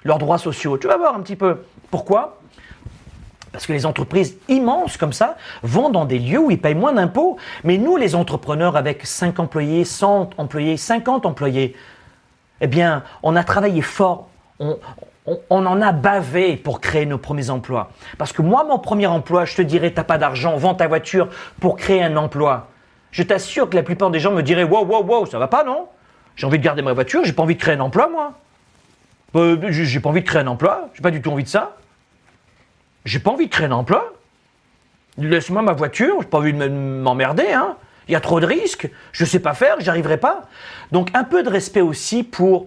leurs 0.05 0.19
droits 0.19 0.39
sociaux. 0.39 0.79
Tu 0.79 0.87
vas 0.87 0.97
voir 0.97 1.15
un 1.15 1.21
petit 1.21 1.37
peu. 1.37 1.59
Pourquoi 1.91 2.41
parce 3.53 3.67
que 3.67 3.73
les 3.73 3.87
entreprises 3.87 4.37
immenses 4.49 4.97
comme 4.97 5.13
ça 5.13 5.37
vont 5.63 5.91
dans 5.91 6.05
des 6.05 6.19
lieux 6.19 6.39
où 6.39 6.51
ils 6.51 6.61
payent 6.61 6.75
moins 6.75 6.93
d'impôts. 6.93 7.37
Mais 7.65 7.79
nous, 7.79 7.97
les 7.97 8.15
entrepreneurs 8.15 8.77
avec 8.77 9.05
5 9.05 9.41
employés, 9.41 9.85
100 9.85 10.31
employés, 10.39 10.77
50 10.77 11.27
employés, 11.27 11.75
eh 12.61 12.67
bien, 12.67 13.03
on 13.23 13.35
a 13.37 13.43
travaillé 13.43 13.83
fort. 13.83 14.29
On, 14.59 15.67
en 15.67 15.81
a 15.81 15.93
bavé 15.93 16.57
pour 16.57 16.81
créer 16.81 17.07
nos 17.07 17.19
premiers 17.19 17.51
emplois. 17.51 17.91
Parce 18.19 18.33
que 18.33 18.43
moi, 18.43 18.65
mon 18.65 18.79
premier 18.79 19.07
emploi, 19.07 19.45
je 19.45 19.57
te 19.57 19.63
dirais, 19.63 19.93
t'as 19.93 20.05
pas 20.05 20.19
d'argent, 20.19 20.57
vends 20.57 20.75
ta 20.75 20.87
voiture 20.87 21.29
pour 21.61 21.77
créer 21.77 22.03
un 22.03 22.17
emploi. 22.17 22.69
Je 23.11 23.23
t'assure 23.23 23.71
que 23.71 23.77
la 23.77 23.83
plupart 23.83 24.11
des 24.11 24.21
gens 24.21 24.33
me 24.33 24.43
diraient, 24.43 24.65
wow, 24.65 24.85
wow, 24.85 25.05
wow, 25.05 25.27
ça 25.27 25.39
va 25.39 25.49
pas, 25.49 25.65
non? 25.65 25.89
J'ai 26.37 26.47
envie 26.47 26.59
de 26.59 26.65
garder 26.65 26.83
ma 26.83 26.93
voiture, 26.93 27.25
j'ai 27.25 27.33
pas 27.33 27.43
envie 27.43 27.55
de 27.55 27.61
créer 27.61 27.75
un 27.75 27.81
emploi, 27.81 28.09
moi. 28.09 28.33
Euh, 29.37 29.57
j'ai 29.71 30.01
pas 30.01 30.09
envie 30.09 30.23
de 30.23 30.27
créer 30.27 30.43
un 30.43 30.47
emploi, 30.47 30.89
j'ai 30.95 31.03
pas 31.03 31.11
du 31.11 31.23
tout 31.23 31.31
envie 31.31 31.45
de 31.45 31.49
ça. 31.49 31.77
J'ai 33.05 33.19
pas 33.19 33.31
envie 33.31 33.47
de 33.47 33.51
créer 33.51 33.67
un 33.67 33.73
emploi. 33.73 34.15
Laisse-moi 35.19 35.63
ma 35.63 35.73
voiture, 35.73 36.17
j'ai 36.21 36.29
pas 36.29 36.39
envie 36.39 36.53
de 36.53 36.69
m'emmerder, 36.69 37.53
hein. 37.53 37.77
Il 38.09 38.13
y 38.13 38.17
a 38.17 38.21
trop 38.21 38.41
de 38.41 38.47
risques, 38.47 38.91
je 39.13 39.25
sais 39.25 39.39
pas 39.39 39.55
faire, 39.55 39.77
j'arriverai 39.79 40.17
pas. 40.17 40.49
Donc 40.91 41.11
un 41.15 41.23
peu 41.23 41.43
de 41.43 41.49
respect 41.49 41.81
aussi 41.81 42.25
pour 42.25 42.67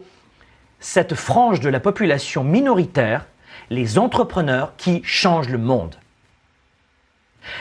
cette 0.79 1.15
frange 1.15 1.59
de 1.59 1.69
la 1.69 1.79
population 1.79 2.43
minoritaire, 2.43 3.25
les 3.69 3.97
entrepreneurs 3.97 4.73
qui 4.77 5.01
changent 5.03 5.49
le 5.49 5.57
monde. 5.57 5.95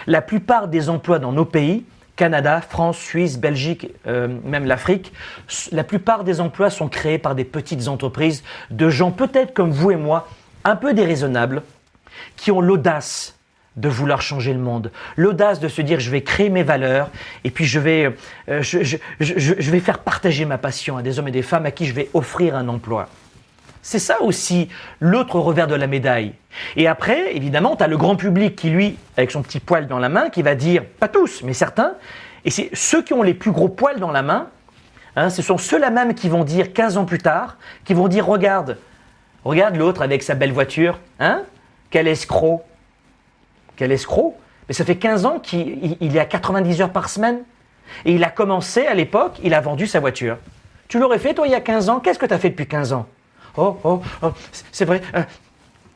La 0.06 0.22
plupart 0.22 0.68
des 0.68 0.88
emplois 0.88 1.18
dans 1.18 1.32
nos 1.32 1.44
pays 1.44 1.84
Canada, 2.16 2.60
France, 2.60 2.98
Suisse, 2.98 3.38
Belgique, 3.38 3.88
euh, 4.06 4.28
même 4.44 4.66
l'Afrique, 4.66 5.12
la 5.72 5.82
plupart 5.82 6.24
des 6.24 6.40
emplois 6.40 6.70
sont 6.70 6.88
créés 6.88 7.18
par 7.18 7.34
des 7.34 7.44
petites 7.44 7.88
entreprises 7.88 8.44
de 8.70 8.88
gens 8.90 9.10
peut-être 9.10 9.54
comme 9.54 9.70
vous 9.70 9.90
et 9.90 9.96
moi, 9.96 10.28
un 10.64 10.76
peu 10.76 10.94
déraisonnables, 10.94 11.62
qui 12.36 12.50
ont 12.50 12.60
l'audace 12.60 13.38
de 13.76 13.88
vouloir 13.88 14.20
changer 14.20 14.52
le 14.52 14.58
monde, 14.58 14.92
l'audace 15.16 15.58
de 15.58 15.68
se 15.68 15.80
dire 15.80 15.98
je 15.98 16.10
vais 16.10 16.22
créer 16.22 16.50
mes 16.50 16.62
valeurs 16.62 17.08
et 17.44 17.50
puis 17.50 17.64
je 17.64 17.78
vais, 17.78 18.14
euh, 18.50 18.62
je 18.62 19.70
vais 19.70 19.80
faire 19.80 20.00
partager 20.00 20.44
ma 20.44 20.58
passion 20.58 20.98
à 20.98 21.02
des 21.02 21.18
hommes 21.18 21.28
et 21.28 21.32
des 21.32 21.42
femmes 21.42 21.64
à 21.64 21.70
qui 21.70 21.86
je 21.86 21.94
vais 21.94 22.10
offrir 22.12 22.54
un 22.54 22.68
emploi. 22.68 23.08
C'est 23.82 23.98
ça 23.98 24.22
aussi 24.22 24.68
l'autre 25.00 25.38
revers 25.40 25.66
de 25.66 25.74
la 25.74 25.88
médaille. 25.88 26.32
Et 26.76 26.86
après, 26.86 27.34
évidemment, 27.34 27.74
tu 27.74 27.82
as 27.82 27.88
le 27.88 27.96
grand 27.96 28.14
public 28.14 28.54
qui, 28.54 28.70
lui, 28.70 28.96
avec 29.16 29.32
son 29.32 29.42
petit 29.42 29.58
poil 29.58 29.88
dans 29.88 29.98
la 29.98 30.08
main, 30.08 30.30
qui 30.30 30.42
va 30.42 30.54
dire, 30.54 30.84
pas 30.84 31.08
tous, 31.08 31.42
mais 31.42 31.52
certains, 31.52 31.94
et 32.44 32.50
c'est 32.50 32.70
ceux 32.74 33.02
qui 33.02 33.12
ont 33.12 33.22
les 33.22 33.34
plus 33.34 33.50
gros 33.50 33.68
poils 33.68 33.98
dans 33.98 34.12
la 34.12 34.22
main, 34.22 34.48
hein, 35.16 35.30
ce 35.30 35.42
sont 35.42 35.58
ceux-là 35.58 35.90
même 35.90 36.14
qui 36.14 36.28
vont 36.28 36.44
dire 36.44 36.72
15 36.72 36.96
ans 36.96 37.04
plus 37.04 37.18
tard, 37.18 37.56
qui 37.84 37.92
vont 37.92 38.06
dire, 38.06 38.24
regarde, 38.24 38.78
regarde 39.44 39.74
l'autre 39.76 40.02
avec 40.02 40.22
sa 40.22 40.36
belle 40.36 40.52
voiture, 40.52 41.00
hein, 41.18 41.42
quel 41.92 42.08
escroc, 42.08 42.64
quel 43.76 43.92
escroc. 43.92 44.36
Mais 44.66 44.74
ça 44.74 44.84
fait 44.84 44.96
15 44.96 45.26
ans 45.26 45.38
qu'il 45.38 45.96
il 46.00 46.16
est 46.16 46.20
à 46.20 46.24
90 46.24 46.80
heures 46.82 46.92
par 46.92 47.08
semaine. 47.08 47.42
Et 48.04 48.14
il 48.14 48.24
a 48.24 48.30
commencé 48.30 48.86
à 48.86 48.94
l'époque, 48.94 49.38
il 49.44 49.54
a 49.54 49.60
vendu 49.60 49.86
sa 49.86 50.00
voiture. 50.00 50.38
Tu 50.88 50.98
l'aurais 50.98 51.18
fait, 51.18 51.34
toi, 51.34 51.46
il 51.46 51.52
y 51.52 51.54
a 51.54 51.60
15 51.60 51.88
ans? 51.90 52.00
Qu'est-ce 52.00 52.18
que 52.18 52.26
tu 52.26 52.34
as 52.34 52.38
fait 52.38 52.50
depuis 52.50 52.66
15 52.66 52.92
ans? 52.92 53.06
Oh, 53.56 53.78
oh, 53.84 54.02
oh, 54.22 54.32
c'est 54.72 54.86
vrai, 54.86 55.02
euh, 55.14 55.22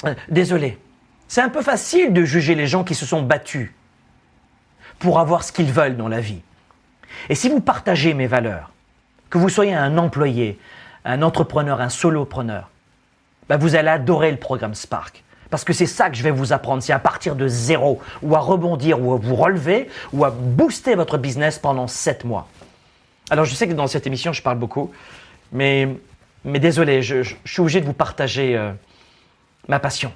euh, 0.05 0.14
désolé. 0.28 0.78
C'est 1.26 1.40
un 1.40 1.49
peu 1.49 1.62
facile 1.62 2.12
de 2.12 2.24
juger 2.24 2.55
les 2.55 2.66
gens 2.66 2.84
qui 2.84 2.94
se 2.94 3.07
sont 3.07 3.22
battus 3.22 3.72
pour 4.99 5.18
avoir 5.18 5.42
ce 5.42 5.53
qu'ils 5.53 5.72
veulent 5.72 5.97
dans 5.97 6.09
la 6.09 6.20
vie. 6.20 6.42
Et 7.30 7.34
si 7.34 7.49
vous 7.49 7.61
partagez 7.61 8.12
mes 8.12 8.26
valeurs, 8.26 8.72
que 9.30 9.38
vous 9.38 9.49
soyez 9.49 9.74
un 9.74 9.97
employé, 9.97 10.59
un 11.05 11.22
entrepreneur, 11.22 11.80
un 11.80 11.88
solopreneur, 11.88 12.70
bah 13.49 13.57
vous 13.57 13.74
allez 13.74 13.88
adorer 13.88 14.30
le 14.30 14.36
programme 14.36 14.74
Spark. 14.74 15.24
Parce 15.51 15.64
que 15.64 15.72
c'est 15.72 15.86
ça 15.86 16.11
que 16.11 16.16
je 16.16 16.22
vais 16.22 16.30
vous 16.30 16.53
apprendre, 16.53 16.82
c'est 16.82 16.92
à 16.92 16.99
partir 16.99 17.36
de 17.36 17.47
zéro, 17.47 18.01
ou 18.22 18.34
à 18.34 18.40
rebondir, 18.40 19.01
ou 19.01 19.14
à 19.14 19.16
vous 19.16 19.36
relever, 19.36 19.88
ou 20.12 20.24
à 20.24 20.30
booster 20.30 20.94
votre 20.94 21.18
business 21.18 21.59
pendant 21.59 21.86
sept 21.86 22.24
mois. 22.24 22.49
Alors 23.30 23.44
je 23.44 23.55
sais 23.55 23.66
que 23.68 23.72
dans 23.72 23.86
cette 23.86 24.07
émission, 24.07 24.32
je 24.32 24.42
parle 24.42 24.59
beaucoup, 24.59 24.92
mais 25.53 25.88
mais 26.47 26.61
désolé, 26.61 27.03
je, 27.03 27.22
suis 27.44 27.61
obligé 27.61 27.80
de 27.80 27.86
vous 27.86 27.92
partager 27.92 28.57
euh, 28.57 28.72
ma 29.66 29.80
passion. 29.80 30.12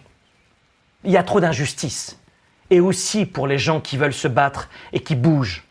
Il 1.03 1.11
y 1.11 1.17
a 1.17 1.25
trop 1.25 1.41
d'injustice. 1.41 2.19
Et 2.71 2.79
aussi 2.79 3.27
pour 3.27 3.49
les 3.49 3.59
gens 3.59 3.81
qui 3.81 3.97
veulent 3.97 4.15
se 4.15 4.29
battre 4.29 4.69
et 4.93 5.01
qui 5.01 5.17
bougent. 5.17 5.65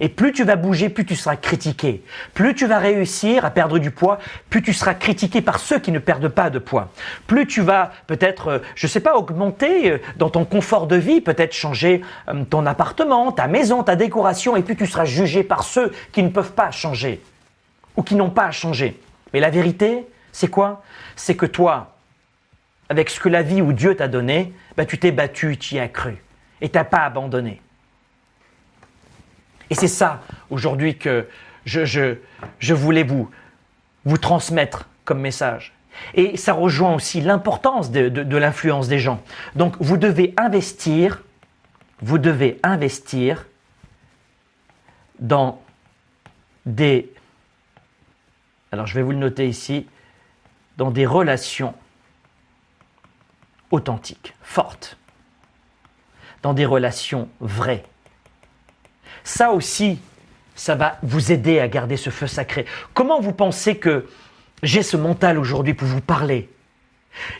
Et 0.00 0.08
plus 0.08 0.32
tu 0.32 0.44
vas 0.44 0.56
bouger, 0.56 0.88
plus 0.88 1.04
tu 1.04 1.16
seras 1.16 1.36
critiqué. 1.36 2.02
Plus 2.34 2.54
tu 2.54 2.66
vas 2.66 2.78
réussir 2.78 3.44
à 3.44 3.50
perdre 3.50 3.78
du 3.78 3.90
poids, 3.90 4.18
plus 4.50 4.62
tu 4.62 4.72
seras 4.72 4.94
critiqué 4.94 5.40
par 5.40 5.58
ceux 5.58 5.78
qui 5.78 5.92
ne 5.92 5.98
perdent 5.98 6.28
pas 6.28 6.50
de 6.50 6.58
poids. 6.58 6.88
Plus 7.26 7.46
tu 7.46 7.62
vas 7.62 7.92
peut-être, 8.06 8.48
euh, 8.48 8.58
je 8.74 8.86
ne 8.86 8.90
sais 8.90 9.00
pas, 9.00 9.16
augmenter 9.16 9.90
euh, 9.90 9.98
dans 10.16 10.30
ton 10.30 10.44
confort 10.44 10.86
de 10.86 10.96
vie, 10.96 11.20
peut-être 11.20 11.52
changer 11.52 12.02
ton 12.50 12.66
appartement, 12.66 13.32
ta 13.32 13.46
maison, 13.46 13.82
ta 13.82 13.96
décoration, 13.96 14.56
et 14.56 14.62
plus 14.62 14.76
tu 14.76 14.86
seras 14.86 15.04
jugé 15.04 15.42
par 15.42 15.62
ceux 15.64 15.92
qui 16.12 16.22
ne 16.22 16.28
peuvent 16.28 16.52
pas 16.52 16.70
changer 16.70 17.20
ou 17.96 18.02
qui 18.02 18.14
n'ont 18.14 18.30
pas 18.30 18.46
à 18.46 18.50
changer. 18.50 19.00
Mais 19.32 19.40
la 19.40 19.50
vérité, 19.50 20.06
c'est 20.32 20.48
quoi? 20.48 20.82
C'est 21.16 21.34
que 21.34 21.46
toi, 21.46 21.96
avec 22.88 23.10
ce 23.10 23.20
que 23.20 23.28
la 23.28 23.42
vie 23.42 23.62
ou 23.62 23.72
Dieu 23.72 23.96
t'a 23.96 24.08
donné, 24.08 24.52
bah, 24.76 24.84
tu 24.84 24.98
t'es 24.98 25.10
battu, 25.10 25.56
tu 25.56 25.76
y 25.76 25.78
as 25.78 25.88
cru. 25.88 26.16
Et 26.60 26.68
tu 26.68 26.76
n'as 26.76 26.84
pas 26.84 26.98
abandonné. 26.98 27.60
Et 29.70 29.74
c'est 29.74 29.88
ça, 29.88 30.22
aujourd'hui, 30.50 30.96
que 30.96 31.28
je, 31.64 31.84
je, 32.58 32.74
voulais 32.74 33.02
vous, 33.02 33.30
vous 34.04 34.18
transmettre 34.18 34.88
comme 35.04 35.20
message. 35.20 35.72
Et 36.14 36.36
ça 36.36 36.52
rejoint 36.52 36.94
aussi 36.94 37.20
l'importance 37.20 37.90
de, 37.90 38.08
de 38.08 38.36
l'influence 38.36 38.88
des 38.88 38.98
gens. 38.98 39.22
Donc, 39.54 39.74
vous 39.80 39.96
devez 39.96 40.34
investir, 40.36 41.22
vous 42.00 42.18
devez 42.18 42.60
investir 42.62 43.46
dans 45.18 45.60
des 46.66 47.12
alors 48.72 48.86
je 48.86 48.94
vais 48.94 49.02
vous 49.02 49.12
le 49.12 49.18
noter 49.18 49.48
ici, 49.48 49.86
dans 50.76 50.90
des 50.90 51.06
relations 51.06 51.74
authentiques, 53.70 54.34
fortes, 54.42 54.98
dans 56.42 56.52
des 56.52 56.66
relations 56.66 57.28
vraies. 57.40 57.84
Ça 59.26 59.50
aussi, 59.50 59.98
ça 60.54 60.76
va 60.76 60.98
vous 61.02 61.32
aider 61.32 61.58
à 61.58 61.66
garder 61.66 61.96
ce 61.96 62.10
feu 62.10 62.28
sacré. 62.28 62.64
Comment 62.94 63.18
vous 63.18 63.32
pensez 63.32 63.76
que 63.76 64.06
j'ai 64.62 64.84
ce 64.84 64.96
mental 64.96 65.36
aujourd'hui 65.36 65.74
pour 65.74 65.88
vous 65.88 66.00
parler? 66.00 66.48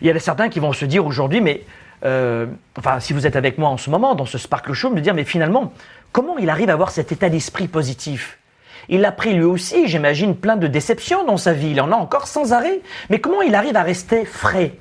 Il 0.01 0.09
y 0.09 0.11
a 0.11 0.19
certains 0.19 0.49
qui 0.49 0.59
vont 0.59 0.73
se 0.73 0.85
dire 0.85 1.07
aujourd'hui, 1.07 1.41
mais 1.41 1.63
euh, 2.05 2.47
enfin, 2.77 2.99
si 2.99 3.13
vous 3.13 3.25
êtes 3.25 3.37
avec 3.37 3.57
moi 3.57 3.69
en 3.69 3.77
ce 3.77 3.89
moment 3.89 4.17
dans 4.17 4.27
ce 4.27 4.37
Sparkle 4.37 4.73
Show, 4.73 4.91
me 4.91 5.01
dire, 5.01 5.15
mais 5.15 5.23
finalement, 5.23 5.73
comment 6.11 6.39
il 6.39 6.51
arrive 6.51 6.71
à 6.71 6.73
avoir 6.73 6.91
cet 6.91 7.13
état 7.13 7.29
d'esprit 7.29 7.69
positif? 7.69 8.41
Il 8.89 9.05
a 9.05 9.13
pris 9.13 9.35
lui 9.35 9.45
aussi, 9.45 9.87
j'imagine, 9.87 10.35
plein 10.35 10.57
de 10.57 10.67
déceptions 10.67 11.25
dans 11.25 11.37
sa 11.37 11.53
vie. 11.53 11.71
Il 11.71 11.81
en 11.81 11.93
a 11.93 11.97
encore 11.97 12.27
sans 12.27 12.53
arrêt. 12.53 12.81
Mais 13.11 13.21
comment 13.21 13.43
il 13.43 13.55
arrive 13.55 13.77
à 13.77 13.85
rester 13.85 14.25
frais? 14.25 14.73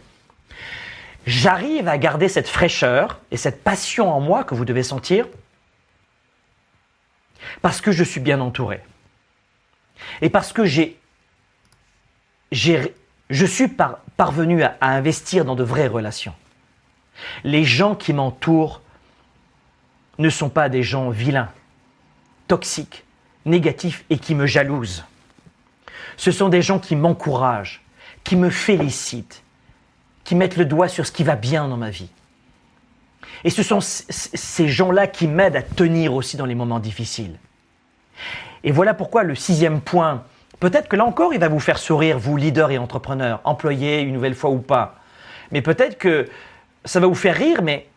J'arrive 1.27 1.87
à 1.87 1.99
garder 1.99 2.29
cette 2.29 2.47
fraîcheur 2.47 3.19
et 3.29 3.37
cette 3.37 3.63
passion 3.63 4.11
en 4.11 4.21
moi 4.21 4.43
que 4.43 4.55
vous 4.55 4.65
devez 4.65 4.81
sentir 4.81 5.27
Parce 7.65 7.81
que 7.81 7.91
je 7.91 8.03
suis 8.03 8.19
bien 8.19 8.41
entouré. 8.41 8.79
Et 10.21 10.29
parce 10.29 10.53
que 10.53 10.65
j'ai, 10.65 10.99
je 12.51 13.45
suis 13.47 13.67
parvenu 14.17 14.61
à 14.61 14.75
investir 14.81 15.45
dans 15.45 15.55
de 15.55 15.63
vraies 15.63 15.87
relations. 15.87 16.35
Les 17.43 17.63
gens 17.63 17.95
qui 17.95 18.13
m'entourent 18.13 18.83
ne 20.19 20.29
sont 20.29 20.49
pas 20.49 20.69
des 20.69 20.83
gens 20.83 21.09
vilains, 21.09 21.49
toxiques, 22.47 23.03
négatifs 23.45 24.05
et 24.11 24.19
qui 24.19 24.35
me 24.35 24.45
jalousent. 24.45 25.03
Ce 26.17 26.29
sont 26.31 26.49
des 26.49 26.61
gens 26.61 26.77
qui 26.77 26.95
m'encouragent, 26.95 27.83
qui 28.23 28.35
me 28.35 28.51
félicitent, 28.51 29.41
qui 30.23 30.35
mettent 30.35 30.57
le 30.57 30.65
doigt 30.65 30.87
sur 30.87 31.07
ce 31.07 31.11
qui 31.11 31.23
va 31.23 31.35
bien 31.35 31.67
dans 31.67 31.77
ma 31.77 31.89
vie. 31.89 32.11
Et 33.43 33.49
ce 33.49 33.63
sont 33.63 33.79
ces 33.81 34.67
gens-là 34.67 35.07
qui 35.07 35.27
m'aident 35.27 35.55
à 35.55 35.63
tenir 35.63 36.13
aussi 36.13 36.37
dans 36.37 36.45
les 36.45 36.53
moments 36.53 36.79
difficiles. 36.79 37.39
Et 38.63 38.71
voilà 38.71 38.93
pourquoi 38.93 39.23
le 39.23 39.35
sixième 39.35 39.81
point, 39.81 40.23
peut-être 40.59 40.87
que 40.87 40.95
là 40.95 41.05
encore, 41.05 41.33
il 41.33 41.39
va 41.39 41.47
vous 41.47 41.59
faire 41.59 41.77
sourire, 41.77 42.17
vous, 42.17 42.37
leader 42.37 42.71
et 42.71 42.77
entrepreneur, 42.77 43.41
employé 43.43 44.01
une 44.01 44.13
nouvelle 44.13 44.35
fois 44.35 44.49
ou 44.49 44.59
pas. 44.59 44.95
Mais 45.51 45.61
peut-être 45.61 45.97
que 45.97 46.27
ça 46.83 46.99
va 46.99 47.07
vous 47.07 47.15
faire 47.15 47.35
rire, 47.35 47.61
mais, 47.61 47.87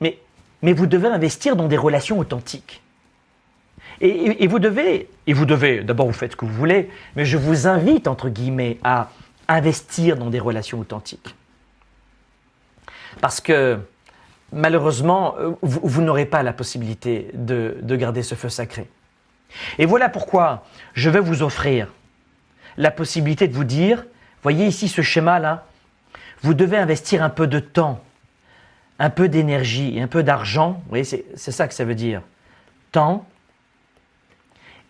mais, 0.00 0.18
mais 0.62 0.72
vous 0.72 0.86
devez 0.86 1.08
investir 1.08 1.56
dans 1.56 1.68
des 1.68 1.76
relations 1.76 2.18
authentiques. 2.18 2.82
Et, 4.00 4.46
vous 4.46 4.60
devez, 4.60 5.08
et 5.26 5.32
vous 5.32 5.44
devez, 5.44 5.82
d'abord 5.82 6.06
vous 6.06 6.12
faites 6.12 6.32
ce 6.32 6.36
que 6.36 6.44
vous 6.44 6.52
voulez, 6.52 6.88
mais 7.16 7.24
je 7.24 7.36
vous 7.36 7.66
invite, 7.66 8.06
entre 8.06 8.28
guillemets, 8.28 8.78
à 8.84 9.10
investir 9.48 10.16
dans 10.16 10.30
des 10.30 10.38
relations 10.38 10.78
authentiques. 10.78 11.34
Parce 13.20 13.40
que 13.40 13.80
malheureusement, 14.52 15.34
euh, 15.38 15.50
vous, 15.62 16.02
n'aurez 16.02 16.26
pas 16.26 16.44
la 16.44 16.52
possibilité 16.52 17.28
de, 17.34 17.76
de 17.82 17.96
garder 17.96 18.22
ce 18.22 18.36
feu 18.36 18.48
sacré. 18.48 18.88
Et 19.78 19.86
voilà 19.86 20.08
pourquoi 20.08 20.64
je 20.94 21.10
vais 21.10 21.20
vous 21.20 21.42
offrir 21.42 21.88
la 22.76 22.90
possibilité 22.90 23.48
de 23.48 23.54
vous 23.54 23.64
dire, 23.64 24.06
voyez 24.42 24.66
ici 24.66 24.88
ce 24.88 25.02
schéma-là, 25.02 25.66
vous 26.42 26.54
devez 26.54 26.76
investir 26.76 27.22
un 27.22 27.30
peu 27.30 27.46
de 27.46 27.58
temps, 27.58 28.02
un 28.98 29.10
peu 29.10 29.28
d'énergie 29.28 29.96
et 29.96 30.02
un 30.02 30.06
peu 30.06 30.22
d'argent. 30.22 30.72
Vous 30.84 30.88
voyez, 30.88 31.04
c'est 31.04 31.52
ça 31.52 31.66
que 31.66 31.74
ça 31.74 31.84
veut 31.84 31.94
dire. 31.94 32.22
Temps, 32.92 33.26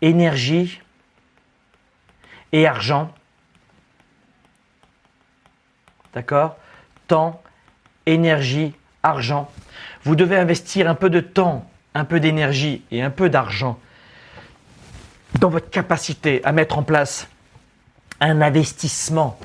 énergie 0.03 0.81
et 2.53 2.67
argent. 2.67 3.13
D'accord? 6.15 6.57
Temps, 7.07 7.43
énergie, 8.07 8.75
argent. 9.03 9.51
Vous 10.03 10.17
devez 10.17 10.37
investir 10.37 10.89
un 10.89 10.95
peu 10.95 11.11
de 11.11 11.21
temps, 11.21 11.69
un 11.95 12.05
peu 12.05 12.21
d'énergie 12.21 12.83
et 12.91 13.03
un 13.03 13.11
peu 13.11 13.31
d'argent 13.31 13.79
dans 15.39 15.49
votre 15.49 15.71
capacité 15.71 16.41
à 16.45 16.53
mettre 16.53 16.79
en 16.79 16.83
place 16.83 17.29
un 18.21 18.41
investissement 18.41 19.39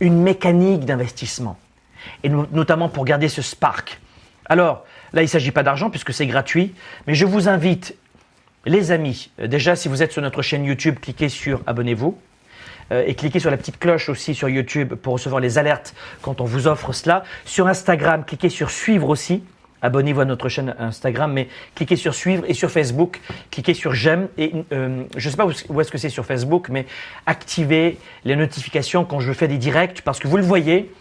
une 0.00 0.22
mécanique 0.22 0.84
d'investissement, 0.84 1.58
et 2.22 2.28
notamment 2.28 2.88
pour 2.88 3.04
garder 3.04 3.28
ce 3.28 3.42
spark. 3.42 4.00
Alors, 4.46 4.84
là, 5.12 5.22
il 5.22 5.26
ne 5.26 5.30
s'agit 5.30 5.50
pas 5.50 5.62
d'argent 5.62 5.90
puisque 5.90 6.12
c'est 6.12 6.26
gratuit, 6.26 6.74
mais 7.06 7.14
je 7.14 7.24
vous 7.24 7.48
invite, 7.48 7.96
les 8.64 8.90
amis, 8.90 9.30
euh, 9.40 9.46
déjà 9.46 9.76
si 9.76 9.88
vous 9.88 10.02
êtes 10.02 10.12
sur 10.12 10.22
notre 10.22 10.42
chaîne 10.42 10.64
YouTube, 10.64 10.96
cliquez 11.00 11.28
sur 11.28 11.62
abonnez-vous. 11.66 12.18
Euh, 12.92 13.02
et 13.04 13.16
cliquez 13.16 13.40
sur 13.40 13.50
la 13.50 13.56
petite 13.56 13.80
cloche 13.80 14.08
aussi 14.08 14.32
sur 14.32 14.48
YouTube 14.48 14.94
pour 14.94 15.14
recevoir 15.14 15.40
les 15.40 15.58
alertes 15.58 15.92
quand 16.22 16.40
on 16.40 16.44
vous 16.44 16.68
offre 16.68 16.92
cela. 16.92 17.24
Sur 17.44 17.66
Instagram, 17.66 18.24
cliquez 18.24 18.48
sur 18.48 18.70
suivre 18.70 19.08
aussi 19.08 19.42
abonnez-vous 19.86 20.20
à 20.20 20.24
notre 20.24 20.48
chaîne 20.48 20.74
Instagram, 20.78 21.32
mais 21.32 21.48
cliquez 21.74 21.96
sur 21.96 22.14
suivre 22.14 22.44
et 22.46 22.54
sur 22.54 22.70
Facebook, 22.70 23.20
cliquez 23.50 23.74
sur 23.74 23.94
j'aime 23.94 24.28
et 24.36 24.52
euh, 24.72 25.04
je 25.16 25.26
ne 25.26 25.30
sais 25.30 25.36
pas 25.36 25.46
où 25.46 25.80
est-ce 25.80 25.90
que 25.90 25.98
c'est 25.98 26.10
sur 26.10 26.26
Facebook, 26.26 26.68
mais 26.68 26.86
activez 27.24 27.98
les 28.24 28.36
notifications 28.36 29.04
quand 29.04 29.20
je 29.20 29.32
fais 29.32 29.48
des 29.48 29.58
directs 29.58 30.02
parce 30.02 30.18
que 30.18 30.28
vous 30.28 30.36
le 30.36 30.42
voyez, 30.42 30.92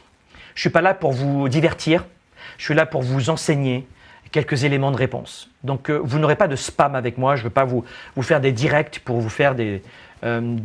je 0.53 0.61
suis 0.61 0.69
pas 0.69 0.81
là 0.81 0.93
pour 0.93 1.11
vous 1.11 1.49
divertir, 1.49 2.05
je 2.57 2.63
suis 2.63 2.75
là 2.75 2.85
pour 2.85 3.01
vous 3.01 3.29
enseigner 3.29 3.87
quelques 4.31 4.63
éléments 4.63 4.91
de 4.91 4.97
réponse. 4.97 5.49
Donc 5.63 5.89
euh, 5.89 5.99
vous 6.03 6.19
n'aurez 6.19 6.35
pas 6.35 6.47
de 6.47 6.55
spam 6.55 6.95
avec 6.95 7.17
moi, 7.17 7.35
je 7.35 7.41
ne 7.41 7.45
veux 7.45 7.53
pas 7.53 7.65
vous, 7.65 7.83
vous 8.15 8.23
faire 8.23 8.39
des 8.39 8.51
directs 8.51 9.01
pour 9.03 9.19
vous 9.19 9.29
faire 9.29 9.55
des 9.55 9.81
euh, 10.23 10.55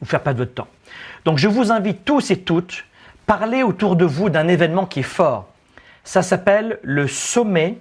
vous 0.00 0.06
faire 0.06 0.22
pas 0.22 0.32
de 0.32 0.38
votre 0.38 0.54
temps. 0.54 0.68
Donc 1.24 1.38
je 1.38 1.48
vous 1.48 1.72
invite 1.72 2.04
tous 2.04 2.30
et 2.30 2.40
toutes 2.40 2.84
parler 3.26 3.62
autour 3.62 3.96
de 3.96 4.04
vous 4.04 4.30
d'un 4.30 4.48
événement 4.48 4.86
qui 4.86 5.00
est 5.00 5.04
fort 5.04 5.48
ça 6.04 6.22
s'appelle 6.22 6.78
le 6.82 7.06
sommet, 7.06 7.78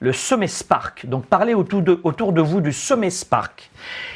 le 0.00 0.12
sommet 0.12 0.48
Spark. 0.48 1.06
Donc 1.06 1.26
parlez 1.26 1.54
autour 1.54 1.82
de, 1.82 2.40
vous 2.40 2.60
du 2.60 2.72
sommet 2.72 3.10
Spark. 3.10 3.70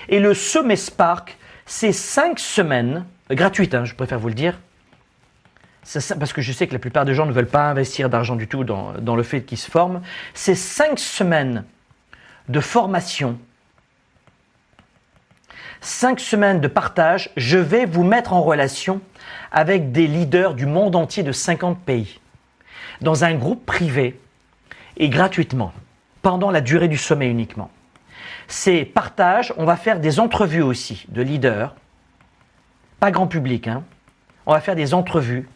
Et 0.09 0.21
le 0.21 0.35
sommet 0.35 0.77
Spark, 0.77 1.37
c'est 1.67 1.93
cinq 1.93 2.39
semaines, 2.39 3.05
gratuites, 3.31 3.75
hein, 3.75 3.85
je 3.85 3.95
préfère 3.95 4.19
vous 4.19 4.29
le 4.29 4.35
dire, 4.35 4.59
parce 6.19 6.33
que 6.33 6.43
je 6.43 6.53
sais 6.53 6.67
que 6.67 6.73
la 6.73 6.79
plupart 6.79 7.05
des 7.05 7.15
gens 7.15 7.27
ne 7.27 7.33
veulent 7.33 7.47
pas 7.47 7.71
investir 7.71 8.11
d'argent 8.11 8.37
du 8.37 8.47
tout 8.47 8.65
dans, 8.65 8.93
dans 8.95 9.17
le 9.17 9.23
fait 9.23 9.43
qu'ils 9.43 9.59
se 9.59 9.71
forment. 9.71 10.03
C'est 10.35 10.55
cinq 10.55 10.99
semaines 10.99 11.65
de 12.49 12.61
formation, 12.61 13.39
cinq 15.81 16.21
semaines 16.21 16.61
de 16.61 16.69
partage. 16.69 17.31
Je 17.37 17.59
vais 17.59 17.87
vous 17.87 18.05
mettre 18.05 18.33
en 18.33 18.43
relation 18.43 19.01
avec 19.51 19.93
des 19.93 20.07
leaders 20.07 20.55
du 20.55 20.67
monde 20.67 20.95
entier 20.95 21.23
de 21.23 21.33
50 21.33 21.81
pays 21.81 22.21
dans 23.01 23.25
un 23.25 23.35
groupe 23.35 23.65
privé 23.65 24.19
et 24.97 25.09
gratuitement, 25.09 25.73
pendant 26.23 26.51
la 26.51 26.61
durée 26.61 26.89
du 26.89 26.99
sommet 26.99 27.29
uniquement. 27.29 27.71
Ces 28.49 28.85
partages, 28.85 29.55
on 29.57 29.65
va 29.65 29.77
faire 29.77 30.01
des 30.01 30.21
entrevues 30.21 30.63
aussi 30.63 31.07
de 31.09 31.23
leaders, 31.23 31.75
pas 32.99 33.11
grand 33.11 33.27
public, 33.27 33.69
hein. 33.69 33.85
on 34.47 34.53
va 34.53 34.61
faire 34.61 34.77
des 34.77 34.93
entrevues 34.93 35.49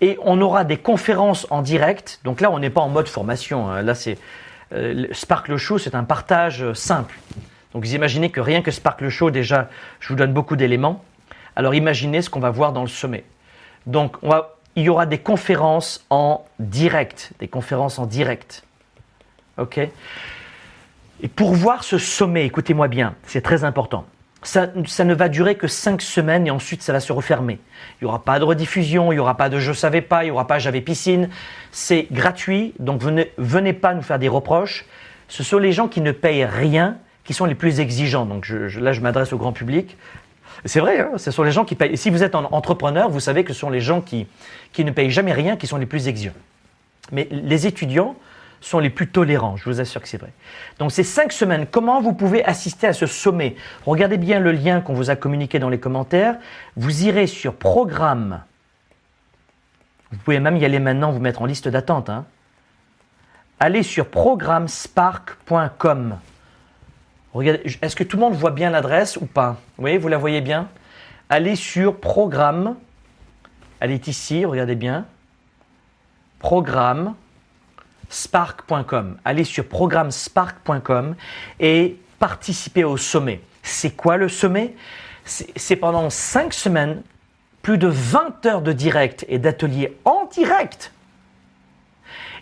et 0.00 0.18
on 0.22 0.40
aura 0.40 0.64
des 0.64 0.78
conférences 0.78 1.46
en 1.50 1.62
direct. 1.62 2.20
Donc 2.24 2.40
là, 2.40 2.50
on 2.50 2.58
n'est 2.58 2.70
pas 2.70 2.80
en 2.80 2.88
mode 2.88 3.06
formation. 3.06 3.68
Hein. 3.68 3.82
Là, 3.82 3.94
c'est 3.94 4.18
euh, 4.72 5.06
Sparkle 5.12 5.56
Show, 5.56 5.78
c'est 5.78 5.94
un 5.94 6.04
partage 6.04 6.62
euh, 6.62 6.74
simple. 6.74 7.18
Donc 7.72 7.84
vous 7.84 7.94
imaginez 7.94 8.30
que 8.30 8.40
rien 8.40 8.62
que 8.62 8.70
Sparkle 8.70 9.08
Show, 9.08 9.30
déjà, 9.30 9.68
je 10.00 10.08
vous 10.08 10.14
donne 10.14 10.32
beaucoup 10.32 10.56
d'éléments. 10.56 11.04
Alors 11.54 11.74
imaginez 11.74 12.22
ce 12.22 12.30
qu'on 12.30 12.40
va 12.40 12.50
voir 12.50 12.72
dans 12.72 12.82
le 12.82 12.88
sommet. 12.88 13.24
Donc 13.86 14.16
on 14.22 14.30
va 14.30 14.56
il 14.80 14.84
y 14.84 14.88
aura 14.88 15.04
des 15.06 15.18
conférences 15.18 16.06
en 16.08 16.44
direct, 16.58 17.32
des 17.38 17.48
conférences 17.48 17.98
en 17.98 18.06
direct. 18.06 18.64
OK? 19.58 19.78
Et 21.22 21.28
pour 21.28 21.52
voir 21.52 21.84
ce 21.84 21.98
sommet, 21.98 22.46
écoutez-moi 22.46 22.88
bien, 22.88 23.14
c'est 23.26 23.42
très 23.42 23.64
important. 23.64 24.06
Ça, 24.42 24.68
ne 24.68 25.12
va 25.12 25.28
durer 25.28 25.56
que 25.56 25.66
cinq 25.66 26.00
semaines 26.00 26.46
et 26.46 26.50
ensuite 26.50 26.82
ça 26.82 26.94
va 26.94 27.00
se 27.00 27.12
refermer. 27.12 27.58
Il 28.00 28.04
n'y 28.04 28.08
aura 28.08 28.24
pas 28.24 28.38
de 28.38 28.44
rediffusion, 28.44 29.12
il 29.12 29.16
n'y 29.16 29.20
aura 29.20 29.36
pas 29.36 29.50
de 29.50 29.58
je 29.58 29.74
savais 29.74 30.00
pas, 30.00 30.22
il 30.22 30.28
n'y 30.28 30.30
aura 30.30 30.46
pas 30.46 30.58
j'avais 30.58 30.80
piscine. 30.80 31.28
C'est 31.72 32.06
gratuit, 32.10 32.72
donc 32.78 33.02
venez, 33.02 33.32
venez 33.36 33.74
pas 33.74 33.92
nous 33.92 34.00
faire 34.00 34.18
des 34.18 34.28
reproches. 34.28 34.86
Ce 35.28 35.42
sont 35.42 35.58
les 35.58 35.72
gens 35.72 35.88
qui 35.88 36.00
ne 36.00 36.12
payent 36.12 36.46
rien 36.46 36.96
qui 37.24 37.34
sont 37.34 37.44
les 37.44 37.54
plus 37.54 37.80
exigeants. 37.80 38.24
Donc 38.24 38.48
là, 38.48 38.92
je 38.92 39.00
m'adresse 39.00 39.32
au 39.32 39.36
grand 39.36 39.52
public. 39.52 39.96
C'est 40.64 40.80
vrai, 40.80 41.00
hein, 41.00 41.12
ce 41.16 41.30
sont 41.30 41.42
les 41.42 41.52
gens 41.52 41.64
qui 41.64 41.74
payent. 41.74 41.96
si 41.96 42.10
vous 42.10 42.22
êtes 42.22 42.34
entrepreneur, 42.34 43.08
vous 43.08 43.20
savez 43.20 43.44
que 43.44 43.52
ce 43.52 43.60
sont 43.60 43.70
les 43.70 43.80
gens 43.80 44.00
qui, 44.00 44.26
ne 44.78 44.90
payent 44.90 45.10
jamais 45.10 45.32
rien 45.32 45.56
qui 45.56 45.66
sont 45.66 45.78
les 45.78 45.86
plus 45.86 46.08
exigeants. 46.08 46.32
Mais 47.12 47.28
les 47.30 47.66
étudiants 47.66 48.14
sont 48.60 48.78
les 48.78 48.90
plus 48.90 49.08
tolérants, 49.08 49.56
je 49.56 49.64
vous 49.64 49.80
assure 49.80 50.02
que 50.02 50.08
c'est 50.08 50.18
vrai. 50.18 50.32
Donc 50.78 50.92
ces 50.92 51.02
cinq 51.02 51.32
semaines, 51.32 51.66
comment 51.70 52.02
vous 52.02 52.12
pouvez 52.12 52.44
assister 52.44 52.86
à 52.86 52.92
ce 52.92 53.06
sommet? 53.06 53.56
Regardez 53.86 54.18
bien 54.18 54.38
le 54.38 54.52
lien 54.52 54.82
qu'on 54.82 54.92
vous 54.92 55.08
a 55.08 55.16
communiqué 55.16 55.58
dans 55.58 55.70
les 55.70 55.80
commentaires. 55.80 56.36
Vous 56.76 57.04
irez 57.04 57.26
sur 57.26 57.54
programme. 57.54 58.42
Vous 60.12 60.18
pouvez 60.18 60.40
même 60.40 60.58
y 60.58 60.64
aller 60.66 60.78
maintenant, 60.78 61.10
vous 61.10 61.20
mettre 61.20 61.40
en 61.40 61.46
liste 61.46 61.68
d'attente. 61.68 62.10
Hein. 62.10 62.26
Allez 63.60 63.82
sur 63.82 64.08
programmespark.com. 64.08 66.18
Est-ce 67.34 67.94
que 67.94 68.04
tout 68.04 68.16
le 68.16 68.22
monde 68.22 68.34
voit 68.34 68.50
bien 68.50 68.70
l'adresse 68.70 69.16
ou 69.16 69.26
pas 69.26 69.56
Oui, 69.78 69.98
vous 69.98 70.08
la 70.08 70.18
voyez 70.18 70.40
bien 70.40 70.68
Allez 71.28 71.54
sur 71.54 72.00
programme. 72.00 72.76
Elle 73.78 73.92
est 73.92 74.08
ici, 74.08 74.44
regardez 74.44 74.74
bien. 74.74 75.06
Programme 76.40 77.14
spark.com. 78.08 79.18
Allez 79.24 79.44
sur 79.44 79.66
programmespark.com 79.66 81.14
et 81.60 81.96
participez 82.18 82.82
au 82.82 82.96
sommet. 82.96 83.40
C'est 83.62 83.90
quoi 83.90 84.16
le 84.16 84.28
sommet 84.28 84.74
C'est 85.24 85.76
pendant 85.76 86.10
5 86.10 86.52
semaines, 86.52 87.02
plus 87.62 87.78
de 87.78 87.86
20 87.86 88.46
heures 88.46 88.62
de 88.62 88.72
direct 88.72 89.24
et 89.28 89.38
d'ateliers 89.38 89.96
en 90.04 90.26
direct. 90.26 90.92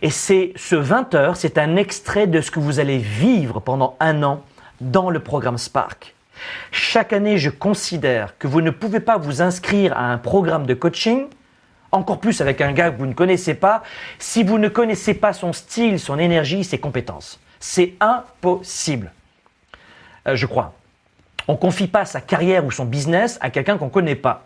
Et 0.01 0.11
c'est 0.11 0.53
ce 0.57 0.77
20 0.77 1.15
heures, 1.15 1.37
c'est 1.37 1.59
un 1.59 1.77
extrait 1.77 2.27
de 2.27 2.41
ce 2.41 2.51
que 2.51 2.61
vous 2.61 2.81
allez 2.81 2.99
vivre 2.99 3.61
pendant 3.61 3.97
un 4.01 4.23
an 4.23 4.43
dans 4.81 5.11
le 5.11 5.21
programme 5.21 5.59
Spark. 5.59 6.15
Chaque 6.71 7.13
année, 7.13 7.39
je 7.39 7.51
considère 7.51 8.39
que 8.39 8.47
vous 8.47 8.61
ne 8.61 8.71
pouvez 8.71 9.01
pas 9.01 9.19
vous 9.19 9.43
inscrire 9.43 9.97
à 9.97 10.13
un 10.13 10.19
programme 10.19 10.67
de 10.67 10.75
coaching, 10.75 11.27
encore 11.91 12.21
plus 12.21 12.41
avec 12.41 12.61
un 12.61 12.73
gars 12.73 12.91
que 12.91 12.99
vous 12.99 13.07
ne 13.07 13.15
connaissez 13.15 13.55
pas, 13.55 13.83
si 14.19 14.45
vous 14.45 14.59
ne 14.59 14.69
connaissez 14.69 15.15
pas 15.15 15.33
son 15.33 15.53
style, 15.53 15.99
son 15.99 16.19
énergie, 16.19 16.65
ses 16.65 16.79
compétences. 16.79 17.41
C'est 17.61 17.95
impossible. 18.01 19.13
Euh, 20.27 20.37
je 20.37 20.47
crois. 20.47 20.75
On 21.49 21.53
ne 21.53 21.59
confie 21.59 21.89
pas 21.89 22.05
sa 22.05 22.21
carrière 22.21 22.65
ou 22.65 22.71
son 22.71 22.85
business 22.85 23.39
à 23.41 23.51
quelqu'un 23.51 23.79
qu'on 23.79 23.87
ne 23.87 23.91
connaît 23.91 24.15
pas. 24.15 24.45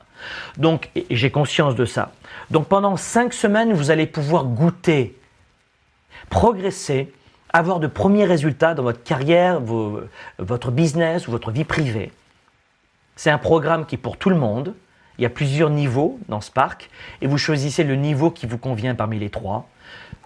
Donc, 0.57 0.89
j'ai 1.11 1.31
conscience 1.31 1.75
de 1.75 1.85
ça. 1.85 2.13
Donc, 2.51 2.69
pendant 2.69 2.97
cinq 2.97 3.35
semaines, 3.35 3.73
vous 3.73 3.91
allez 3.91 4.07
pouvoir 4.07 4.45
goûter, 4.45 5.19
progresser, 6.31 7.13
avoir 7.53 7.81
de 7.81 7.87
premiers 7.87 8.25
résultats 8.25 8.75
dans 8.75 8.83
votre 8.83 9.03
carrière, 9.03 9.61
votre 10.39 10.71
business 10.71 11.29
ou 11.29 11.31
votre 11.31 11.51
vie 11.51 11.65
privée. 11.65 12.13
C'est 13.17 13.31
un 13.31 13.39
programme 13.39 13.87
qui 13.87 13.97
est 13.97 13.99
pour 13.99 14.17
tout 14.17 14.31
le 14.31 14.37
monde. 14.37 14.75
Il 15.19 15.23
y 15.23 15.27
a 15.27 15.31
plusieurs 15.31 15.71
niveaux 15.71 16.19
dans 16.29 16.41
Spark 16.41 16.89
et 17.21 17.27
vous 17.27 17.39
choisissez 17.39 17.85
le 17.85 17.97
niveau 17.97 18.31
qui 18.31 18.47
vous 18.47 18.59
convient 18.59 18.95
parmi 18.95 19.19
les 19.19 19.31
trois 19.31 19.69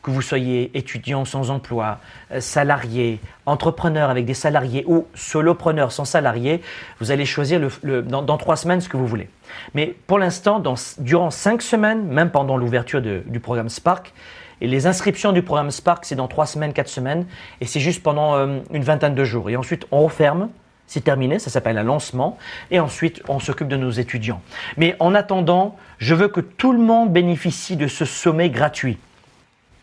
que 0.07 0.13
vous 0.13 0.23
soyez 0.23 0.71
étudiant 0.79 1.25
sans 1.25 1.51
emploi, 1.51 1.99
euh, 2.31 2.41
salarié, 2.41 3.19
entrepreneur 3.45 4.09
avec 4.09 4.25
des 4.25 4.35
salariés 4.35 4.85
ou 4.87 5.09
solopreneur 5.15 5.91
sans 5.91 6.05
salarié, 6.05 6.63
vous 7.01 7.11
allez 7.11 7.27
choisir 7.27 7.61
dans, 7.83 8.39
trois 8.39 8.55
semaines 8.55 8.81
ce 8.81 8.89
que 8.89 8.97
vous 8.97 9.07
voulez. 9.09 9.29
Mais 9.75 9.97
pour 10.07 10.21
l'instant, 10.21 10.63
durant 10.99 11.31
cinq 11.33 11.61
semaines, 11.61 12.07
même 12.07 12.31
pendant 12.31 12.57
l'ouverture 12.57 13.03
du 13.03 13.41
programme 13.41 13.69
Spark, 13.69 14.13
et 14.61 14.67
les 14.67 14.87
inscriptions 14.87 15.33
du 15.33 15.43
programme 15.43 15.71
Spark, 15.71 16.05
c'est 16.05 16.15
dans 16.15 16.29
trois 16.29 16.47
semaines, 16.47 16.73
quatre 16.73 16.89
semaines, 16.89 17.27
et 17.61 17.67
c'est 17.67 17.81
juste 17.81 18.03
pendant 18.03 18.37
euh, 18.37 18.61
une 18.73 18.83
vingtaine 18.83 19.15
de 19.15 19.25
jours. 19.25 19.51
Et 19.51 19.57
ensuite, 19.57 19.87
on 19.91 20.05
referme. 20.05 20.49
C'est 20.87 21.03
terminé, 21.03 21.41
ça 21.41 21.51
s'appelle 21.51 21.79
un 21.79 21.83
lancement. 21.83 22.39
Et 22.71 22.79
ensuite, 22.79 23.21
on 23.29 23.41
s'occupe 23.41 23.69
de 23.69 23.77
nos 23.77 23.91
étudiants. 23.91 24.41
Mais 24.77 24.95
en 25.01 25.15
attendant, 25.15 25.77
je 25.99 26.15
veux 26.15 26.29
que 26.29 26.41
tout 26.41 26.73
le 26.73 26.79
monde 26.79 27.13
bénéficie 27.13 27.77
de 27.77 27.89
ce 27.89 28.05
sommet 28.05 28.51
gratuit. 28.51 28.99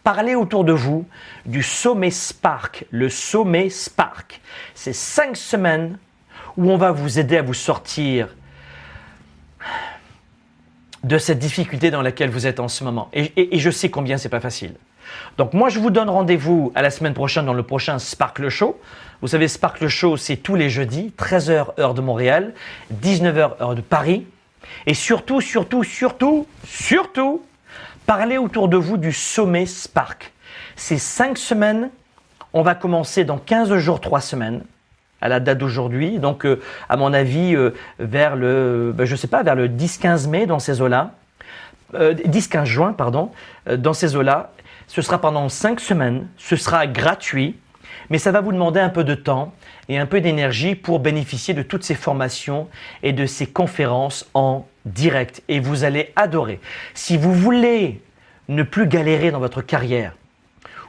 Parlez 0.04 0.36
autour 0.36 0.64
de 0.64 0.74
vous 0.74 1.06
du 1.46 1.62
sommet 1.62 2.12
Spark, 2.12 2.86
le 2.90 3.10
sommet 3.10 3.70
Spark. 3.70 4.42
C'est 4.76 4.94
cinq 4.94 5.36
semaines 5.36 5.98
où 6.58 6.72
on 6.72 6.78
va 6.78 6.92
vous 6.92 7.20
aider 7.20 7.38
à 7.38 7.42
vous 7.42 7.54
sortir 7.54 8.30
de 11.04 11.18
cette 11.18 11.40
difficulté 11.40 11.92
dans 11.92 12.02
laquelle 12.02 12.30
vous 12.30 12.48
êtes 12.48 12.60
en 12.60 12.68
ce 12.68 12.84
moment. 12.84 13.10
Et, 13.14 13.60
je 13.60 13.70
sais 13.70 13.90
combien 13.90 14.18
c'est 14.18 14.30
pas 14.30 14.40
facile. 14.40 14.74
Donc 15.38 15.54
moi, 15.54 15.70
je 15.70 15.80
vous 15.80 15.90
donne 15.90 16.10
rendez-vous 16.10 16.72
à 16.76 16.82
la 16.82 16.90
semaine 16.90 17.14
prochaine 17.14 17.46
dans 17.46 17.54
le 17.54 17.64
prochain 17.64 18.00
Sparkle 18.00 18.50
Show. 18.50 18.80
Vous 19.22 19.28
savez, 19.28 19.48
Sparkle 19.48 19.88
Show, 19.88 20.18
c'est 20.18 20.38
tous 20.38 20.56
les 20.56 20.70
jeudis, 20.70 21.14
13h 21.18 21.80
heure 21.80 21.94
de 21.94 22.02
Montréal, 22.02 22.54
19h 23.02 23.62
heure 23.62 23.76
de 23.76 23.82
Paris. 23.82 24.26
Et 24.88 24.94
surtout, 24.94 25.42
surtout, 25.42 25.84
surtout, 25.84 26.48
surtout, 26.66 27.44
Parlez 28.06 28.38
autour 28.38 28.68
de 28.68 28.76
vous 28.76 28.98
du 28.98 29.14
sommet 29.14 29.66
Spark. 29.66 30.34
Ces 30.76 30.98
cinq 30.98 31.38
semaines, 31.38 31.90
on 32.52 32.62
va 32.62 32.76
commencer 32.76 33.24
dans 33.24 33.38
15 33.38 33.78
jours, 33.78 34.02
3 34.02 34.20
semaines, 34.20 34.64
à 35.24 35.30
la 35.30 35.40
date 35.40 35.58
d'aujourd'hui. 35.58 36.20
Donc, 36.20 36.46
euh, 36.46 36.60
à 36.90 36.98
mon 36.98 37.14
avis, 37.14 37.56
euh, 37.56 37.72
vers 37.98 38.36
le, 38.36 38.94
ben, 38.94 39.06
je 39.06 39.16
sais 39.16 39.30
pas, 39.30 39.42
vers 39.42 39.56
le 39.56 39.70
10-15 39.70 40.28
mai, 40.28 40.46
dans 40.46 40.60
ces 40.60 40.82
eaux-là. 40.82 41.12
10-15 41.94 42.62
euh, 42.62 42.66
juin, 42.66 42.94
pardon, 42.94 43.32
dans 43.78 43.94
ces 43.94 44.16
eaux-là. 44.18 44.52
Ce 44.88 45.02
sera 45.02 45.22
pendant 45.22 45.48
5 45.48 45.80
semaines. 45.80 46.28
Ce 46.38 46.58
sera 46.58 46.88
gratuit. 46.88 47.56
Mais 48.10 48.18
ça 48.18 48.32
va 48.32 48.42
vous 48.42 48.52
demander 48.52 48.82
un 48.82 48.90
peu 48.90 49.06
de 49.06 49.16
temps 49.16 49.54
et 49.88 49.98
un 49.98 50.06
peu 50.06 50.20
d'énergie 50.20 50.76
pour 50.76 51.00
bénéficier 51.00 51.54
de 51.54 51.62
toutes 51.62 51.84
ces 51.84 51.96
formations 51.96 52.68
et 53.02 53.14
de 53.14 53.26
ces 53.26 53.46
conférences 53.46 54.30
en 54.34 54.68
direct. 54.86 55.42
Et 55.48 55.62
vous 55.62 55.86
allez 55.86 56.12
adorer. 56.18 56.60
Si 56.94 57.16
vous 57.16 57.34
voulez 57.34 58.02
ne 58.50 58.64
plus 58.64 58.88
galérer 58.88 59.32
dans 59.32 59.40
votre 59.40 59.62
carrière 59.62 60.14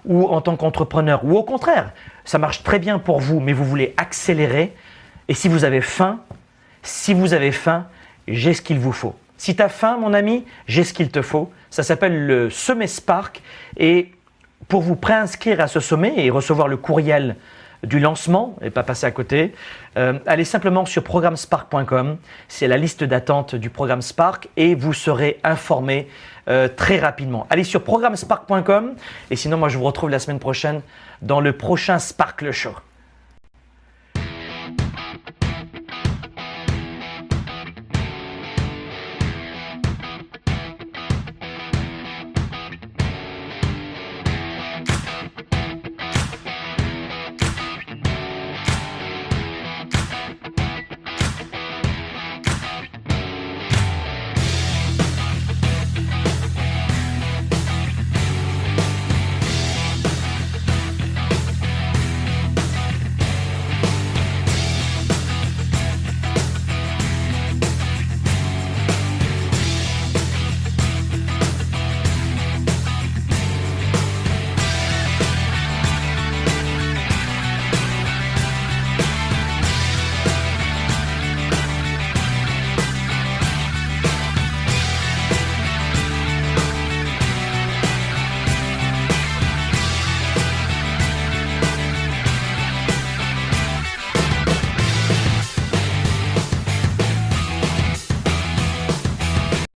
ou 0.05 0.26
en 0.26 0.40
tant 0.40 0.57
qu'entrepreneur, 0.57 1.24
ou 1.24 1.36
au 1.36 1.42
contraire, 1.42 1.92
ça 2.24 2.38
marche 2.38 2.62
très 2.62 2.78
bien 2.78 2.98
pour 2.98 3.20
vous, 3.20 3.40
mais 3.40 3.52
vous 3.52 3.64
voulez 3.64 3.94
accélérer, 3.96 4.74
et 5.28 5.34
si 5.34 5.48
vous 5.48 5.64
avez 5.64 5.80
faim, 5.80 6.20
si 6.82 7.14
vous 7.14 7.32
avez 7.32 7.52
faim, 7.52 7.86
j'ai 8.28 8.55
ce 8.55 8.62
qu'il 8.62 8.78
vous 8.78 8.92
faut. 8.92 9.14
Si 9.36 9.57
tu 9.57 9.62
as 9.62 9.68
faim, 9.68 9.98
mon 9.98 10.14
ami, 10.14 10.44
j'ai 10.66 10.84
ce 10.84 10.92
qu'il 10.92 11.11
te 11.11 11.22
faut. 11.22 11.50
Ça 11.70 11.82
s'appelle 11.82 12.26
le 12.26 12.50
Sommet 12.50 12.86
Spark. 12.86 13.42
Et 13.76 14.12
pour 14.68 14.82
vous 14.82 14.96
préinscrire 14.96 15.61
à 15.61 15.66
ce 15.66 15.80
sommet 15.80 16.14
et 16.16 16.30
recevoir 16.30 16.68
le 16.68 16.76
courriel 16.76 17.36
du 17.82 18.00
lancement 18.00 18.57
et 18.62 18.70
pas 18.70 18.82
passer 18.82 19.05
à 19.07 19.11
côté, 19.11 19.52
euh, 19.98 20.18
allez 20.26 20.44
simplement 20.44 20.86
sur 20.86 21.02
programmespark.com. 21.02 22.16
C'est 22.48 22.68
la 22.68 22.76
liste 22.76 23.05
d'attente 23.05 23.55
du 23.55 23.70
programme 23.70 24.02
Spark 24.02 24.48
et 24.57 24.74
vous 24.74 24.94
serez 24.94 25.38
informé 25.44 26.09
euh, 26.49 26.68
très 26.68 26.99
rapidement. 26.99 27.47
Allez 27.51 27.64
sur 27.64 27.82
programmespark.com 27.82 28.95
et 29.30 29.36
sinon 29.36 29.57
moi 29.57 29.68
je 29.68 29.78
vous 29.78 29.84
retrouve 29.84 30.11
la 30.11 30.18
semaine 30.18 30.38
prochaine 30.38 30.82
dans 31.22 31.40
le 31.40 31.57
prochain 31.57 31.99
Spark 31.99 32.42
le 32.42 32.53
Show. 32.53 32.74